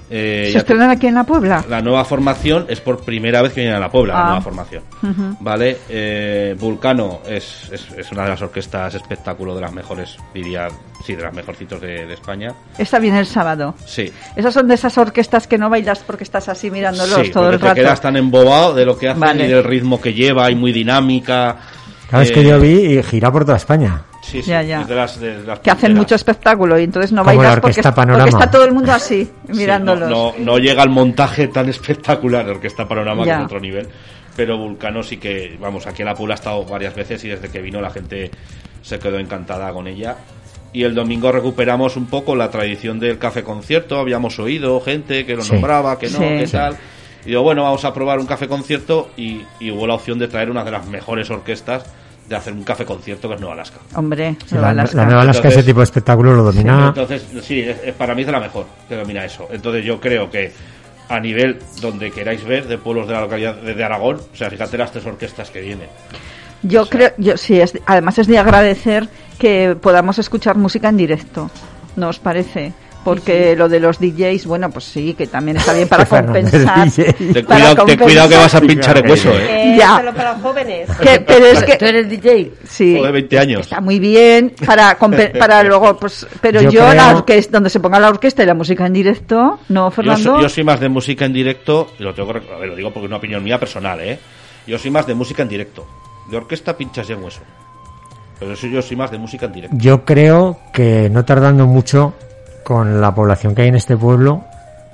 Eh, 0.09 0.51
¿Se 0.53 0.59
estrenan 0.59 0.91
aquí 0.91 1.09
en 1.09 1.15
la 1.15 1.25
Puebla? 1.25 1.65
la 1.69 1.83
nueva 1.83 2.05
formación 2.05 2.67
es 2.69 2.81
por 2.81 3.05
primera 3.05 3.43
vez 3.43 3.53
que 3.53 3.63
viene 3.63 3.75
a 3.75 3.81
la 3.81 3.91
Puebla, 3.91 4.15
Ah. 4.15 4.19
la 4.21 4.25
nueva 4.27 4.41
formación. 4.41 4.83
Ujú. 5.03 5.37
Vale, 5.41 5.79
eh, 5.89 6.55
Vulcano 6.59 7.21
es, 7.29 7.69
es, 7.73 7.87
es 7.97 8.13
una 8.13 8.23
de 8.23 8.29
las 8.31 8.43
orquestas 8.43 8.95
espectáculo 8.95 9.55
de 9.55 9.61
las 9.63 9.73
mejores, 9.73 10.17
diría, 10.33 10.69
sí, 11.05 11.17
de 11.17 11.23
las 11.25 11.35
mejorcitos 11.35 11.81
de, 11.81 12.07
de 12.07 12.15
España. 12.15 12.53
Esta 12.79 12.99
viene 13.01 13.19
el 13.19 13.27
sábado. 13.27 13.75
Sí. 13.85 14.13
Esas 14.37 14.55
son 14.55 14.69
de 14.69 14.75
esas 14.75 14.97
orquestas 14.97 15.47
que 15.49 15.59
no 15.59 15.69
bailas 15.69 15.99
porque 16.07 16.23
estás 16.25 16.49
así 16.49 16.71
mirándolos 16.71 17.27
sí, 17.27 17.31
todo 17.33 17.51
el 17.51 17.59
te 17.59 17.65
rato. 17.65 17.75
quedas 17.75 18.01
tan 18.01 18.17
embobado 18.17 18.75
de 18.75 18.85
lo 18.87 18.97
que 18.97 19.09
hacen 19.09 19.21
Vale. 19.21 19.45
y 19.47 19.49
del 19.49 19.65
ritmo 19.65 20.01
que 20.01 20.15
lleva 20.15 20.49
y 20.51 20.55
muy 20.55 20.73
dinámica. 20.73 21.57
Claro, 22.09 22.23
es 22.23 22.31
Eh, 22.31 22.35
que 22.35 22.45
yo 22.45 22.61
vi 22.61 22.99
y 22.99 23.03
gira 23.03 23.33
por 23.33 23.45
toda 23.45 23.57
España. 23.57 24.03
Sí, 24.27 24.43
sí, 24.43 24.51
Ya, 24.51 24.63
ya. 24.63 24.83
de 24.85 24.95
las, 24.95 25.21
de 25.21 25.43
las 25.45 25.61
que 25.61 25.71
hacen 25.71 25.95
mucho 25.95 26.17
espectáculo 26.17 26.79
y 26.79 26.85
entonces 26.85 27.13
no 27.13 27.23
bailas 27.23 27.61
porque, 27.61 27.81
porque 27.83 28.29
está 28.29 28.51
todo 28.51 28.65
el 28.65 28.73
mundo 28.73 28.93
así 28.93 29.25
Sí, 29.25 29.31
no, 29.49 29.55
mirándolos. 29.55 30.11
no, 30.11 30.35
no 30.39 30.59
llega 30.59 30.83
al 30.83 30.91
montaje 30.91 31.47
tan 31.49 31.69
espectacular 31.69 32.45
de 32.45 32.51
Orquesta 32.53 32.89
Panorama, 32.89 33.25
Ya. 33.25 33.35
que 33.35 33.39
es 33.41 33.45
otro 33.47 33.61
nivel. 33.61 33.89
Pero 34.35 34.59
Vulcano 34.59 35.03
sí 35.03 35.17
que, 35.19 35.57
vamos, 35.61 35.87
aquí 35.87 36.03
en 36.03 36.07
la 36.07 36.15
Puebla 36.15 36.35
ha 36.35 36.37
estado 36.37 36.65
varias 36.65 36.95
veces 36.95 37.23
y 37.25 37.29
desde 37.29 37.49
que 37.49 37.61
vino 37.63 37.81
la 37.81 37.91
gente 37.91 38.31
se 38.83 38.99
quedó 38.99 39.19
encantada 39.19 39.73
con 39.73 39.87
ella. 39.87 40.17
Y 40.73 40.83
el 40.83 40.95
domingo 40.95 41.33
recuperamos 41.33 41.97
un 41.97 42.07
poco 42.07 42.35
la 42.37 42.51
tradición 42.51 42.99
del 42.99 43.19
café 43.19 43.43
concierto. 43.43 43.99
Habíamos 43.99 44.39
oído 44.39 44.81
gente 44.81 45.25
que 45.25 45.37
lo 45.37 45.43
Sí. 45.43 45.53
nombraba, 45.53 45.99
que 45.99 46.11
no, 46.11 46.19
Sí. 46.19 46.25
que 46.25 46.47
tal. 46.51 46.77
Y 47.25 47.29
digo, 47.31 47.43
bueno, 47.43 47.63
vamos 47.63 47.85
a 47.87 47.95
probar 47.95 48.19
un 48.19 48.27
café 48.27 48.47
concierto. 48.47 49.09
Y, 49.17 49.41
y 49.61 49.71
hubo 49.71 49.87
la 49.87 49.95
opción 49.95 50.19
de 50.19 50.29
traer 50.29 50.51
una 50.51 50.65
de 50.65 50.71
las 50.73 50.87
mejores 50.87 51.31
orquestas 51.31 51.87
de 52.29 52.37
hacer 52.37 52.53
un 52.53 52.65
café 52.65 52.85
concierto 52.85 53.29
que 53.29 53.35
es 53.35 53.41
Nueva 53.41 53.55
Alaska. 53.55 53.79
Hombre, 53.95 54.37
Sí, 54.47 54.55
Nueva 54.55 54.73
la, 54.73 54.81
Alaska. 54.83 54.97
la 54.99 55.05
Nueva 55.05 55.23
Alaska, 55.23 55.39
Entonces- 55.39 55.59
ese 55.61 55.67
tipo 55.67 55.81
de 55.81 55.85
espectáculo 55.85 56.35
lo 56.35 56.43
domina. 56.43 56.89
Entonces, 56.89 57.25
sí, 57.43 57.61
es- 57.61 57.79
es- 57.85 57.95
para 57.95 58.15
mí 58.15 58.23
es 58.23 58.27
de 58.27 58.33
la 58.33 58.41
mejor 58.41 58.67
que 58.89 58.97
domina 58.97 59.25
eso. 59.25 59.49
Entonces 59.53 59.85
yo 59.85 60.01
creo 60.01 60.29
que 60.31 60.53
a 61.09 61.21
nivel 61.21 61.59
donde 61.81 62.11
queráis 62.11 62.45
ver 62.45 62.67
de 62.67 62.79
pueblos 62.79 63.07
de 63.07 63.13
la 63.15 63.21
localidad 63.21 63.55
de, 63.55 63.75
de 63.75 63.85
Aragón, 63.85 64.17
o 64.17 64.37
sea, 64.37 64.51
fíjate 64.51 64.77
las 64.77 64.91
tres 64.91 65.07
orquestas 65.07 65.51
que 65.51 65.61
vienen. 65.61 65.89
Yo 66.63 66.87
creo, 66.89 67.13
yo 67.19 67.37
sí, 67.37 67.61
es, 67.61 67.79
además 67.87 68.19
es 68.19 68.27
de 68.27 68.39
agradecer 68.39 69.09
que 69.39 69.77
podamos 69.81 70.19
escuchar 70.19 70.57
música 70.57 70.89
en 70.89 70.97
directo, 70.97 71.49
¿no 71.95 72.09
os 72.09 72.19
parece? 72.19 72.73
Porque 73.07 73.55
lo 73.55 73.69
de 73.69 73.79
los 73.79 74.01
DJs, 74.01 74.47
bueno, 74.47 74.69
pues 74.71 74.85
sí, 74.85 75.15
que 75.15 75.29
también 75.29 75.57
está 75.59 75.73
bien 75.73 75.87
para 75.89 76.05
compensar. 76.07 76.89
Para 77.47 77.47
cuidado, 77.47 77.85
ten 77.87 77.99
cuidado 78.01 78.29
que 78.29 78.37
vas 78.37 78.55
a 78.57 78.61
pinchar 78.61 78.99
el 78.99 79.09
hueso, 79.11 79.31
¿eh? 79.31 79.75
Eh, 79.75 79.77
Ya. 79.79 79.97
Solo 79.99 80.13
para 80.13 80.35
jóvenes. 80.41 80.91
Que- 81.01 81.21
pero 81.21 81.47
es 81.47 81.63
que 81.63 81.77
¿Tú 81.77 81.85
eres 81.85 82.09
DJ? 82.11 82.53
sí, 82.69 82.99
O 82.99 83.05
de 83.05 83.13
20 83.13 83.39
años. 83.39 83.61
está 83.63 83.81
muy 83.81 84.01
bien 84.01 84.53
para 84.67 84.99
para 85.39 85.63
luego, 85.63 85.97
pues, 85.97 86.27
pero 86.41 86.61
yo, 86.63 86.71
Yo 86.71 86.95
la 86.95 87.05
creo- 87.07 87.17
orquesta, 87.19 87.53
donde 87.53 87.71
se 87.71 87.79
ponga 87.79 88.01
la 88.01 88.09
orquesta 88.09 88.43
y 88.43 88.47
la 88.47 88.55
música 88.55 88.85
en 88.87 88.93
directo, 88.93 89.61
¿no, 89.69 89.87
Yo, 89.87 89.91
Fernando? 89.93 90.33
soy, 90.35 90.43
yo 90.43 90.49
soy 90.49 90.65
más 90.65 90.81
de 90.81 90.89
música 90.89 91.25
en 91.27 91.33
directo, 91.33 91.93
y 91.99 92.03
lo 92.03 92.13
tengo 92.13 92.33
que 92.33 92.41
rec- 92.41 92.53
a 92.55 92.59
ver, 92.59 92.69
lo 92.71 92.75
digo 92.77 92.91
porque 92.93 93.05
es 93.07 93.09
una 93.11 93.19
opinión 93.19 93.45
mía 93.45 93.61
personal, 93.61 94.01
¿eh? 94.01 94.19
Yo 94.67 94.79
soy 94.79 94.91
más 94.91 95.07
de 95.07 95.15
música 95.15 95.43
en 95.43 95.49
directo. 95.49 95.87
De 96.29 96.37
orquesta 96.37 96.77
pinchas 96.77 97.07
ya 97.07 97.15
en 97.15 97.23
hueso. 97.23 97.41
Pero 98.41 98.53
eso 98.53 98.67
yo 98.67 98.83
soy 98.83 98.97
más 98.97 99.11
de 99.13 99.19
música 99.19 99.47
en 99.47 99.53
directo. 99.53 99.77
Yo 99.79 100.05
creo 100.05 100.59
que 100.73 101.09
no 101.09 101.25
tardando 101.25 101.67
mucho, 101.67 102.15
con 102.67 103.01
la 103.01 103.15
población 103.15 103.55
que 103.55 103.63
hay 103.63 103.69
en 103.69 103.77
este 103.77 103.97
pueblo, 103.97 104.43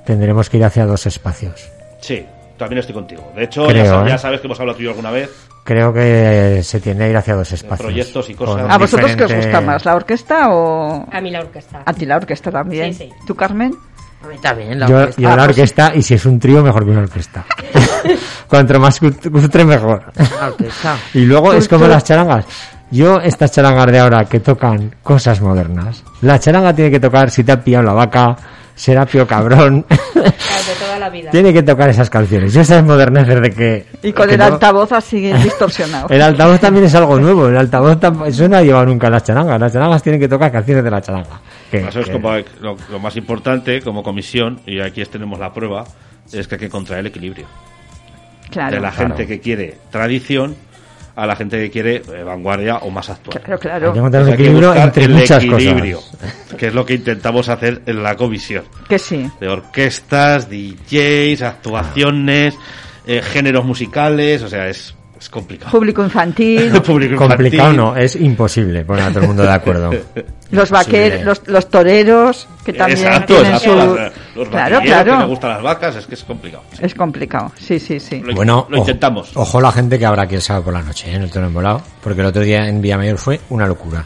tendremos 0.05 0.47
que 0.47 0.57
ir 0.57 0.63
hacia 0.65 0.85
dos 0.85 1.07
espacios. 1.07 1.71
Sí, 1.99 2.23
también 2.55 2.77
estoy 2.79 2.93
contigo. 2.93 3.31
De 3.35 3.45
hecho, 3.45 3.65
Creo, 3.65 3.83
ya, 3.83 3.89
sa- 3.89 4.05
¿eh? 4.05 4.09
ya 4.09 4.17
sabes 4.19 4.41
que 4.41 4.45
hemos 4.47 4.59
hablado 4.59 4.75
tú 4.77 4.83
y 4.83 4.85
yo 4.85 4.91
alguna 4.91 5.09
vez. 5.09 5.31
Creo 5.63 5.91
que 5.91 6.61
se 6.63 6.79
tiende 6.79 7.05
a 7.05 7.07
ir 7.09 7.17
hacia 7.17 7.33
dos 7.35 7.51
espacios. 7.51 7.79
proyectos 7.79 8.29
y 8.29 8.35
cosas. 8.35 8.69
¿A 8.69 8.77
vosotros 8.77 9.07
qué 9.15 9.23
os 9.23 9.29
diferente- 9.31 9.47
gusta 9.47 9.61
más, 9.61 9.85
la 9.85 9.95
orquesta 9.95 10.49
o 10.51 11.07
A 11.11 11.19
mí 11.19 11.31
la 11.31 11.39
orquesta. 11.39 11.81
a 11.83 11.93
ti 11.93 12.05
la 12.05 12.17
orquesta 12.17 12.51
también? 12.51 12.93
Sí, 12.93 13.05
sí. 13.05 13.25
¿Tú, 13.25 13.33
Carmen? 13.33 13.73
A 14.23 14.27
mí 14.27 14.35
también, 14.39 14.79
la 14.79 14.87
Yo, 14.87 14.97
orquesta. 14.99 15.21
yo 15.21 15.27
Ah, 15.29 15.31
la 15.31 15.37
pues- 15.45 15.49
orquesta, 15.57 15.91
y 15.95 16.01
si 16.03 16.13
es 16.13 16.25
un 16.27 16.39
trío, 16.39 16.61
mejor 16.61 16.85
que 16.85 16.91
una 16.91 17.01
orquesta. 17.01 17.43
Cuanto 18.47 18.79
más 18.79 19.01
cut- 19.01 19.31
cutre, 19.31 19.65
mejor. 19.65 20.11
La 20.39 20.47
orquesta. 20.49 20.95
y 21.15 21.21
luego 21.25 21.51
Tú- 21.51 21.57
es 21.57 21.67
como 21.67 21.85
tú- 21.85 21.91
las 21.91 22.03
charangas. 22.03 22.45
Yo, 22.93 23.19
estas 23.19 23.51
charangas 23.51 23.91
de 23.91 23.99
ahora 23.99 24.25
que 24.25 24.39
tocan 24.39 24.95
cosas 25.01 25.41
modernas, 25.41 26.03
la 26.21 26.39
charanga 26.39 26.73
tiene 26.75 26.91
que 26.91 26.99
tocar 26.99 27.31
Si 27.31 27.43
te 27.43 27.51
ha 27.51 27.59
pillado 27.63 27.83
la 27.85 27.93
vaca, 27.93 28.35
Serapio 28.75 29.25
cabrón. 29.27 29.83
De 30.15 30.31
toda 30.79 30.99
la 30.99 31.09
vida. 31.09 31.31
tiene 31.31 31.51
que 31.51 31.63
tocar 31.63 31.89
esas 31.89 32.09
canciones. 32.09 32.53
Yo 32.53 32.61
esas 32.61 32.83
moderneces 32.83 33.41
de 33.41 33.49
que. 33.51 33.85
Y 34.03 34.13
con 34.13 34.27
que 34.27 34.33
el 34.33 34.39
no- 34.39 34.45
altavoz 34.45 34.91
así 34.91 35.19
distorsionado. 35.33 36.07
El 36.09 36.21
altavoz 36.21 36.59
también 36.59 36.85
es 36.85 36.95
algo 36.95 37.19
nuevo. 37.19 37.47
El 37.49 37.57
altavoz 37.57 37.97
eso 38.27 38.47
no 38.47 38.57
ha 38.57 38.61
llevado 38.61 38.85
nunca 38.85 39.09
las 39.09 39.23
charangas. 39.23 39.59
Las 39.59 39.73
charangas 39.73 40.01
tienen 40.03 40.21
que 40.21 40.27
tocar 40.27 40.51
canciones 40.51 40.83
de 40.83 40.91
la 40.91 41.01
charanga. 41.01 41.41
Que- 41.71 41.87
Eso 41.87 41.99
es 41.99 42.05
que- 42.05 42.11
como 42.13 42.31
lo, 42.61 42.77
lo 42.91 42.99
más 42.99 43.15
importante 43.17 43.81
como 43.81 44.01
comisión, 44.03 44.61
y 44.65 44.79
aquí 44.79 45.03
tenemos 45.05 45.39
la 45.39 45.51
prueba, 45.51 45.83
es 46.31 46.47
que 46.47 46.55
hay 46.55 46.59
que 46.59 46.65
encontrar 46.67 46.99
el 46.99 47.07
equilibrio. 47.07 47.45
Claro, 48.49 48.75
de 48.75 48.81
la 48.81 48.91
claro. 48.91 49.07
gente 49.15 49.27
que 49.27 49.39
quiere 49.39 49.77
tradición 49.91 50.55
a 51.15 51.25
la 51.27 51.35
gente 51.35 51.57
que 51.59 51.69
quiere 51.69 51.97
eh, 51.97 52.23
vanguardia 52.23 52.77
o 52.77 52.89
más 52.89 53.09
actual. 53.09 53.39
claro, 53.43 53.53
Hay 53.53 53.59
claro. 53.59 53.93
que 53.93 53.99
encontrar 53.99 54.23
un 54.23 54.29
Hay 54.29 54.35
que 54.37 54.43
equilibrio 54.43 54.67
buscar 54.69 54.87
entre 54.87 55.03
el 55.05 55.13
muchas 55.13 55.43
equilibrio, 55.43 55.97
cosas. 55.97 56.55
que 56.57 56.67
es 56.67 56.73
lo 56.73 56.85
que 56.85 56.93
intentamos 56.95 57.49
hacer 57.49 57.81
en 57.85 58.01
la 58.03 58.15
comisión. 58.15 58.63
Que 58.89 58.97
sí. 58.99 59.29
De 59.39 59.47
orquestas, 59.47 60.49
DJs, 60.49 61.41
actuaciones, 61.43 62.55
eh, 63.05 63.21
géneros 63.21 63.63
musicales, 63.65 64.41
o 64.43 64.47
sea, 64.49 64.67
es, 64.69 64.95
es 65.23 65.29
complicado. 65.29 65.71
Público 65.71 66.03
infantil, 66.03 66.71
Público 66.85 67.15
Complicado 67.15 67.71
infantil. 67.71 67.77
no, 67.77 67.95
es 67.97 68.15
imposible 68.15 68.85
poner 68.85 69.03
a 69.05 69.09
todo 69.09 69.21
el 69.21 69.27
mundo 69.27 69.43
de 69.43 69.51
acuerdo. 69.51 69.91
los 70.51 70.69
vaqueros, 70.69 71.19
Sí. 71.19 71.25
los, 71.25 71.47
los 71.47 71.69
toreros, 71.69 72.47
que 72.65 72.73
también 72.73 72.99
Exacto, 72.99 73.35
tienen 73.35 73.53
exacto, 73.53 73.71
su... 73.89 73.95
las- 73.95 74.13
los 74.35 74.49
Claro, 74.49 74.75
vaquilleros 74.75 74.81
que 74.81 75.03
claro. 75.05 75.19
les 75.19 75.27
gustan 75.29 75.49
las 75.51 75.61
vacas, 75.63 75.95
es 75.95 76.05
que 76.05 76.15
es 76.15 76.23
complicado. 76.23 76.63
sí. 76.73 76.79
Es 76.81 76.95
complicado, 76.95 77.51
sí, 77.59 77.79
sí, 77.79 77.99
sí. 77.99 78.21
Lo, 78.21 78.33
Bueno, 78.35 78.67
lo 78.69 78.77
intentamos. 78.77 79.31
Ojo 79.35 79.59
la 79.61 79.71
gente 79.71 79.97
que 79.97 80.05
habrá 80.05 80.23
aquí 80.23 80.35
el 80.35 80.41
sábado 80.41 80.65
por 80.65 80.73
la 80.73 80.81
noche, 80.81 81.11
¿eh? 81.11 81.15
en 81.15 81.23
el 81.23 81.31
tono 81.31 81.47
embolado, 81.47 81.81
porque 82.03 82.21
el 82.21 82.27
otro 82.27 82.41
día 82.43 82.67
en 82.67 82.81
Villamayor 82.81 83.17
fue 83.17 83.39
una 83.49 83.65
locura. 83.65 84.03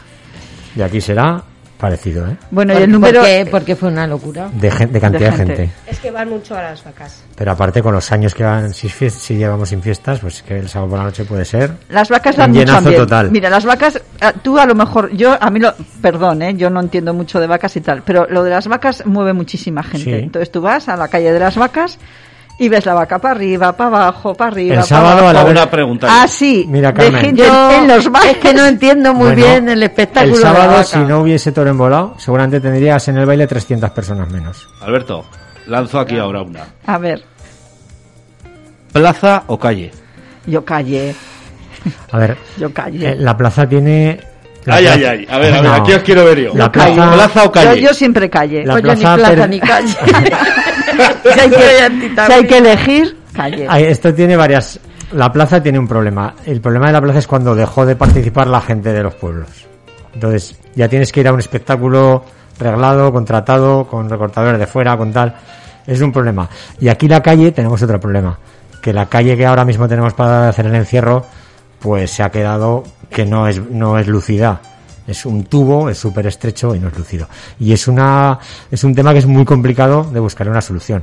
Y 0.76 0.82
aquí 0.82 1.00
será 1.00 1.42
parecido, 1.78 2.26
¿eh? 2.28 2.36
Bueno, 2.50 2.72
y 2.72 2.76
¿Por, 2.76 2.82
el 2.82 2.90
número... 2.90 3.20
¿por 3.20 3.28
qué? 3.28 3.48
Porque 3.50 3.76
fue 3.76 3.88
una 3.88 4.06
locura. 4.06 4.50
De, 4.52 4.70
gen- 4.70 4.92
de 4.92 5.00
cantidad 5.00 5.30
de 5.30 5.36
gente. 5.36 5.56
gente. 5.56 5.74
Es 5.86 5.98
que 6.00 6.10
van 6.10 6.28
mucho 6.28 6.56
a 6.56 6.62
las 6.62 6.84
vacas. 6.84 7.22
Pero 7.36 7.52
aparte 7.52 7.82
con 7.82 7.94
los 7.94 8.10
años 8.12 8.34
que 8.34 8.44
van, 8.44 8.74
si, 8.74 8.88
llevamos 9.36 9.68
sin 9.68 9.80
fiestas, 9.80 10.18
pues 10.20 10.42
que 10.42 10.58
el 10.58 10.68
sábado 10.68 10.90
por 10.90 10.98
la 10.98 11.04
noche 11.06 11.24
puede 11.24 11.44
ser. 11.44 11.72
Las 11.88 12.08
vacas 12.08 12.36
dan 12.36 12.50
mucho 12.50 12.60
llenazo 12.60 12.78
ambiente. 12.78 13.00
total. 13.00 13.30
Mira, 13.30 13.48
las 13.48 13.64
vacas, 13.64 14.00
ah, 14.20 14.32
tú 14.42 14.58
a 14.58 14.66
lo 14.66 14.74
mejor, 14.74 15.10
yo 15.12 15.36
a 15.40 15.50
mí 15.50 15.60
lo, 15.60 15.72
perdón, 16.02 16.42
¿eh? 16.42 16.54
yo 16.56 16.68
no 16.68 16.80
entiendo 16.80 17.14
mucho 17.14 17.40
de 17.40 17.46
vacas 17.46 17.76
y 17.76 17.80
tal, 17.80 18.02
pero 18.02 18.26
lo 18.28 18.42
de 18.42 18.50
las 18.50 18.66
vacas 18.66 19.06
mueve 19.06 19.32
muchísima 19.32 19.82
gente. 19.82 20.18
Sí. 20.18 20.24
Entonces 20.24 20.50
tú 20.50 20.60
vas 20.60 20.88
a 20.88 20.96
la 20.96 21.08
calle 21.08 21.32
de 21.32 21.38
las 21.38 21.56
vacas 21.56 21.98
y 22.58 22.68
ves 22.68 22.84
la 22.86 22.94
vaca 22.94 23.18
para 23.18 23.34
arriba, 23.34 23.72
para 23.72 23.88
abajo, 23.96 24.34
para 24.34 24.50
arriba. 24.50 24.74
El 24.74 24.80
para 24.80 24.86
sábado 24.88 25.28
a 25.28 25.32
la 25.32 25.44
Una 25.44 25.70
pregunta. 25.70 26.08
Ah, 26.10 26.26
sí, 26.26 26.66
Mira, 26.68 26.90
de 26.92 26.94
Carmen. 27.04 27.20
gente 27.24 27.42
Yo 27.42 27.70
en 27.72 27.88
los 27.88 28.10
bares. 28.10 28.32
es 28.32 28.36
que 28.38 28.52
no 28.52 28.66
entiendo 28.66 29.14
muy 29.14 29.26
Bueno, 29.28 29.36
bien 29.42 29.68
el 29.68 29.82
espectáculo 29.82 30.34
El 30.34 30.38
de 30.40 30.44
la 30.44 30.52
sábado, 30.52 30.70
vaca. 30.72 30.84
si 30.84 30.98
no 30.98 31.20
hubiese 31.20 31.52
toro 31.52 31.70
embolado, 31.70 32.14
seguramente 32.18 32.60
tendrías 32.60 33.06
en 33.08 33.18
el 33.18 33.26
baile 33.26 33.46
300 33.46 33.90
personas 33.90 34.28
menos. 34.30 34.68
Alberto, 34.82 35.24
lanzo 35.68 36.00
aquí 36.00 36.18
ahora 36.18 36.42
una. 36.42 36.64
A 36.86 36.98
ver, 36.98 37.22
¿Plaza 38.92 39.44
o 39.46 39.58
calle? 39.58 39.90
yo 40.46 40.64
callé, 40.64 41.14
A 42.10 42.18
ver, 42.18 42.36
yo 42.56 42.72
callé. 42.72 43.10
eh, 43.12 43.16
la 43.16 43.36
plaza 43.36 43.68
tiene 43.68 44.18
Ay, 44.68 44.86
ay, 44.86 45.04
ay. 45.04 45.26
A 45.30 45.38
ver, 45.38 45.52
a 45.54 45.60
ver, 45.60 45.64
No. 45.64 45.74
aquí 45.74 45.92
os 45.92 46.02
quiero 46.02 46.24
ver 46.24 46.40
yo. 46.40 46.52
La 46.54 46.70
¿Plaza, 46.70 46.94
plaza- 46.94 47.12
plaza 47.14 47.40
o 47.40 47.44
Yo, 47.44 47.52
calle? 47.52 47.80
yo 47.82 47.94
siempre 47.94 48.30
calle. 48.30 48.64
La 48.64 48.74
Coño, 48.74 48.94
ni 48.94 49.00
plaza 49.00 49.16
plaza 49.16 49.34
per- 49.34 49.50
ni 49.50 49.60
calle. 49.60 49.88
si, 51.34 51.40
hay 51.40 51.50
que, 51.50 52.12
si 52.26 52.32
hay 52.32 52.46
que 52.46 52.58
elegir, 52.58 53.16
calle. 53.32 53.66
Ay, 53.68 53.84
esto 53.84 54.12
tiene 54.14 54.36
varias. 54.36 54.78
La 55.12 55.32
plaza 55.32 55.62
tiene 55.62 55.78
un 55.78 55.88
problema. 55.88 56.34
El 56.44 56.60
problema 56.60 56.86
de 56.88 56.92
la 56.92 57.00
plaza 57.00 57.18
es 57.20 57.26
cuando 57.26 57.54
dejó 57.54 57.86
de 57.86 57.96
participar 57.96 58.46
la 58.48 58.60
gente 58.60 58.92
de 58.92 59.02
los 59.02 59.14
pueblos. 59.14 59.48
Entonces, 60.14 60.54
ya 60.74 60.88
tienes 60.88 61.12
que 61.12 61.20
ir 61.20 61.28
a 61.28 61.32
un 61.32 61.38
espectáculo 61.38 62.24
reglado, 62.58 63.12
contratado, 63.12 63.86
con 63.86 64.08
recortadores 64.10 64.58
de 64.58 64.66
fuera, 64.66 64.96
con 64.96 65.12
tal. 65.12 65.34
Es 65.86 66.00
un 66.02 66.12
problema. 66.12 66.48
Y 66.80 66.88
aquí 66.88 67.08
la 67.08 67.22
calle 67.22 67.52
tenemos 67.52 67.80
otro 67.82 67.98
problema. 67.98 68.38
Que 68.82 68.92
la 68.92 69.06
calle 69.06 69.36
que 69.36 69.46
ahora 69.46 69.64
mismo 69.64 69.88
tenemos 69.88 70.12
para 70.14 70.48
hacer 70.50 70.66
el 70.66 70.74
encierro, 70.74 71.24
pues 71.78 72.10
se 72.10 72.22
ha 72.22 72.30
quedado 72.30 72.82
que 73.10 73.24
no 73.26 73.46
es, 73.48 73.60
no 73.70 73.98
es 73.98 74.06
lucida. 74.06 74.60
Es 75.06 75.24
un 75.24 75.44
tubo, 75.44 75.88
es 75.88 75.96
súper 75.98 76.26
estrecho 76.26 76.74
y 76.74 76.78
no 76.80 76.88
es 76.88 76.98
lúcido. 76.98 77.26
Y 77.58 77.72
es 77.72 77.88
una, 77.88 78.38
es 78.70 78.84
un 78.84 78.94
tema 78.94 79.12
que 79.12 79.20
es 79.20 79.26
muy 79.26 79.44
complicado 79.44 80.04
de 80.04 80.20
buscar 80.20 80.48
una 80.48 80.60
solución. 80.60 81.02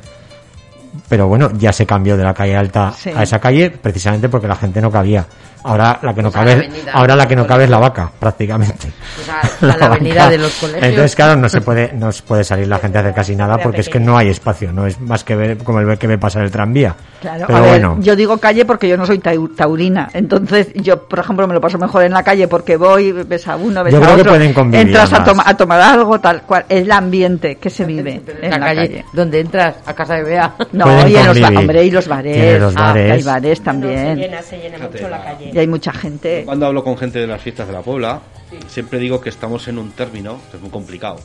Pero 1.10 1.28
bueno, 1.28 1.52
ya 1.58 1.74
se 1.74 1.86
cambió 1.86 2.16
de 2.16 2.24
la 2.24 2.34
calle 2.34 2.56
alta 2.56 2.94
Sí. 2.98 3.10
a 3.10 3.24
esa 3.24 3.40
calle 3.40 3.72
precisamente 3.72 4.30
porque 4.30 4.48
la 4.48 4.56
gente 4.56 4.80
no 4.82 4.92
cabía. 4.92 5.26
Ahora 5.66 6.00
la 6.02 6.14
que 6.14 6.22
no 6.22 6.32
Pues 6.32 6.36
la 6.46 6.52
cabe, 6.52 6.52
avenida. 6.54 6.92
ahora 6.94 7.16
la 7.16 7.28
que 7.28 7.36
no 7.36 7.48
cabe 7.48 7.64
es 7.64 7.70
la 7.70 7.78
vaca, 7.80 8.12
prácticamente. 8.20 8.88
Pues 9.16 9.30
a- 9.30 9.74
a 9.74 9.78
la 9.80 9.86
avenida 9.88 10.30
de 10.30 10.38
los 10.38 10.54
colegios. 10.54 10.84
Entonces, 10.84 11.16
claro, 11.16 11.36
no 11.36 11.50
se 11.50 11.62
puede, 11.62 11.92
no 11.94 12.12
se 12.12 12.22
puede 12.24 12.44
salir 12.44 12.68
la 12.68 12.78
gente 12.80 12.98
a 12.98 13.02
hacer 13.02 13.14
casi 13.14 13.36
nada 13.36 13.58
porque 13.58 13.82
es 13.82 13.90
que 13.90 14.00
no 14.00 14.18
hay 14.18 14.30
espacio, 14.30 14.72
no 14.72 14.86
es 14.86 15.00
más 15.02 15.24
que 15.24 15.36
ver 15.36 15.58
como 15.58 15.80
el 15.80 15.86
ver 15.86 15.98
que 15.98 16.08
ve 16.08 16.18
pasar 16.18 16.44
el 16.44 16.52
tranvía. 16.52 16.96
Claro, 17.22 17.46
Pero 17.48 17.58
a 17.58 17.62
ver, 17.62 17.70
bueno, 17.72 17.98
yo 18.02 18.16
digo 18.16 18.38
calle 18.38 18.66
porque 18.66 18.88
yo 18.88 18.98
no 18.98 19.06
soy 19.08 19.18
tau- 19.20 19.56
taurina. 19.56 20.10
Entonces, 20.14 20.68
yo, 20.76 21.02
por 21.08 21.20
ejemplo, 21.20 21.48
me 21.48 21.54
lo 21.56 21.62
paso 21.62 21.78
mejor 21.80 22.04
en 22.04 22.12
la 22.12 22.22
calle 22.22 22.48
porque 22.48 22.78
voy, 22.78 23.12
ves 23.12 23.48
a 23.48 23.56
uno, 23.56 23.84
ves 23.84 23.94
Yo 23.94 24.00
a 24.00 24.04
creo 24.04 24.18
que 24.18 24.26
pueden 24.26 24.54
convivir 24.54 24.88
entras 24.88 25.12
a, 25.14 25.24
toma- 25.24 25.44
a 25.48 25.58
tomar 25.58 25.82
algo, 25.82 26.20
tal 26.20 26.44
cual. 26.44 26.66
Es 26.70 26.84
el 26.84 26.92
ambiente 26.92 27.56
que 27.56 27.70
se 27.72 27.86
vive 27.86 28.22
en 28.42 28.52
la, 28.52 28.60
calle, 28.60 29.06
donde 29.14 29.40
entras 29.40 29.76
a 29.86 29.94
casa 29.94 30.16
de 30.16 30.24
Bea. 30.24 30.54
No, 30.74 30.86
Pueden 30.86 31.10
y 31.10 31.16
en 31.16 31.26
los, 31.26 31.42
hombre, 31.58 31.84
y 31.86 31.92
los 31.92 32.08
bares. 32.08 32.62
Los 32.62 32.76
Ah, 32.76 32.82
bares. 32.82 33.12
hay 33.12 33.24
bares 33.24 33.50
No, 33.50 33.56
se 33.56 33.64
también. 33.64 34.16
llena, 34.18 34.42
se 34.44 34.58
llena 34.60 34.78
mucho 34.78 35.10
la 35.10 35.24
calle. 35.24 35.52
Y 35.56 35.60
hay 35.60 35.68
mucha 35.68 35.94
gente. 35.94 36.44
Cuando 36.44 36.66
hablo 36.66 36.84
con 36.84 36.98
gente 36.98 37.18
de 37.18 37.28
las 37.28 37.42
fiestas 37.42 37.66
de 37.68 37.72
la 37.74 37.82
Puebla, 37.82 38.20
siempre 38.68 39.00
digo 39.00 39.22
que 39.22 39.30
estamos 39.30 39.70
en 39.70 39.78
un 39.80 39.92
término 39.92 40.38
que 40.52 40.58
es 40.58 40.62
muy 40.62 40.70
complicado. 40.70 41.16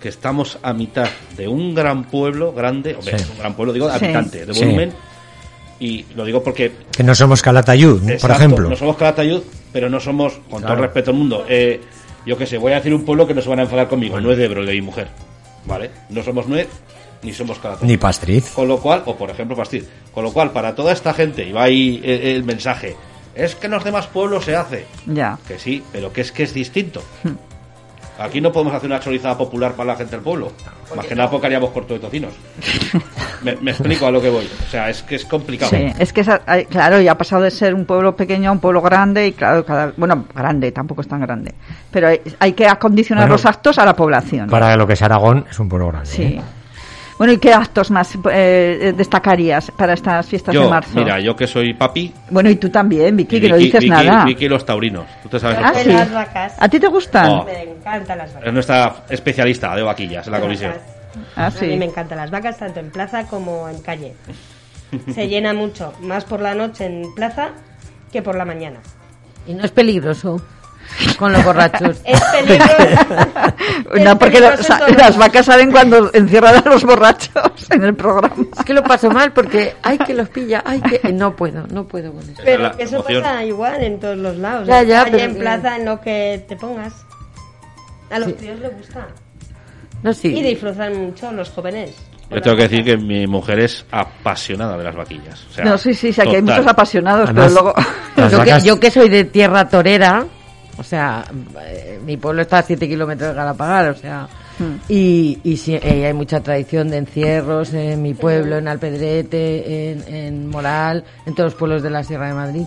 Que 0.00 0.08
estamos 0.08 0.58
a 0.62 0.72
mitad 0.72 1.08
de 1.36 1.46
un 1.46 1.72
gran 1.72 2.02
pueblo 2.02 2.52
grande, 2.52 2.96
hombre, 2.96 3.16
Sí. 3.20 3.24
un 3.30 3.38
gran 3.38 3.54
pueblo, 3.54 3.72
digo, 3.72 3.86
de 3.88 3.96
Sí. 4.00 4.04
habitantes, 4.04 4.48
de 4.48 4.52
Sí. 4.54 4.64
volumen. 4.64 4.92
Y 5.78 6.04
lo 6.16 6.24
digo 6.24 6.42
porque 6.42 6.72
que 6.90 7.04
no 7.04 7.14
somos 7.14 7.40
Calatayud, 7.40 8.02
por 8.20 8.30
ejemplo. 8.32 8.68
No 8.68 8.74
somos 8.74 8.96
Calatayud, 8.96 9.42
pero 9.72 9.88
no 9.88 10.00
somos, 10.00 10.40
con 10.50 10.60
todo 10.62 10.72
el 10.72 10.80
respeto 10.80 11.12
al 11.12 11.16
mundo, 11.18 11.46
eh, 11.48 11.80
yo 12.26 12.36
qué 12.36 12.46
sé, 12.46 12.58
voy 12.58 12.72
a 12.72 12.76
decir 12.76 12.92
un 12.92 13.04
pueblo 13.04 13.28
que 13.28 13.34
no 13.34 13.42
se 13.42 13.48
van 13.48 13.60
a 13.60 13.62
enfadar 13.62 13.86
conmigo, 13.88 14.20
no 14.20 14.32
es 14.32 14.38
de 14.38 14.44
Ebro, 14.46 14.62
mi 14.62 14.80
mujer. 14.80 15.06
¿Vale? 15.66 15.88
No 16.10 16.24
somos 16.24 16.48
Nuez, 16.48 16.66
ni 17.22 17.32
somos 17.32 17.60
Calatayud. 17.60 17.88
Ni 17.88 17.96
Pastriz. 17.96 18.50
Con 18.50 18.66
lo 18.66 18.78
cual, 18.78 19.04
o 19.06 19.14
por 19.16 19.30
ejemplo 19.30 19.56
Pastiz, 19.56 19.88
con 20.12 20.24
lo 20.24 20.32
cual, 20.32 20.50
para 20.50 20.74
toda 20.74 20.92
esta 20.92 21.14
gente, 21.14 21.46
y 21.46 21.52
va 21.52 21.62
ahí 21.62 22.00
el, 22.04 22.20
el 22.22 22.42
mensaje, 22.44 22.96
es 23.34 23.54
que 23.54 23.66
en 23.66 23.72
los 23.72 23.84
demás 23.84 24.06
pueblos 24.06 24.44
se 24.44 24.56
hace. 24.56 24.86
Ya. 25.06 25.38
Que 25.46 25.58
sí, 25.58 25.82
pero 25.92 26.12
que 26.12 26.20
es 26.20 26.32
que 26.32 26.42
es 26.42 26.54
distinto. 26.54 27.02
Hmm. 27.22 27.36
Aquí 28.18 28.40
no 28.40 28.52
podemos 28.52 28.74
hacer 28.74 28.88
una 28.88 29.00
chorizada 29.00 29.36
popular 29.38 29.72
para 29.72 29.92
la 29.92 29.96
gente 29.96 30.16
del 30.16 30.20
pueblo. 30.22 30.52
Más 30.94 31.06
que 31.06 31.14
nada 31.14 31.30
porque 31.30 31.46
haríamos 31.46 31.70
corto 31.70 31.94
de 31.94 32.00
tocinos. 32.00 32.34
me, 33.42 33.56
me 33.56 33.70
explico 33.70 34.06
a 34.06 34.10
lo 34.10 34.20
que 34.20 34.28
voy. 34.28 34.44
O 34.44 34.70
sea, 34.70 34.90
es 34.90 35.02
que 35.02 35.14
es 35.14 35.24
complicado. 35.24 35.70
Sí, 35.70 35.90
es 35.98 36.12
que 36.12 36.22
claro, 36.68 37.00
ya 37.00 37.12
ha 37.12 37.18
pasado 37.18 37.42
de 37.42 37.50
ser 37.50 37.74
un 37.74 37.86
pueblo 37.86 38.14
pequeño 38.14 38.50
a 38.50 38.52
un 38.52 38.60
pueblo 38.60 38.82
grande 38.82 39.26
y 39.28 39.32
claro, 39.32 39.64
cada, 39.64 39.92
bueno, 39.96 40.26
grande, 40.34 40.70
tampoco 40.72 41.00
es 41.00 41.08
tan 41.08 41.22
grande, 41.22 41.54
pero 41.90 42.08
hay, 42.08 42.20
hay 42.38 42.52
que 42.52 42.68
acondicionar 42.68 43.24
Bueno, 43.24 43.34
los 43.34 43.46
actos 43.46 43.78
a 43.78 43.86
la 43.86 43.96
población. 43.96 44.50
Para 44.50 44.76
lo 44.76 44.86
que 44.86 44.92
es 44.92 45.02
Aragón, 45.02 45.46
es 45.50 45.58
un 45.58 45.68
pueblo 45.70 45.88
grande. 45.88 46.10
Sí. 46.10 46.22
¿eh? 46.22 46.42
Bueno, 47.22 47.34
¿y 47.34 47.38
qué 47.38 47.52
actos 47.54 47.88
más 47.92 48.18
eh, 48.32 48.92
destacarías 48.96 49.70
para 49.70 49.92
estas 49.94 50.26
fiestas 50.26 50.52
de 50.52 50.68
marzo? 50.68 50.90
mira, 50.98 51.20
yo 51.20 51.36
que 51.36 51.46
soy 51.46 51.72
papi, 51.72 52.12
Bueno, 52.28 52.50
y 52.50 52.56
tú 52.56 52.68
también, 52.68 53.16
Vicky, 53.16 53.40
que 53.40 53.48
no 53.48 53.54
dices 53.56 53.80
Vicky- 53.80 53.88
nada. 53.90 54.24
Vicky 54.24 54.46
y 54.46 54.48
los 54.48 54.66
taurinos. 54.66 55.04
¿Tú 55.22 55.28
te 55.28 55.38
sabes 55.38 55.56
Ah, 55.62 55.70
los 55.72 55.82
sí. 55.82 55.88
Las 55.92 56.12
vacas. 56.12 56.54
¿A 56.58 56.68
ti 56.68 56.80
te 56.80 56.88
gustan? 56.88 57.30
Oh. 57.30 57.44
Me 57.44 57.62
encantan 57.62 58.18
las 58.18 58.34
vacas. 58.34 58.48
Es 58.48 58.52
nuestra 58.52 58.94
especialista 59.08 59.76
de 59.76 59.82
vaquillas 59.82 60.26
en 60.26 60.32
la 60.32 60.40
comisión. 60.40 60.72
Ah, 61.36 61.46
A 61.56 61.62
mí 61.64 61.76
me 61.76 61.84
encantan 61.84 62.18
las 62.18 62.32
vacas 62.32 62.58
tanto 62.58 62.80
en 62.80 62.90
plaza 62.90 63.24
como 63.28 63.68
en 63.68 63.80
calle. 63.82 64.14
Se 65.14 65.28
llena 65.28 65.54
mucho, 65.54 65.92
más 66.00 66.24
por 66.24 66.40
la 66.40 66.56
noche 66.56 66.86
en 66.86 67.14
plaza 67.14 67.50
que 68.10 68.20
por 68.20 68.34
la 68.34 68.44
mañana. 68.44 68.80
Y 69.46 69.54
no 69.54 69.62
es 69.62 69.70
peligroso 69.70 70.42
con 71.18 71.32
los 71.32 71.44
borrachos. 71.44 72.00
Es 72.04 72.20
peligroso. 72.32 72.72
No, 74.02 74.18
porque 74.18 74.38
peligroso 74.38 74.74
todos 74.78 74.96
las 74.96 75.16
vacas 75.16 75.46
saben 75.46 75.70
cuando 75.70 76.10
encierran 76.14 76.56
a 76.56 76.68
los 76.70 76.84
borrachos 76.84 77.52
en 77.70 77.84
el 77.84 77.94
programa. 77.94 78.34
Es 78.58 78.64
que 78.64 78.72
lo 78.74 78.82
paso 78.82 79.10
mal 79.10 79.32
porque 79.32 79.74
hay 79.82 79.98
que 79.98 80.14
los 80.14 80.28
pilla, 80.28 80.62
hay 80.64 80.80
que... 80.80 81.12
No 81.12 81.34
puedo, 81.36 81.66
no 81.68 81.84
puedo 81.86 82.12
con 82.12 82.22
eso. 82.22 82.40
Pero 82.44 82.62
la 82.64 82.70
que 82.72 82.84
eso 82.84 82.96
emoción. 82.96 83.22
pasa 83.22 83.44
igual 83.44 83.82
en 83.82 84.00
todos 84.00 84.16
los 84.16 84.36
lados. 84.38 84.66
Ya, 84.66 84.80
en 84.82 84.88
ya, 84.88 85.04
pero 85.04 85.18
en 85.18 85.34
que- 85.34 85.40
plaza, 85.40 85.76
en 85.76 85.84
lo 85.84 86.00
que 86.00 86.44
te 86.48 86.56
pongas. 86.56 86.94
A 88.10 88.18
los 88.18 88.28
Sí. 88.28 88.34
tíos 88.34 88.58
les 88.60 88.76
gusta. 88.76 89.06
No, 90.02 90.10
Y 90.10 90.14
sí. 90.14 90.42
disfrutan 90.42 90.96
mucho 91.06 91.30
los 91.32 91.48
jóvenes. 91.50 91.94
Yo 92.30 92.40
tengo 92.40 92.56
que 92.56 92.62
decir 92.62 92.84
que 92.84 92.96
mi 92.96 93.26
mujer 93.26 93.60
es 93.60 93.84
apasionada 93.90 94.76
de 94.78 94.84
las 94.84 94.96
vaquillas. 94.96 95.44
O 95.50 95.52
sea, 95.52 95.64
No, 95.64 95.76
sí, 95.78 95.92
sí, 95.94 96.12
sí, 96.12 96.20
aquí 96.20 96.30
hay 96.36 96.40
total. 96.40 96.56
muchos 96.56 96.72
apasionados, 96.72 97.28
Además, 97.30 97.52
pero 97.52 97.62
luego... 97.62 97.74
Yo 98.16 98.28
que, 98.44 98.50
vacas- 98.50 98.64
yo 98.64 98.80
que 98.80 98.90
soy 98.90 99.08
de 99.10 99.24
tierra 99.24 99.68
torera, 99.68 100.24
o 100.76 100.82
sea, 100.82 101.24
eh, 101.64 102.00
mi 102.04 102.16
pueblo 102.16 102.42
está 102.42 102.58
a 102.58 102.62
7 102.62 102.88
kilómetros 102.88 103.30
de 103.30 103.34
Galapagar, 103.34 103.90
o 103.90 103.94
sea, 103.94 104.28
Hmm. 104.58 104.76
y, 104.88 105.40
y 105.44 105.56
sí, 105.56 105.74
eh, 105.74 106.06
hay 106.06 106.12
mucha 106.12 106.40
tradición 106.40 106.90
de 106.90 106.98
encierros 106.98 107.72
en 107.72 108.02
mi 108.02 108.14
pueblo, 108.14 108.58
en 108.58 108.68
Alpedrete, 108.68 109.92
en, 109.92 110.14
en 110.14 110.48
Moral, 110.48 111.04
en 111.26 111.34
todos 111.34 111.52
los 111.52 111.58
pueblos 111.58 111.82
de 111.82 111.90
la 111.90 112.04
Sierra 112.04 112.28
de 112.28 112.34
Madrid. 112.34 112.64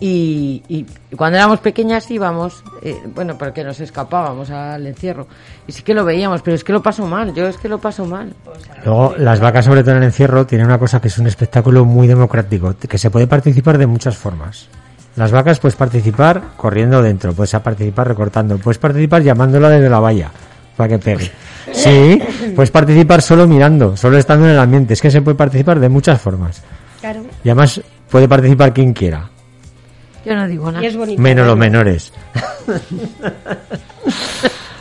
Y, 0.00 0.62
y 0.68 0.86
cuando 1.16 1.38
éramos 1.38 1.58
pequeñas 1.58 2.08
íbamos, 2.10 2.62
eh, 2.82 2.96
bueno, 3.14 3.36
porque 3.36 3.64
nos 3.64 3.80
escapábamos 3.80 4.48
al 4.50 4.86
encierro. 4.86 5.26
Y 5.66 5.72
sí 5.72 5.82
que 5.82 5.92
lo 5.92 6.04
veíamos, 6.04 6.40
pero 6.40 6.54
es 6.54 6.62
que 6.62 6.72
lo 6.72 6.80
paso 6.80 7.04
mal, 7.06 7.34
yo 7.34 7.48
es 7.48 7.56
que 7.56 7.68
lo 7.68 7.78
paso 7.78 8.04
mal. 8.06 8.32
Luego, 8.84 9.14
las 9.18 9.40
vacas, 9.40 9.64
sobre 9.64 9.82
todo 9.82 9.92
en 9.92 9.98
el 9.98 10.04
encierro, 10.04 10.46
tienen 10.46 10.68
una 10.68 10.78
cosa 10.78 11.00
que 11.00 11.08
es 11.08 11.18
un 11.18 11.26
espectáculo 11.26 11.84
muy 11.84 12.06
democrático, 12.06 12.76
que 12.76 12.96
se 12.96 13.10
puede 13.10 13.26
participar 13.26 13.76
de 13.76 13.88
muchas 13.88 14.16
formas. 14.16 14.68
Las 15.16 15.32
vacas 15.32 15.58
puedes 15.58 15.74
participar 15.76 16.40
corriendo 16.56 17.02
dentro, 17.02 17.32
puedes 17.32 17.50
participar 17.52 18.06
recortando, 18.08 18.56
puedes 18.58 18.78
participar 18.78 19.22
llamándola 19.22 19.68
desde 19.70 19.88
la 19.90 19.98
valla 20.00 20.30
para 20.76 20.88
que 20.90 20.98
pegue. 20.98 21.30
Sí, 21.70 22.18
puedes 22.56 22.70
participar 22.70 23.20
solo 23.20 23.46
mirando, 23.46 23.94
solo 23.94 24.16
estando 24.16 24.46
en 24.46 24.52
el 24.52 24.58
ambiente. 24.58 24.94
Es 24.94 25.02
que 25.02 25.10
se 25.10 25.20
puede 25.20 25.36
participar 25.36 25.78
de 25.78 25.90
muchas 25.90 26.18
formas. 26.18 26.62
Claro. 26.98 27.20
Y 27.44 27.50
además 27.50 27.78
puede 28.10 28.26
participar 28.26 28.72
quien 28.72 28.94
quiera, 28.94 29.28
Yo 30.24 30.34
no 30.34 30.48
digo 30.48 30.70
Y 30.70 30.72
nada. 30.72 30.86
es 30.86 30.96
bonito. 30.96 31.20
menos 31.20 31.46
los 31.46 31.58
menores. 31.58 32.10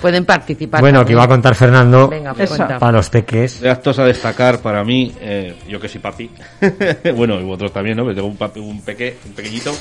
Pueden 0.02 0.26
participar. 0.26 0.80
Bueno, 0.80 1.04
que 1.04 1.14
iba 1.14 1.24
a 1.24 1.28
contar 1.28 1.56
Fernando 1.56 2.08
Venga, 2.08 2.34
cuenta. 2.34 2.80
para 2.80 2.92
los 2.94 3.10
peques. 3.10 3.60
De 3.60 3.70
actos 3.70 3.98
a 4.00 4.06
destacar 4.06 4.60
para 4.60 4.84
mí, 4.84 5.14
eh, 5.20 5.56
yo 5.68 5.80
que 5.80 5.90
soy 5.90 6.00
papi, 6.00 6.30
bueno, 7.16 7.40
y 7.40 7.44
vosotros 7.44 7.74
también, 7.74 7.98
¿no? 7.98 8.04
Porque 8.04 8.16
tengo 8.16 8.28
un, 8.28 8.38
papi, 8.38 8.60
un, 8.60 8.82
peque, 8.82 9.18
un 9.26 9.34
pequeñito. 9.34 9.72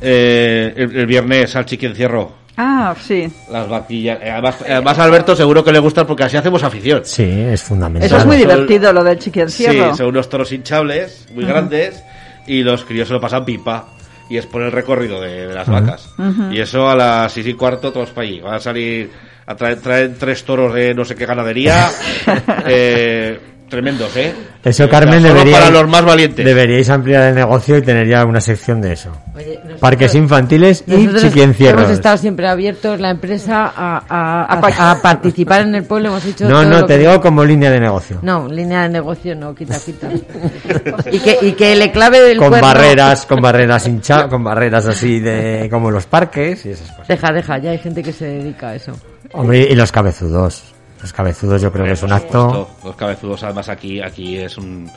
Eh, 0.00 0.72
el, 0.76 0.96
el 0.96 1.06
viernes 1.06 1.54
al 1.56 1.64
chiqui 1.66 1.86
encierro, 1.86 2.32
Ah, 2.56 2.94
sí. 3.00 3.30
las 3.50 3.68
vaquillas. 3.68 4.18
Eh, 4.22 4.30
además, 4.30 4.56
además 4.62 4.98
a 4.98 5.04
Alberto 5.04 5.34
seguro 5.34 5.64
que 5.64 5.72
le 5.72 5.78
gustan 5.78 6.06
porque 6.06 6.24
así 6.24 6.36
hacemos 6.36 6.62
afición. 6.62 7.00
Sí, 7.04 7.22
es 7.24 7.62
fundamental. 7.62 8.06
Eso 8.06 8.16
es 8.18 8.26
muy 8.26 8.36
divertido, 8.36 8.92
lo 8.92 9.02
del 9.02 9.18
Sí, 9.18 9.24
chiquiencierro. 9.24 9.94
son 9.96 10.06
unos 10.08 10.28
toros 10.28 10.52
hinchables, 10.52 11.28
muy 11.34 11.44
grandes, 11.44 12.02
y 12.46 12.62
los 12.62 12.84
críos 12.84 13.08
se 13.08 13.14
lo 13.14 13.20
pasan 13.20 13.44
pipa. 13.44 13.88
Y 14.28 14.36
es 14.38 14.46
por 14.46 14.62
el 14.62 14.72
recorrido 14.72 15.20
de, 15.20 15.46
de 15.48 15.54
las 15.54 15.68
vacas. 15.68 16.08
Y 16.50 16.58
eso 16.60 16.88
a 16.88 16.94
las 16.96 17.32
seis 17.32 17.46
y 17.46 17.54
cuarto 17.54 17.92
todos 17.92 18.10
para 18.10 18.26
allí. 18.26 18.40
Van 18.40 18.54
a 18.54 18.60
salir 18.60 19.10
a 19.46 19.54
traer, 19.56 19.80
traen 19.80 20.16
tres 20.18 20.44
toros 20.44 20.72
de 20.72 20.94
no 20.94 21.04
sé 21.04 21.14
qué 21.14 21.26
ganadería. 21.26 21.90
eh, 22.66 23.38
tremendos, 23.72 24.14
¿eh? 24.16 24.32
Eso, 24.62 24.84
O 24.84 24.86
sea, 24.86 24.88
Carmen, 24.88 25.20
solo 25.22 25.34
debería, 25.34 25.58
para 25.58 25.70
los 25.70 25.88
más 25.88 26.04
valientes. 26.04 26.44
deberíais 26.44 26.88
ampliar 26.88 27.30
el 27.30 27.34
negocio 27.34 27.76
y 27.78 27.82
tener 27.82 28.06
ya 28.06 28.24
una 28.24 28.40
sección 28.40 28.80
de 28.80 28.92
eso. 28.92 29.10
Oye, 29.34 29.54
nosotros- 29.56 29.80
Parques 29.80 30.14
infantiles 30.14 30.84
y 30.86 31.08
chiquiencierros. 31.18 31.80
hemos 31.82 31.92
estado 31.94 32.16
siempre 32.18 32.46
abiertos, 32.46 33.00
la 33.00 33.10
empresa, 33.10 33.72
a, 33.74 34.02
a- 34.08 34.58
A 34.60 34.90
a- 34.92 35.02
participar 35.02 35.62
en 35.62 35.74
el 35.74 35.84
pueblo. 35.84 36.10
Hemos 36.10 36.24
hecho 36.26 36.44
No, 36.48 36.60
todo 36.62 36.64
no, 36.70 36.84
te 36.86 36.94
que- 36.94 36.98
digo 37.00 37.20
como 37.20 37.44
línea 37.44 37.70
de 37.72 37.80
negocio. 37.80 38.18
No, 38.22 38.46
línea 38.46 38.82
de 38.82 38.90
negocio 38.90 39.34
no, 39.34 39.54
quita, 39.54 39.78
quita. 39.84 40.08
y, 41.10 41.18
que, 41.18 41.38
y 41.42 41.52
que 41.52 41.74
le 41.74 41.90
clave 41.90 42.20
del 42.20 42.38
con 42.38 42.50
cuerno- 42.50 42.66
barreras, 42.68 43.26
con 43.26 43.40
barreras 43.40 43.86
hincha, 43.88 44.28
con 44.28 44.44
barreras 44.44 44.86
así 44.86 45.18
de 45.18 45.66
como 45.70 45.90
los 45.90 46.06
parques 46.06 46.64
y 46.66 46.70
esas 46.70 46.90
cosas. 46.90 47.08
Deja, 47.08 47.32
deja, 47.32 47.58
ya 47.58 47.70
hay 47.70 47.78
gente 47.78 48.02
que 48.02 48.12
se 48.12 48.26
dedica 48.26 48.68
a 48.68 48.74
eso. 48.76 48.92
Hombre, 49.32 49.66
y 49.70 49.74
los 49.74 49.90
cabezudos. 49.90 50.71
Los 51.02 51.12
cabezudos 51.12 51.60
yo 51.60 51.72
creo 51.72 51.84
que 51.84 51.92
es 51.92 52.02
un 52.02 52.12
acto. 52.12 52.70
Los 52.84 52.96
cabezudos, 52.96 53.42
además 53.42 53.68
aquí, 53.68 54.00
aquí 54.00 54.38
es 54.38 54.56
un 54.56 54.88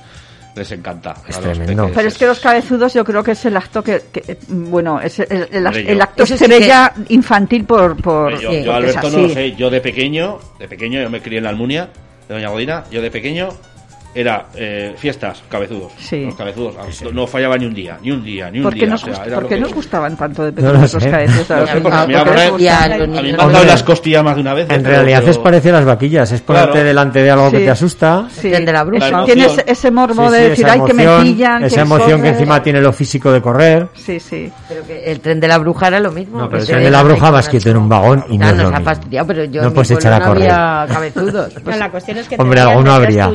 Les 0.55 0.71
encanta. 0.71 1.15
Es 1.27 1.39
tremendo. 1.39 1.83
peques, 1.83 1.95
Pero 1.95 2.07
es 2.07 2.17
que 2.17 2.25
los 2.27 2.39
cabezudos 2.39 2.93
yo 2.93 3.03
creo 3.03 3.23
que 3.23 3.31
es 3.31 3.45
el 3.45 3.57
acto 3.57 3.83
que, 3.83 4.03
que, 4.11 4.23
eh, 4.27 4.37
bueno, 4.47 5.01
es 5.01 5.19
el, 5.19 6.01
acto 6.01 6.23
Eso 6.23 6.35
estrella 6.35 6.93
infantil 7.09 7.65
por, 7.65 8.01
por 8.01 8.39
Yo, 8.39 8.51
Sí, 8.51 8.63
yo, 8.63 8.73
Alberto, 8.73 9.09
no 9.09 9.17
lo 9.17 9.29
sé. 9.29 9.55
Yo 9.55 9.69
de 9.69 9.81
pequeño, 9.81 10.39
de 10.59 10.67
pequeño, 10.67 11.01
yo 11.01 11.09
me 11.09 11.21
crié 11.21 11.39
en 11.39 11.43
la 11.45 11.49
Almunia, 11.49 11.89
de 12.27 12.35
Doña 12.35 12.49
Godina. 12.49 12.83
Yo 12.91 13.01
de 13.01 13.11
pequeño 13.11 13.49
era 14.15 14.45
eh, 14.55 14.95
fiestas, 14.97 15.43
cabezudos. 15.49 15.91
Sí. 15.99 16.23
Los 16.25 16.35
cabezudos. 16.35 16.73
No, 17.03 17.11
no 17.11 17.27
fallaba 17.27 17.57
ni 17.57 17.65
un 17.65 17.73
día, 17.73 17.97
ni 18.01 18.11
un 18.11 18.23
día, 18.23 18.49
ni 18.49 18.59
un 18.59 18.63
¿Por 18.63 18.73
qué 18.73 18.79
día. 18.79 18.89
nos, 18.89 19.03
o 19.03 19.13
sea, 19.13 19.23
por 19.25 19.43
qué 19.47 19.55
que- 19.55 19.61
nos 19.61 19.73
gustaban 19.73 20.15
tanto 20.15 20.43
de 20.45 20.51
No 20.51 20.55
pequeños 20.55 20.93
lo 20.93 20.99
los 20.99 21.05
cabezudos? 21.11 21.49
No 21.49 21.67
sé, 21.67 21.81
porque 21.81 21.97
Ah, 21.97 22.05
me 22.07 22.13
porque 22.17 22.49
gustan. 22.49 22.91
A 22.93 22.97
mí 22.97 23.29
han 23.29 23.35
no 23.37 23.49
dado 23.51 23.65
las 23.65 23.83
costillas 23.83 24.23
más 24.23 24.35
de 24.35 24.41
una 24.41 24.53
vez. 24.53 24.69
En 24.69 24.81
pero- 24.83 24.95
realidad 24.95 25.19
pero- 25.19 25.31
es 25.31 25.37
parecido 25.37 25.75
a 25.75 25.79
las 25.79 25.85
vaquillas, 25.87 26.31
es 26.31 26.41
ponerte 26.41 26.71
Claro. 26.71 26.87
delante 26.87 27.21
de 27.23 27.29
algo 27.31 27.51
que 27.51 27.59
te 27.59 27.69
asusta. 27.71 28.27
Sí, 28.31 28.49
Tren 28.49 28.65
de 28.65 28.71
la 28.73 28.83
bruja. 28.85 29.25
Tienes 29.25 29.57
ese 29.67 29.91
morbo 29.91 30.31
de 30.31 30.49
decir, 30.49 30.65
esa 30.65 30.73
ay, 30.75 30.81
que 30.85 30.93
me 30.93 31.03
emoción- 31.03 31.23
pillan. 31.23 31.63
Esa 31.65 31.75
que 31.75 31.81
emoción 31.81 32.09
que 32.09 32.15
corre". 32.17 32.29
encima 32.29 32.63
tiene 32.63 32.81
lo 32.81 32.93
físico 32.93 33.31
de 33.33 33.41
correr. 33.41 33.87
Sí, 33.95 34.19
sí. 34.19 34.49
Pero 34.69 34.85
que 34.87 35.11
el 35.11 35.19
tren 35.19 35.39
de 35.41 35.47
la 35.49 35.57
bruja 35.57 35.87
era 35.89 35.99
lo 35.99 36.11
mismo. 36.11 36.39
No, 36.39 36.45
pero 36.49 36.59
que 36.59 36.63
el 36.63 36.67
tren 36.77 36.83
de 36.85 36.91
la 36.91 37.03
bruja 37.03 37.31
vas 37.31 37.49
quieto 37.49 37.69
en 37.69 37.77
un 37.77 37.89
vagón 37.89 38.23
y 38.29 38.37
no 38.37 38.45
Ya 38.45 38.51
es 38.51 38.57
lo 38.57 38.63
nos 38.63 38.73
ha 38.73 38.77
mismo. 38.79 38.91
fastidiado, 38.93 39.27
pero 39.27 39.43
yo 39.43 39.61
No 39.61 39.73
puedes 39.73 39.91
echar 39.91 40.13
a 40.13 40.19
no 40.19 40.25
correr. 40.27 40.51
había 40.51 40.93
cabezudos. 40.93 41.53
No, 41.65 41.75
la 41.75 41.91
cuestión 41.91 42.17
es 42.19 42.27
que 42.29 42.35
Hombre, 42.39 42.61
alguno 42.61 42.93
habría. 42.93 43.29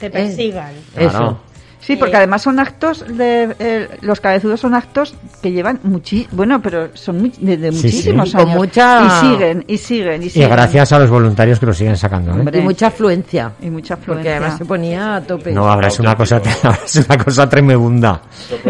Te 0.00 0.10
persigan. 0.10 0.72
Eso. 0.96 1.10
Claro. 1.10 1.50
Sí, 1.82 1.96
porque 1.96 2.14
además 2.14 2.42
son 2.42 2.60
actos 2.60 3.06
de 3.08 3.56
eh, 3.58 3.88
los 4.02 4.20
cabezudos 4.20 4.60
son 4.60 4.74
actos 4.74 5.14
que 5.42 5.50
llevan 5.50 5.80
muchi 5.82 6.28
bueno, 6.30 6.60
pero 6.60 6.90
son 6.94 7.18
muy- 7.22 7.32
de, 7.40 7.56
de 7.56 7.72
Sí, 7.72 7.76
muchísimos 7.86 8.28
sí. 8.30 8.36
Con 8.36 8.46
años 8.48 8.56
mucha- 8.58 9.02
y 9.06 9.26
siguen 9.26 9.64
y 9.66 9.78
siguen 9.78 10.22
y 10.22 10.26
Y 10.26 10.30
siguen. 10.30 10.50
gracias 10.50 10.92
a 10.92 10.98
los 10.98 11.08
voluntarios 11.08 11.58
que 11.58 11.64
lo 11.64 11.72
siguen 11.72 11.96
sacando. 11.96 12.32
¿eh? 12.38 12.58
Y 12.58 12.60
mucha 12.60 12.88
afluencia. 12.88 13.52
y 13.62 13.70
mucha 13.70 13.96
Porque 13.96 14.10
afluencia. 14.10 14.36
además 14.36 14.58
se 14.58 14.64
ponía 14.66 15.16
a 15.16 15.20
tope. 15.22 15.52
No, 15.52 15.66
ahora 15.72 15.88
es 15.88 15.98
una 15.98 16.14
cosa, 16.14 16.36
ahora 16.62 16.78
es 16.84 16.96
una 17.08 17.16
cosa 17.24 17.48
tremebunda. 17.48 18.20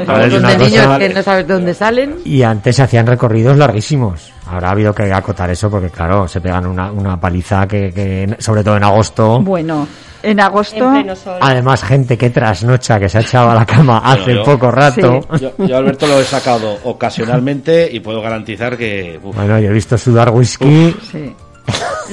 Ahora 0.07 0.27
es 0.27 0.35
una 0.35 0.55
niños 0.55 0.87
cosa- 0.87 0.99
que 1.01 1.09
no 1.09 1.23
sabes 1.25 1.49
de 1.49 1.55
dónde 1.55 1.75
salen. 1.75 2.15
Y 2.25 2.43
antes 2.45 2.77
se 2.77 2.83
hacían 2.85 3.09
recorridos 3.09 3.57
larguísimos. 3.57 4.33
Ahora 4.47 4.69
ha 4.69 4.71
habido 4.71 4.95
que 4.95 5.13
acotar 5.13 5.51
eso 5.51 5.69
porque, 5.69 5.91
claro, 5.91 6.29
se 6.29 6.41
pegan 6.41 6.65
una, 6.65 6.93
una 6.93 7.19
paliza 7.21 7.67
que, 7.67 7.93
que, 7.93 8.37
sobre 8.39 8.63
todo 8.63 8.77
en 8.77 8.85
agosto. 8.85 9.41
Bueno, 9.41 9.87
en 10.23 10.41
agosto 10.41 10.85
En 10.85 10.93
pleno 11.03 11.17
sol. 11.17 11.39
Además, 11.41 11.83
gente 11.83 12.17
que 12.19 12.31
trasnocha, 12.31 12.99
que 12.99 13.09
se 13.09 13.19
ha 13.19 13.21
echado 13.21 13.51
a 13.51 13.55
la 13.55 13.67
cama 13.67 13.99
hace 14.05 14.35
yo- 14.35 14.45
poco 14.45 14.71
rato. 14.71 15.21
Sí. 15.35 15.41
Yo, 15.59 15.67
yo, 15.67 15.77
Alberto, 15.77 16.07
lo 16.07 16.19
he 16.21 16.25
sacado 16.25 16.79
ocasionalmente 16.85 17.89
y 17.91 18.01
puedo 18.01 18.21
garantizar 18.23 18.77
que. 18.77 19.19
uf, 19.23 19.35
Bueno, 19.37 19.59
yo 19.59 19.69
he 19.71 19.73
visto 19.73 19.97
sudar 19.99 20.31
whisky. 20.31 20.95
Sí. 21.11 21.35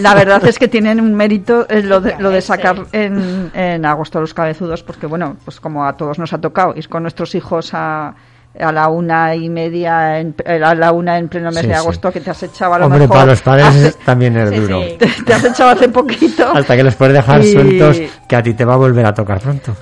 La 0.01 0.13
verdad 0.13 0.45
es 0.45 0.59
que 0.59 0.67
tienen 0.67 1.01
un 1.01 1.15
mérito 1.15 1.65
eh, 1.69 1.81
lo, 1.81 1.99
de, 1.99 2.15
lo 2.19 2.29
de 2.29 2.41
sacar 2.41 2.85
en, 2.91 3.49
en 3.55 3.83
agosto 3.85 4.19
los 4.21 4.33
cabezudos, 4.33 4.83
porque 4.83 5.07
bueno, 5.07 5.37
pues 5.43 5.59
como 5.59 5.85
a 5.85 5.93
todos 5.97 6.19
nos 6.19 6.31
ha 6.33 6.37
tocado 6.39 6.73
ir 6.75 6.87
con 6.87 7.01
nuestros 7.01 7.33
hijos 7.33 7.71
a, 7.73 8.13
a 8.59 8.71
la 8.71 8.87
una 8.89 9.35
y 9.35 9.49
media, 9.49 10.19
en, 10.19 10.35
eh, 10.45 10.61
a 10.63 10.73
la 10.75 10.91
una 10.91 11.17
en 11.17 11.27
pleno 11.29 11.49
mes 11.51 11.61
Sí, 11.61 11.67
de 11.67 11.73
sí. 11.73 11.79
agosto, 11.79 12.11
que 12.11 12.19
te 12.21 12.31
has 12.31 12.41
echado 12.43 12.73
a 12.73 12.79
lo 12.79 12.85
Hombre, 12.85 13.01
mejor. 13.01 13.15
para 13.17 13.25
los 13.31 13.41
padres 13.41 13.65
hace- 13.67 13.93
también 14.05 14.35
es 14.37 14.49
Sí, 14.49 14.55
duro. 14.55 14.81
sí. 14.83 14.95
te, 14.99 15.07
te 15.25 15.33
has 15.33 15.43
echado 15.43 15.69
hace 15.71 15.89
poquito. 15.89 16.51
Hasta 16.55 16.75
que 16.75 16.83
los 16.83 16.95
puedes 16.95 17.13
dejar 17.15 17.43
Y- 17.43 17.51
sueltos, 17.53 18.01
que 18.27 18.35
a 18.35 18.43
ti 18.43 18.53
te 18.53 18.65
va 18.65 18.73
a 18.73 18.77
volver 18.77 19.05
a 19.05 19.13
tocar 19.13 19.39
pronto. 19.39 19.75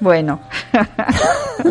Bueno, 0.00 0.40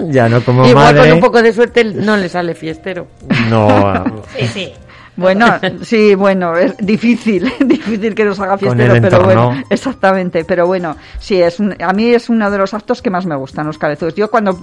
ya 0.09 0.29
no 0.29 0.41
como 0.43 0.65
Igual 0.65 0.85
madre. 0.95 0.99
con 1.09 1.11
un 1.13 1.19
poco 1.19 1.41
de 1.41 1.53
suerte 1.53 1.83
no 1.83 2.15
le 2.17 2.29
sale 2.29 2.55
fiestero. 2.55 3.07
No, 3.49 4.03
Sí, 4.37 4.47
sí. 4.47 4.73
Bueno, 5.15 5.45
sí, 5.81 6.15
bueno, 6.15 6.55
es 6.55 6.75
difícil, 6.77 7.51
difícil 7.65 8.15
que 8.15 8.25
nos 8.25 8.39
haga 8.39 8.51
Con 8.51 8.59
fiestero, 8.59 8.95
el 8.95 9.01
pero 9.01 9.23
bueno, 9.23 9.63
exactamente, 9.69 10.45
pero 10.45 10.65
bueno, 10.67 10.95
sí, 11.19 11.41
es 11.41 11.59
un- 11.59 11.75
a 11.81 11.93
mí 11.93 12.09
es 12.09 12.29
uno 12.29 12.49
de 12.49 12.57
los 12.57 12.73
actos 12.73 13.01
que 13.01 13.09
más 13.09 13.25
me 13.25 13.35
gustan, 13.35 13.67
los 13.67 13.77
cabezudos. 13.77 14.15
Yo 14.15 14.29
cuando, 14.31 14.57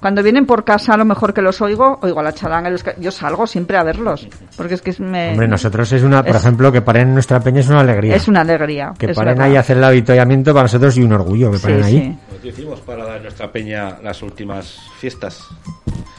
cuando 0.00 0.22
vienen 0.22 0.46
por 0.46 0.64
casa, 0.64 0.94
a 0.94 0.96
lo 0.96 1.04
mejor 1.04 1.32
que 1.32 1.42
los 1.42 1.60
oigo, 1.60 1.98
oigo 2.02 2.20
a 2.20 2.22
la 2.22 2.32
charanga, 2.32 2.70
los 2.70 2.84
yo 2.98 3.10
salgo 3.10 3.46
siempre 3.46 3.76
a 3.76 3.82
verlos, 3.82 4.28
porque 4.56 4.74
es 4.74 4.82
que 4.82 4.90
es, 4.90 5.00
me- 5.00 5.30
hombre, 5.30 5.48
nosotros 5.48 5.90
es 5.92 6.02
una, 6.02 6.22
por 6.22 6.36
Es- 6.36 6.42
ejemplo, 6.42 6.70
que 6.72 6.82
paren 6.82 7.08
en 7.08 7.14
nuestra 7.14 7.40
peña 7.40 7.60
es 7.60 7.68
una 7.68 7.80
alegría. 7.80 8.14
es 8.16 8.28
una 8.28 8.40
alegría. 8.42 8.92
que 8.98 9.08
paren 9.08 9.34
verdad. 9.34 9.46
ahí 9.46 9.56
a 9.56 9.60
hacer 9.60 9.76
el 9.76 9.84
avituallamiento 9.84 10.52
para 10.52 10.64
nosotros 10.64 10.96
y 10.98 11.02
un 11.02 11.12
orgullo 11.12 11.50
que 11.50 11.58
Sí, 11.58 11.62
paren 11.62 11.82
ahí. 11.84 11.98
sí. 12.00 12.18
Pues 12.30 12.44
hicimos 12.54 12.80
parada 12.80 13.16
en 13.16 13.22
nuestra 13.22 13.50
peña 13.50 13.98
las 14.02 14.22
últimas 14.22 14.78
fiestas. 14.98 15.46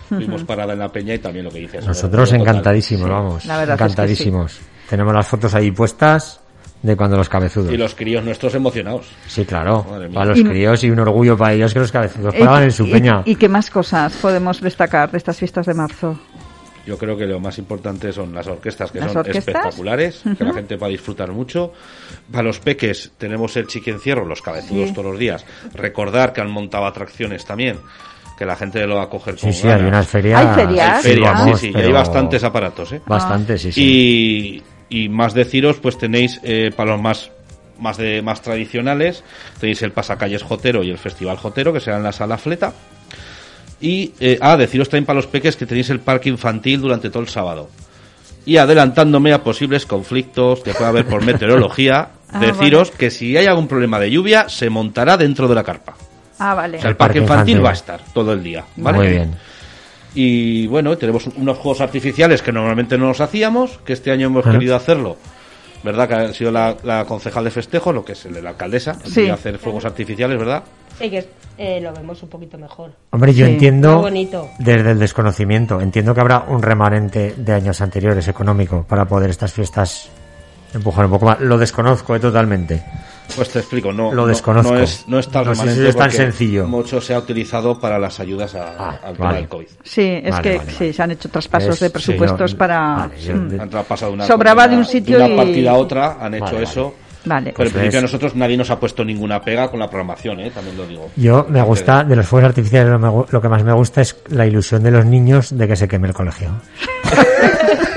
Fuimos 0.10 0.44
parada 0.44 0.74
en 0.74 0.80
la 0.80 0.90
peña 0.92 1.14
y 1.14 1.20
también 1.20 1.46
lo 1.46 1.52
que 1.52 1.60
dices. 1.60 1.86
Nosotros 1.86 2.30
Total. 2.30 2.42
encantadísimos, 2.42 3.10
vamos. 3.10 3.46
la 3.46 3.58
verdad 3.58 3.76
es 3.76 3.78
que 3.80 3.84
encantadísimos. 3.86 4.60
Tenemos 4.90 5.14
las 5.14 5.28
fotos 5.28 5.54
ahí 5.56 5.72
puestas 5.72 6.40
de 6.82 6.96
cuando 6.96 7.16
los 7.18 7.30
cabezudos. 7.30 7.72
Y 7.72 7.78
los 7.78 7.94
críos 7.94 8.24
nuestros 8.24 8.56
emocionados. 8.56 9.08
Sí, 9.28 9.46
claro. 9.46 9.86
Para 10.14 10.26
los 10.30 10.40
Y- 10.40 10.44
críos 10.44 10.84
y 10.84 10.90
un 10.90 11.00
orgullo 11.00 11.38
para 11.38 11.54
ellos 11.54 11.74
que 11.74 11.80
los 11.80 11.92
cabezudos 11.92 12.34
Y- 12.36 12.40
paraban 12.40 12.64
en 12.64 12.72
su 12.72 12.86
y- 12.88 12.92
peña. 12.92 13.22
¿Y 13.26 13.36
qué 13.36 13.48
más 13.50 13.70
cosas 13.70 14.14
podemos 14.14 14.62
destacar 14.62 15.12
de 15.12 15.18
estas 15.20 15.38
fiestas 15.38 15.66
de 15.66 15.74
marzo? 15.74 16.20
Yo 16.88 16.98
creo 16.98 17.16
que 17.16 17.28
lo 17.28 17.40
más 17.40 17.60
importante 17.60 18.12
son 18.12 18.34
las 18.34 18.48
orquestas, 18.48 18.92
que 18.92 19.00
¿Las 19.00 19.10
son 19.12 19.20
orquestas? 19.20 19.48
espectaculares, 19.48 20.22
que 20.38 20.44
la 20.44 20.54
gente 20.54 20.76
va 20.76 20.88
a 20.88 20.90
disfrutar 20.90 21.32
mucho. 21.32 21.72
Para 22.32 22.46
los 22.46 22.60
peques 22.60 23.12
tenemos 23.18 23.56
el 23.58 23.68
chiquencierro, 23.68 24.26
los 24.26 24.42
cabezudos 24.42 24.88
Sí. 24.90 24.94
todos 24.96 25.12
los 25.12 25.20
días. 25.20 25.46
Recordar 25.76 26.34
que 26.34 26.42
han 26.42 26.50
montado 26.50 26.88
atracciones 26.88 27.46
también, 27.46 27.78
que 28.40 28.46
la 28.46 28.56
gente 28.56 28.88
lo 28.88 28.96
va 28.96 29.04
a 29.04 29.10
coger 29.10 29.36
con 29.36 29.52
Sí, 29.52 29.62
sí, 29.62 29.68
ganas. 29.68 29.82
hay 29.82 29.88
unas 29.90 30.08
ferias. 30.08 30.40
¿Hay 30.46 30.56
ferias? 30.56 30.98
Hay 30.98 31.04
ferias, 31.04 31.34
vamos, 31.34 31.60
sí, 31.60 31.68
sí, 31.68 31.72
pero 31.74 31.88
hay 31.88 31.94
bastantes 31.94 32.44
aparatos, 32.44 32.94
¿eh? 32.94 33.02
Bastante, 33.06 33.58
sí, 33.58 33.72
sí. 33.74 34.64
Y, 34.90 35.04
y 35.04 35.10
más 35.10 35.34
deciros, 35.34 35.76
pues 35.78 35.98
tenéis 35.98 36.40
eh, 36.44 36.72
para 36.76 36.92
los 36.94 37.02
más 37.02 37.32
más 37.80 37.98
de 37.98 38.22
más 38.22 38.42
tradicionales, 38.42 39.24
tenéis 39.60 39.82
el 39.84 39.92
pasacalles 39.92 40.44
Jotero 40.44 40.84
y 40.84 40.90
el 40.90 40.98
Festival 40.98 41.38
Jotero, 41.38 41.72
que 41.74 41.80
será 41.80 41.98
en 41.98 42.04
la 42.04 42.12
sala 42.12 42.38
Fleta. 42.38 42.74
Y, 43.82 44.14
eh, 44.20 44.38
ah, 44.42 44.58
deciros 44.58 44.90
también 44.90 45.06
para 45.06 45.18
los 45.18 45.28
peques 45.28 45.56
que 45.56 45.66
tenéis 45.66 45.90
el 45.90 46.00
parque 46.00 46.28
infantil 46.30 46.82
durante 46.82 47.10
todo 47.10 47.24
el 47.24 47.30
sábado. 47.30 47.70
Y 48.46 48.58
adelantándome 48.58 49.32
a 49.32 49.44
posibles 49.44 49.86
conflictos 49.86 50.62
que 50.62 50.74
pueda 50.74 50.90
haber 50.90 51.06
por 51.06 51.24
meteorología, 51.26 52.10
Ah, 52.32 52.40
deciros 52.40 52.92
que 52.92 53.10
si 53.10 53.36
hay 53.38 53.48
algún 53.48 53.68
problema 53.68 54.00
de 54.00 54.12
lluvia, 54.12 54.50
se 54.50 54.70
montará 54.70 55.18
dentro 55.18 55.48
de 55.48 55.56
la 55.56 55.64
carpa. 55.64 55.96
Ah, 56.40 56.54
vale. 56.56 56.78
O 56.78 56.82
sea, 56.82 56.90
el 56.90 56.96
parque, 56.96 57.20
parque 57.22 57.34
infantil, 57.34 57.58
infantil. 57.58 57.66
va 57.66 57.70
a 57.70 57.74
estar 57.74 58.02
todo 58.14 58.34
el 58.34 58.42
día. 58.44 58.64
¿vale? 58.78 58.98
Muy 58.98 59.08
bien. 59.08 59.36
Y 60.16 60.68
bueno, 60.68 60.98
tenemos 60.98 61.28
unos 61.28 61.58
juegos 61.58 61.82
artificiales 61.82 62.42
que 62.42 62.52
normalmente 62.52 62.98
no 62.98 63.08
los 63.08 63.22
hacíamos, 63.22 63.80
que 63.86 63.94
este 63.94 64.12
año 64.12 64.28
hemos 64.28 64.46
querido 64.46 64.76
hacerlo. 64.76 65.18
¿Verdad? 65.82 66.08
Que 66.10 66.14
ha 66.16 66.34
sido 66.34 66.52
la, 66.52 66.76
la 66.84 67.06
concejal 67.06 67.46
de 67.46 67.52
festejo, 67.52 67.94
lo 67.94 68.04
que 68.04 68.12
es 68.12 68.26
el 68.26 68.34
de 68.34 68.42
la 68.42 68.50
alcaldesa, 68.50 68.96
Sí. 69.06 69.14
quería 69.16 69.36
hacer 69.36 69.58
fuegos 69.60 69.86
artificiales, 69.86 70.38
¿verdad? 70.38 70.64
Sí, 70.98 71.10
que 71.10 71.26
eh, 71.58 71.80
lo 71.80 71.94
vemos 71.94 72.22
un 72.22 72.28
poquito 72.28 72.58
mejor. 72.58 72.92
Hombre, 73.12 73.34
yo 73.34 73.46
Sí. 73.46 73.54
entiendo, 73.54 74.10
desde 74.60 74.92
el 74.92 75.00
desconocimiento, 75.00 75.80
entiendo 75.80 76.14
que 76.14 76.20
habrá 76.20 76.40
un 76.50 76.62
remanente 76.62 77.34
de 77.38 77.54
años 77.54 77.80
anteriores 77.80 78.28
económico 78.28 78.84
para 78.90 79.06
poder 79.06 79.30
estas 79.30 79.54
fiestas 79.54 80.10
empujar 80.74 81.06
un 81.06 81.12
poco 81.12 81.28
más. 81.28 81.40
Lo 81.40 81.58
desconozco 81.58 82.14
eh, 82.14 82.20
totalmente. 82.20 82.84
Pues 83.36 83.50
te 83.50 83.60
explico, 83.60 83.92
no, 83.94 84.10
Lo 84.12 84.24
no- 84.24 84.28
desconozco. 84.28 84.74
No, 84.74 84.80
es, 84.80 85.06
no 85.08 85.20
es 85.20 85.28
tan 85.30 85.46
No 85.46 85.56
sé 85.56 85.74
si 85.76 85.86
es 85.88 85.96
tan 85.96 86.12
sencillo. 86.12 86.68
Mucho 86.68 87.00
se 87.00 87.14
ha 87.14 87.20
utilizado 87.20 87.80
para 87.80 87.98
las 88.00 88.20
ayudas 88.20 88.56
a- 88.56 88.76
Ah, 88.78 89.00
al 89.04 89.14
tema 89.14 89.26
vale. 89.28 89.38
del 89.42 89.48
COVID. 89.50 89.66
Sí, 89.84 90.02
es 90.24 90.32
Vale, 90.32 90.44
que 90.44 90.58
vale, 90.58 90.72
sí, 90.72 90.78
vale. 90.80 90.94
se 90.94 91.04
han 91.04 91.12
hecho 91.12 91.30
traspasos 91.30 91.74
Es- 91.76 91.80
de 91.80 91.88
sí, 91.88 91.94
presupuestos 91.94 92.52
no, 92.54 92.58
para... 92.58 92.80
vale, 92.96 93.22
yo- 93.22 93.36
Mm. 93.36 93.60
Han 93.62 93.70
pasado 93.86 94.12
una, 94.14 94.26
Sobraba 94.26 94.68
de 94.68 94.74
un 94.76 94.80
una- 94.82 94.88
sitio 94.90 95.18
una 95.18 95.28
y- 95.30 95.36
partida 95.38 95.72
a 95.72 95.74
otra, 95.76 96.18
han 96.20 96.34
hecho 96.34 96.46
Vale, 96.46 96.64
eso. 96.64 96.96
Vale. 97.26 97.52
Pero 97.56 97.68
en 97.68 97.72
Pues 97.72 97.74
principio 97.74 98.00
a 98.00 98.02
nosotros 98.02 98.36
nadie 98.36 98.56
nos 98.58 98.70
ha 98.72 98.80
puesto 98.80 99.04
ninguna 99.04 99.42
pega 99.42 99.70
con 99.70 99.80
la 99.80 99.90
programación, 99.90 100.40
¿eh? 100.40 100.52
también 100.52 100.78
lo 100.78 100.88
digo. 100.88 101.10
Yo 101.18 101.46
me 101.50 101.62
gusta, 101.62 102.04
de 102.06 102.16
los 102.16 102.26
fuegos 102.26 102.48
artificiales, 102.50 102.90
lo, 102.92 102.98
me 102.98 103.26
lo 103.30 103.42
que 103.42 103.50
más 103.50 103.62
me 103.64 103.74
gusta 103.74 104.02
es 104.02 104.16
la 104.30 104.46
ilusión 104.48 104.82
de 104.84 104.92
los 104.92 105.06
niños 105.06 105.56
de 105.58 105.68
que 105.68 105.76
se 105.76 105.88
queme 105.88 106.08
el 106.08 106.14
colegio. 106.14 106.50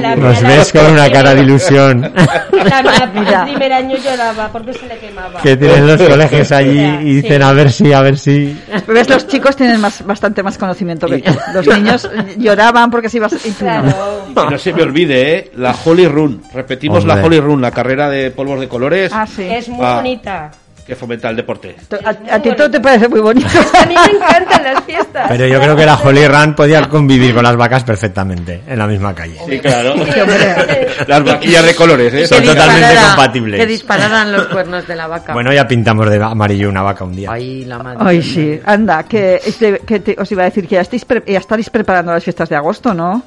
La 0.00 0.16
Nos 0.16 0.42
ves 0.42 0.74
la- 0.74 0.80
con 0.82 0.92
una 0.92 1.10
cara 1.10 1.34
de 1.34 1.40
ilusión 1.42 2.00
La 2.00 2.80
el 3.44 3.44
primer 3.50 3.72
año 3.72 3.96
lloraba 3.96 4.48
porque 4.52 4.72
se 4.72 4.86
le 4.86 4.98
quemaba. 4.98 5.40
que 5.40 5.56
tienen 5.56 5.86
los 5.86 6.00
colegios 6.02 6.52
allí 6.52 6.80
y 6.80 7.20
dicen 7.20 7.42
a 7.42 7.52
ver 7.52 7.70
si, 7.70 7.92
a 7.92 8.00
ver 8.00 8.18
si. 8.18 8.58
¿Ves? 8.88 9.08
Los 9.08 9.26
chicos 9.26 9.56
tienen 9.56 9.80
más, 9.80 10.04
bastante 10.04 10.42
más 10.42 10.58
conocimiento 10.58 11.06
que 11.06 11.18
tú. 11.18 11.32
Los 11.54 11.66
niños 11.66 12.08
lloraban 12.38 12.90
porque 12.90 13.08
se 13.08 13.18
iba 13.18 13.28
no. 13.28 13.38
Claro. 13.58 14.24
Y 14.30 14.34
que 14.34 14.50
no 14.50 14.58
se 14.58 14.72
me 14.72 14.82
olvide, 14.82 15.36
¿eh? 15.38 15.50
la 15.56 15.74
Holy 15.84 16.06
Run. 16.08 16.42
Repetimos 16.52 17.04
la 17.04 17.14
Hombre. 17.14 17.26
Holy 17.26 17.40
Run, 17.40 17.60
la 17.62 17.70
carrera 17.70 18.08
de 18.08 18.30
polvos 18.30 18.60
de 18.60 18.68
colores 18.68 19.12
Ah, 19.14 19.26
sí. 19.26 19.42
Es 19.42 19.68
muy 19.68 19.84
Ah. 19.84 19.96
bonita. 19.96 20.50
Que 20.86 20.94
fomenta 20.94 21.28
el 21.30 21.36
deporte. 21.36 21.74
A, 22.04 22.10
a 22.36 22.40
ti 22.40 22.50
todo 22.56 22.70
te 22.70 22.80
parece 22.80 23.08
muy 23.08 23.20
bonito. 23.20 23.48
A 23.82 23.86
mí 23.86 23.94
me 23.94 24.16
encantan 24.16 24.62
las 24.62 24.84
fiestas. 24.84 25.26
Pero 25.28 25.46
yo 25.48 25.60
creo 25.60 25.74
que 25.74 25.84
la 25.84 25.96
Holy 25.96 26.28
Run 26.28 26.54
podía 26.54 26.88
convivir 26.88 27.34
con 27.34 27.42
las 27.42 27.56
vacas 27.56 27.82
perfectamente 27.82 28.62
en 28.66 28.78
la 28.78 28.86
misma 28.86 29.12
calle. 29.14 29.36
Sí, 29.48 29.58
claro. 29.58 29.94
Las 31.06 31.24
vaquillas 31.24 31.64
de 31.64 31.74
colores, 31.74 32.14
¿eh? 32.14 32.26
Son 32.26 32.42
totalmente 32.42 32.94
compatibles. 33.06 33.60
Que 33.60 33.66
dispararan 33.66 34.32
los 34.32 34.46
cuernos 34.46 34.86
de 34.86 34.96
la 34.96 35.06
vaca. 35.06 35.32
Bueno, 35.32 35.52
ya 35.52 35.66
pintamos 35.66 36.08
de 36.08 36.22
amarillo 36.22 36.68
una 36.68 36.82
vaca 36.82 37.04
un 37.04 37.14
día. 37.16 37.30
Ahí 37.32 37.64
la 37.64 37.78
madre. 37.78 37.98
Ay, 38.00 38.22
sí. 38.22 38.60
Anda, 38.64 39.02
que, 39.04 39.40
este- 39.44 39.80
que 39.86 40.00
te- 40.00 40.16
os 40.18 40.30
iba 40.32 40.42
a 40.42 40.46
decir 40.46 40.66
que 40.68 40.76
ya, 40.76 40.80
estáis 40.82 41.04
pre- 41.04 41.22
ya 41.26 41.38
estaréis 41.38 41.68
preparando 41.70 42.12
las 42.12 42.22
fiestas 42.24 42.48
de 42.48 42.56
agosto, 42.56 42.94
¿no? 42.94 43.22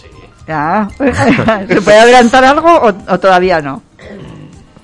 Sí. 0.00 0.06
Ya. 0.46 0.88
¿Se 1.68 1.80
puede 1.80 1.98
adelantar 1.98 2.44
algo 2.44 2.68
o, 2.72 2.88
o 2.88 3.20
todavía 3.20 3.60
no? 3.60 3.82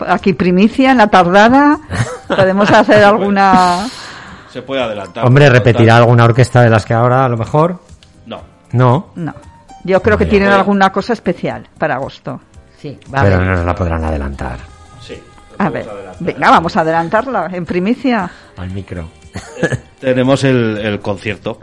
Aquí 0.06 0.32
primicia, 0.32 0.92
en 0.92 0.98
la 0.98 1.08
tardada. 1.08 1.78
¿Podemos 2.28 2.70
hacer 2.70 3.02
alguna 3.04 3.86
Se 4.52 4.62
puede 4.62 4.82
adelantar. 4.82 5.24
Hombre, 5.26 5.48
¿repetirá 5.50 5.96
alguna 5.96 6.24
orquesta 6.24 6.62
de 6.62 6.70
las 6.70 6.84
que 6.84 6.94
ahora, 6.94 7.24
a 7.24 7.28
lo 7.28 7.36
mejor? 7.36 7.80
No. 8.26 8.42
No, 8.72 9.08
No. 9.14 9.34
Yo 9.84 10.02
creo 10.02 10.18
que 10.18 10.26
tienen 10.26 10.50
alguna 10.50 10.90
cosa 10.92 11.12
especial 11.14 11.66
para 11.78 11.94
agosto. 11.94 12.40
Sí, 12.78 12.98
va 13.14 13.20
a 13.20 13.22
pero 13.24 13.38
ver. 13.38 13.46
no 13.46 13.54
nos 13.54 13.64
la 13.64 13.74
podrán 13.74 14.04
adelantar 14.04 14.58
Sí. 15.00 15.20
A 15.56 15.70
ver, 15.70 15.88
venga, 16.20 16.50
vamos 16.50 16.76
a 16.76 16.80
adelantarla 16.82 17.48
en 17.52 17.64
primicia. 17.64 18.28
al 18.56 18.70
micro. 18.70 19.08
Tenemos 20.00 20.44
el, 20.44 20.78
el 20.78 21.00
concierto 21.00 21.60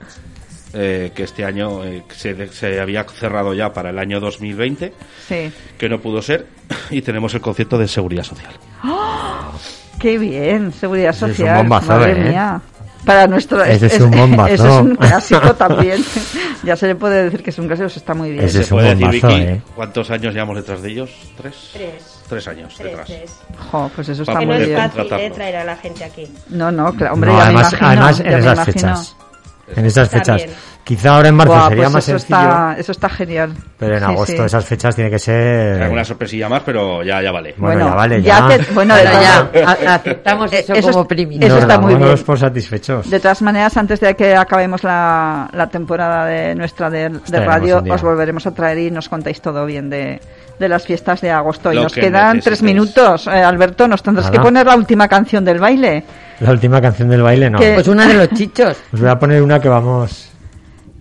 eh, 0.76 1.12
que 1.16 1.24
este 1.24 1.46
año 1.46 1.84
eh, 1.86 2.04
se, 2.16 2.48
se 2.50 2.80
había 2.80 3.04
cerrado 3.06 3.54
ya 3.54 3.72
para 3.74 3.90
el 3.92 3.98
año 4.00 4.20
2020, 4.20 4.94
Sí. 5.28 5.52
que 5.78 5.90
no 5.90 6.00
pudo 6.00 6.22
ser, 6.22 6.46
y 6.90 7.02
tenemos 7.02 7.34
el 7.34 7.42
concierto 7.42 7.78
de 7.78 7.88
seguridad 7.88 8.24
social. 8.24 8.52
Qué 10.00 10.18
bien, 10.18 10.72
seguridad 10.74 11.10
Ese 11.12 11.26
es 11.26 11.32
un 11.32 11.36
social. 11.38 11.58
bombazo, 11.58 11.88
madre 11.88 12.12
¿eh? 12.12 12.30
mía. 12.30 12.62
Para 13.06 13.28
nuestro 13.28 13.64
Ese 13.64 13.86
es 13.86 14.00
un 14.02 14.10
bombazo. 14.12 14.54
Ese 14.54 14.68
es 14.68 14.74
un 14.82 14.96
clásico 14.96 15.54
también. 15.56 16.04
ya 16.64 16.76
se 16.76 16.88
le 16.88 16.96
puede 16.96 17.24
decir 17.26 17.44
que 17.44 17.52
es 17.52 17.60
un 17.60 17.68
clásico, 17.68 17.88
está 17.88 18.14
muy 18.16 18.32
bien. 18.32 18.44
Ese 18.44 18.62
es 18.62 18.68
¿Se 18.68 18.74
un 18.74 18.80
puede 18.80 18.96
decir, 18.96 19.06
bombazo, 19.22 19.28
Vicky, 19.38 19.42
¿eh? 19.52 19.62
cuántos 19.76 20.10
años 20.12 20.34
llevamos 20.34 20.56
detrás 20.58 20.82
de 20.82 20.90
ellos? 20.92 21.12
¿Tres? 21.38 21.56
Tres. 21.74 21.94
Tres 22.28 22.48
años 22.48 22.74
Tres, 22.76 22.90
detrás. 22.90 23.08
tres. 23.08 23.32
Jo, 23.72 23.92
pues 23.96 24.10
eso 24.10 24.24
está 24.24 24.34
no 24.34 24.42
muy 24.48 24.56
es 24.56 24.62
poder 24.64 24.76
bien. 24.76 24.92
fácil 24.92 25.14
eh, 25.20 25.32
traer 25.36 25.56
a 25.58 25.64
la 25.64 25.76
gente 25.78 26.04
aquí. 26.04 26.28
No, 26.50 26.72
no, 26.72 26.92
claro, 26.94 27.14
hombre, 27.14 27.32
No, 27.32 27.38
ya 27.38 27.44
además, 27.46 27.72
me 27.72 27.78
imagino. 27.78 27.88
además 28.04 28.20
en 28.20 28.34
esas 28.34 28.66
fechas. 28.66 29.16
En 29.76 29.86
esas 29.86 30.10
fechas. 30.10 30.42
También. 30.42 30.50
Quizá 30.84 31.16
ahora 31.16 31.30
en 31.30 31.36
marzo 31.36 31.54
Buah, 31.54 31.70
sería 31.70 31.84
pues 31.86 31.94
más 31.94 32.08
eso 32.10 32.20
sencillo, 32.20 32.40
está, 32.42 32.76
eso 32.78 32.92
está 32.92 33.10
genial. 33.10 33.54
pero 33.80 33.94
en 33.96 34.00
Sí, 34.02 34.06
agosto 34.06 34.26
sí. 34.38 34.42
esas 34.44 34.66
fechas 34.66 34.96
tiene 34.96 35.10
que 35.10 35.18
ser... 35.18 35.82
Alguna 35.82 36.06
sorpresilla 36.06 36.48
más, 36.48 36.62
pero 36.64 37.02
ya, 37.02 37.24
ya 37.24 37.32
vale. 37.32 37.56
Bueno, 37.58 37.88
ya 37.90 37.96
vale, 37.96 38.22
ya. 38.22 38.48
te- 38.48 38.72
bueno, 38.72 38.94
ya, 38.96 39.50
a- 39.66 39.96
aceptamos 39.96 40.54
eso, 40.54 40.74
Eso 40.74 40.92
como 40.92 41.08
primicia. 41.08 41.48
eso 41.48 41.56
Nos 41.56 41.64
está 41.64 41.80
muy 41.80 41.96
bien. 41.96 42.16
por 42.24 42.38
satisfechos. 42.38 43.10
De 43.10 43.20
todas 43.20 43.42
maneras, 43.42 43.76
antes 43.78 44.00
de 44.00 44.16
que 44.16 44.36
acabemos 44.36 44.84
la, 44.84 45.50
la 45.54 45.68
temporada 45.70 46.26
de 46.28 46.54
nuestra 46.54 46.92
de, 46.92 47.10
radio, 47.44 47.84
os 47.90 48.02
volveremos 48.04 48.46
a 48.46 48.52
traer 48.54 48.78
y 48.78 48.92
nos 48.92 49.10
contáis 49.10 49.42
todo 49.42 49.66
bien 49.66 49.90
de, 49.90 50.22
de 50.60 50.70
las 50.70 50.86
fiestas 50.86 51.20
de 51.22 51.32
agosto. 51.32 51.74
Y 51.74 51.78
nos 51.78 51.94
que 51.94 52.02
quedan 52.02 52.40
tres 52.42 52.62
minutos. 52.62 53.26
Eh, 53.26 53.32
Alberto, 53.32 53.88
nos 53.88 54.04
tendrás 54.04 54.30
que 54.30 54.40
poner 54.40 54.68
la 54.68 54.76
última 54.76 55.08
canción 55.08 55.44
del 55.44 55.58
baile. 55.58 56.04
La 56.40 56.52
última 56.52 56.82
canción 56.82 57.08
del 57.10 57.22
baile 57.22 57.50
no. 57.50 57.60
¿Qué? 57.60 57.74
Pues 57.76 57.88
una 57.88 58.08
de 58.08 58.14
los 58.16 58.30
chichos. 58.32 58.78
Os 58.94 59.00
voy 59.00 59.10
a 59.10 59.18
poner 59.18 59.42
una 59.42 59.60
que 59.60 59.70
vamos... 59.70 60.30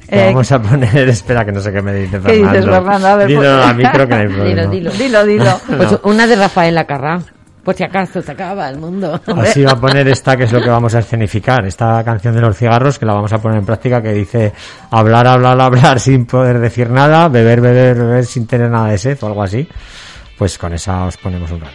que 0.09 0.23
Eh, 0.23 0.27
vamos 0.27 0.51
a 0.53 0.61
poner... 0.63 0.97
Espera, 1.09 1.45
que 1.45 1.53
no 1.53 1.61
sé 1.61 1.73
qué 1.73 1.83
me 1.83 1.93
dice 1.95 2.21
¿Qué 2.25 2.33
dices, 2.35 2.51
Fernando. 2.51 2.73
Fernando? 2.73 3.07
A 3.09 3.17
ver, 3.17 3.27
Dilo 3.29 3.41
pues- 3.41 3.67
a 3.67 3.73
micro 3.75 4.09
que 4.09 4.15
no 4.15 4.21
hay 4.21 4.27
problema. 4.29 4.45
Dilo, 4.45 4.71
dilo. 4.71 4.91
Dilo, 4.93 5.25
dilo. 5.25 5.61
Pues 5.77 5.99
una 6.05 6.27
de 6.27 6.37
Rafael 6.37 6.79
Acarrá. 6.79 7.21
Por 7.65 7.75
si 7.75 7.83
acaso 7.83 8.21
se 8.21 8.31
acaba 8.31 8.69
el 8.69 8.77
mundo. 8.77 9.19
Así 9.39 9.63
va 9.65 9.73
a 9.73 9.81
poner 9.81 10.07
esta 10.09 10.37
que 10.37 10.45
es 10.45 10.53
lo 10.53 10.61
que 10.61 10.69
vamos 10.69 10.95
a 10.95 10.99
escenificar, 10.99 11.65
esta 11.65 12.05
canción 12.05 12.35
de 12.35 12.43
los 12.43 12.55
cigarros 12.59 12.99
que 12.99 13.07
la 13.07 13.15
vamos 13.15 13.33
a 13.33 13.39
poner 13.39 13.57
en 13.57 13.65
práctica 13.65 14.03
que 14.03 14.13
dice 14.13 14.53
hablar, 14.91 15.27
hablar, 15.27 15.59
hablar 15.59 15.99
sin 15.99 16.27
poder 16.27 16.59
decir 16.59 16.91
nada, 16.91 17.27
beber, 17.29 17.63
beber, 17.63 17.97
beber 17.97 18.27
sin 18.27 18.47
tener 18.47 18.71
nada 18.71 18.89
de 18.91 18.99
sed 18.99 19.17
o 19.23 19.29
algo 19.29 19.43
así. 19.43 19.67
Pues 20.37 20.59
con 20.59 20.75
esa 20.75 21.07
os 21.07 21.17
ponemos 21.17 21.51
un 21.53 21.63
rato. 21.63 21.73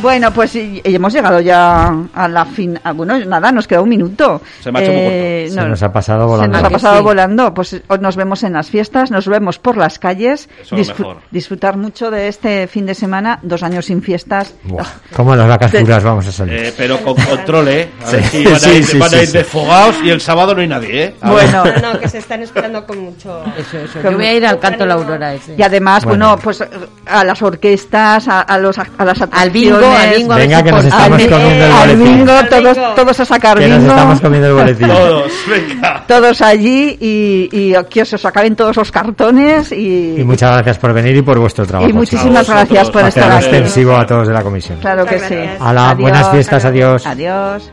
Bueno, 0.00 0.32
pues 0.32 0.54
y- 0.54 0.80
y 0.84 0.94
hemos 0.94 1.12
llegado 1.12 1.40
ya 1.40 1.92
a 2.14 2.28
la 2.28 2.44
fin. 2.46 2.78
ah, 2.84 2.92
Bueno, 2.92 3.18
nada, 3.24 3.50
nos 3.52 3.66
queda 3.66 3.80
un 3.80 3.88
minuto. 3.88 4.40
Eh, 4.44 4.62
Se 4.62 4.72
me 4.72 4.78
ha 4.78 4.82
hecho 4.82 4.92
muy 4.92 5.02
corto. 5.02 5.54
Se 5.54 5.56
no- 5.60 5.68
nos 5.68 5.82
ha 5.82 5.92
pasado 5.92 6.20
Se 6.20 6.26
volando. 6.26 6.56
nos 6.58 6.64
ha 6.66 6.70
pasado 6.70 6.96
sí. 6.98 7.02
volando. 7.02 7.54
Pues 7.54 7.72
eh, 7.74 7.82
nos 8.00 8.16
vemos 8.16 8.42
en 8.42 8.52
las 8.52 8.70
fiestas, 8.70 9.10
nos 9.10 9.26
vemos 9.28 9.58
por 9.58 9.76
las 9.76 9.98
calles. 9.98 10.48
Mejor. 10.70 11.18
Disfrutar 11.30 11.76
mucho 11.76 12.10
de 12.10 12.28
este 12.28 12.66
fin 12.68 12.86
de 12.86 12.94
semana, 12.94 13.38
dos 13.42 13.62
años 13.62 13.86
sin 13.86 14.02
fiestas. 14.02 14.54
Buah, 14.64 14.84
¿Cómo 15.16 15.34
las 15.34 15.48
vacas 15.48 15.72
puras 15.72 16.02
vamos 16.04 16.26
a 16.26 16.32
salir? 16.32 16.54
Eh, 16.54 16.74
pero 16.76 16.98
con 17.02 17.14
control, 17.14 17.68
¿eh? 17.68 17.88
A 18.06 18.10
ver 18.10 18.24
Sí, 18.24 18.38
si 18.38 18.44
van 18.44 18.54
a 18.54 18.58
sí, 18.58 18.70
ir, 18.70 18.84
sí, 18.84 18.98
van 18.98 19.14
a 19.14 19.16
ir 19.22 19.26
sí. 19.26 19.32
desfogados 19.38 19.96
y 20.04 20.10
el 20.10 20.20
sábado 20.20 20.54
no 20.54 20.60
hay 20.60 20.68
nadie, 20.68 21.04
¿eh? 21.04 21.14
A 21.20 21.32
ver. 21.32 21.44
Bueno, 21.50 21.64
No, 21.82 21.92
no, 21.94 22.00
que 22.00 22.08
se 22.08 22.18
están 22.18 22.42
esperando 22.42 22.86
con 22.86 22.98
mucho. 22.98 23.42
Eso, 23.56 23.78
eso. 23.78 24.00
Yo 24.02 24.12
voy 24.12 24.26
a 24.26 24.34
ir 24.34 24.46
al 24.46 24.58
canto 24.58 24.84
La 24.86 24.94
Aurora 24.94 25.34
ese. 25.34 25.54
y 25.56 25.62
además, 25.62 26.04
bueno, 26.04 26.28
Bueno. 26.28 26.42
pues 26.42 26.62
a 27.06 27.24
las 27.24 27.42
orquestas, 27.42 28.28
a, 28.28 28.40
a 28.42 28.58
los, 28.58 28.78
a 28.78 28.86
las 29.04 29.20
Al 29.30 29.50
bingo, 29.50 29.76
atracciones, 29.76 29.97
al 29.98 30.14
bingo. 30.16 30.34
Venga, 30.34 30.62
que 30.62 30.70
nos 30.72 30.84
estamos 30.84 31.08
comiendo 31.22 31.64
el 31.66 31.72
boletín. 31.72 32.04
bingo, 32.18 32.32
Al 32.32 32.48
todos, 32.48 32.76
bingo. 32.76 32.94
todos 32.94 33.20
a 33.20 33.24
sacar 33.24 33.58
Que 33.58 33.68
nos 33.68 33.78
bingo. 33.78 33.90
estamos 33.92 34.20
comiendo 34.20 34.48
el 34.48 34.54
boletín. 34.54 34.88
Todos, 34.88 35.32
venga. 35.48 36.04
Todos 36.06 36.42
allí 36.42 36.96
y, 37.00 37.48
y 37.52 37.74
que 37.90 38.02
os 38.02 38.24
acaben 38.24 38.56
todos 38.56 38.76
los 38.76 38.90
cartones 38.92 39.72
y, 39.72 40.16
Y 40.18 40.24
muchas 40.24 40.52
gracias 40.52 40.78
por 40.78 40.92
venir 40.92 41.16
y 41.16 41.22
por 41.22 41.38
vuestro 41.38 41.66
trabajo. 41.66 41.88
y 41.90 41.92
muchísimas 41.92 42.46
vosotros. 42.46 42.56
gracias 42.68 42.90
por 42.90 43.04
estar 43.06 43.30
aquí. 43.32 43.44
extensivo 43.46 43.96
a 43.96 44.06
todos 44.06 44.28
de 44.28 44.34
la 44.34 44.42
comisión. 44.42 44.78
Claro 44.80 45.04
que 45.06 45.18
sí. 45.18 45.36
Hala, 45.60 45.94
buenas 45.94 46.30
fiestas, 46.30 46.64
adiós. 46.64 47.06
Adiós. 47.06 47.70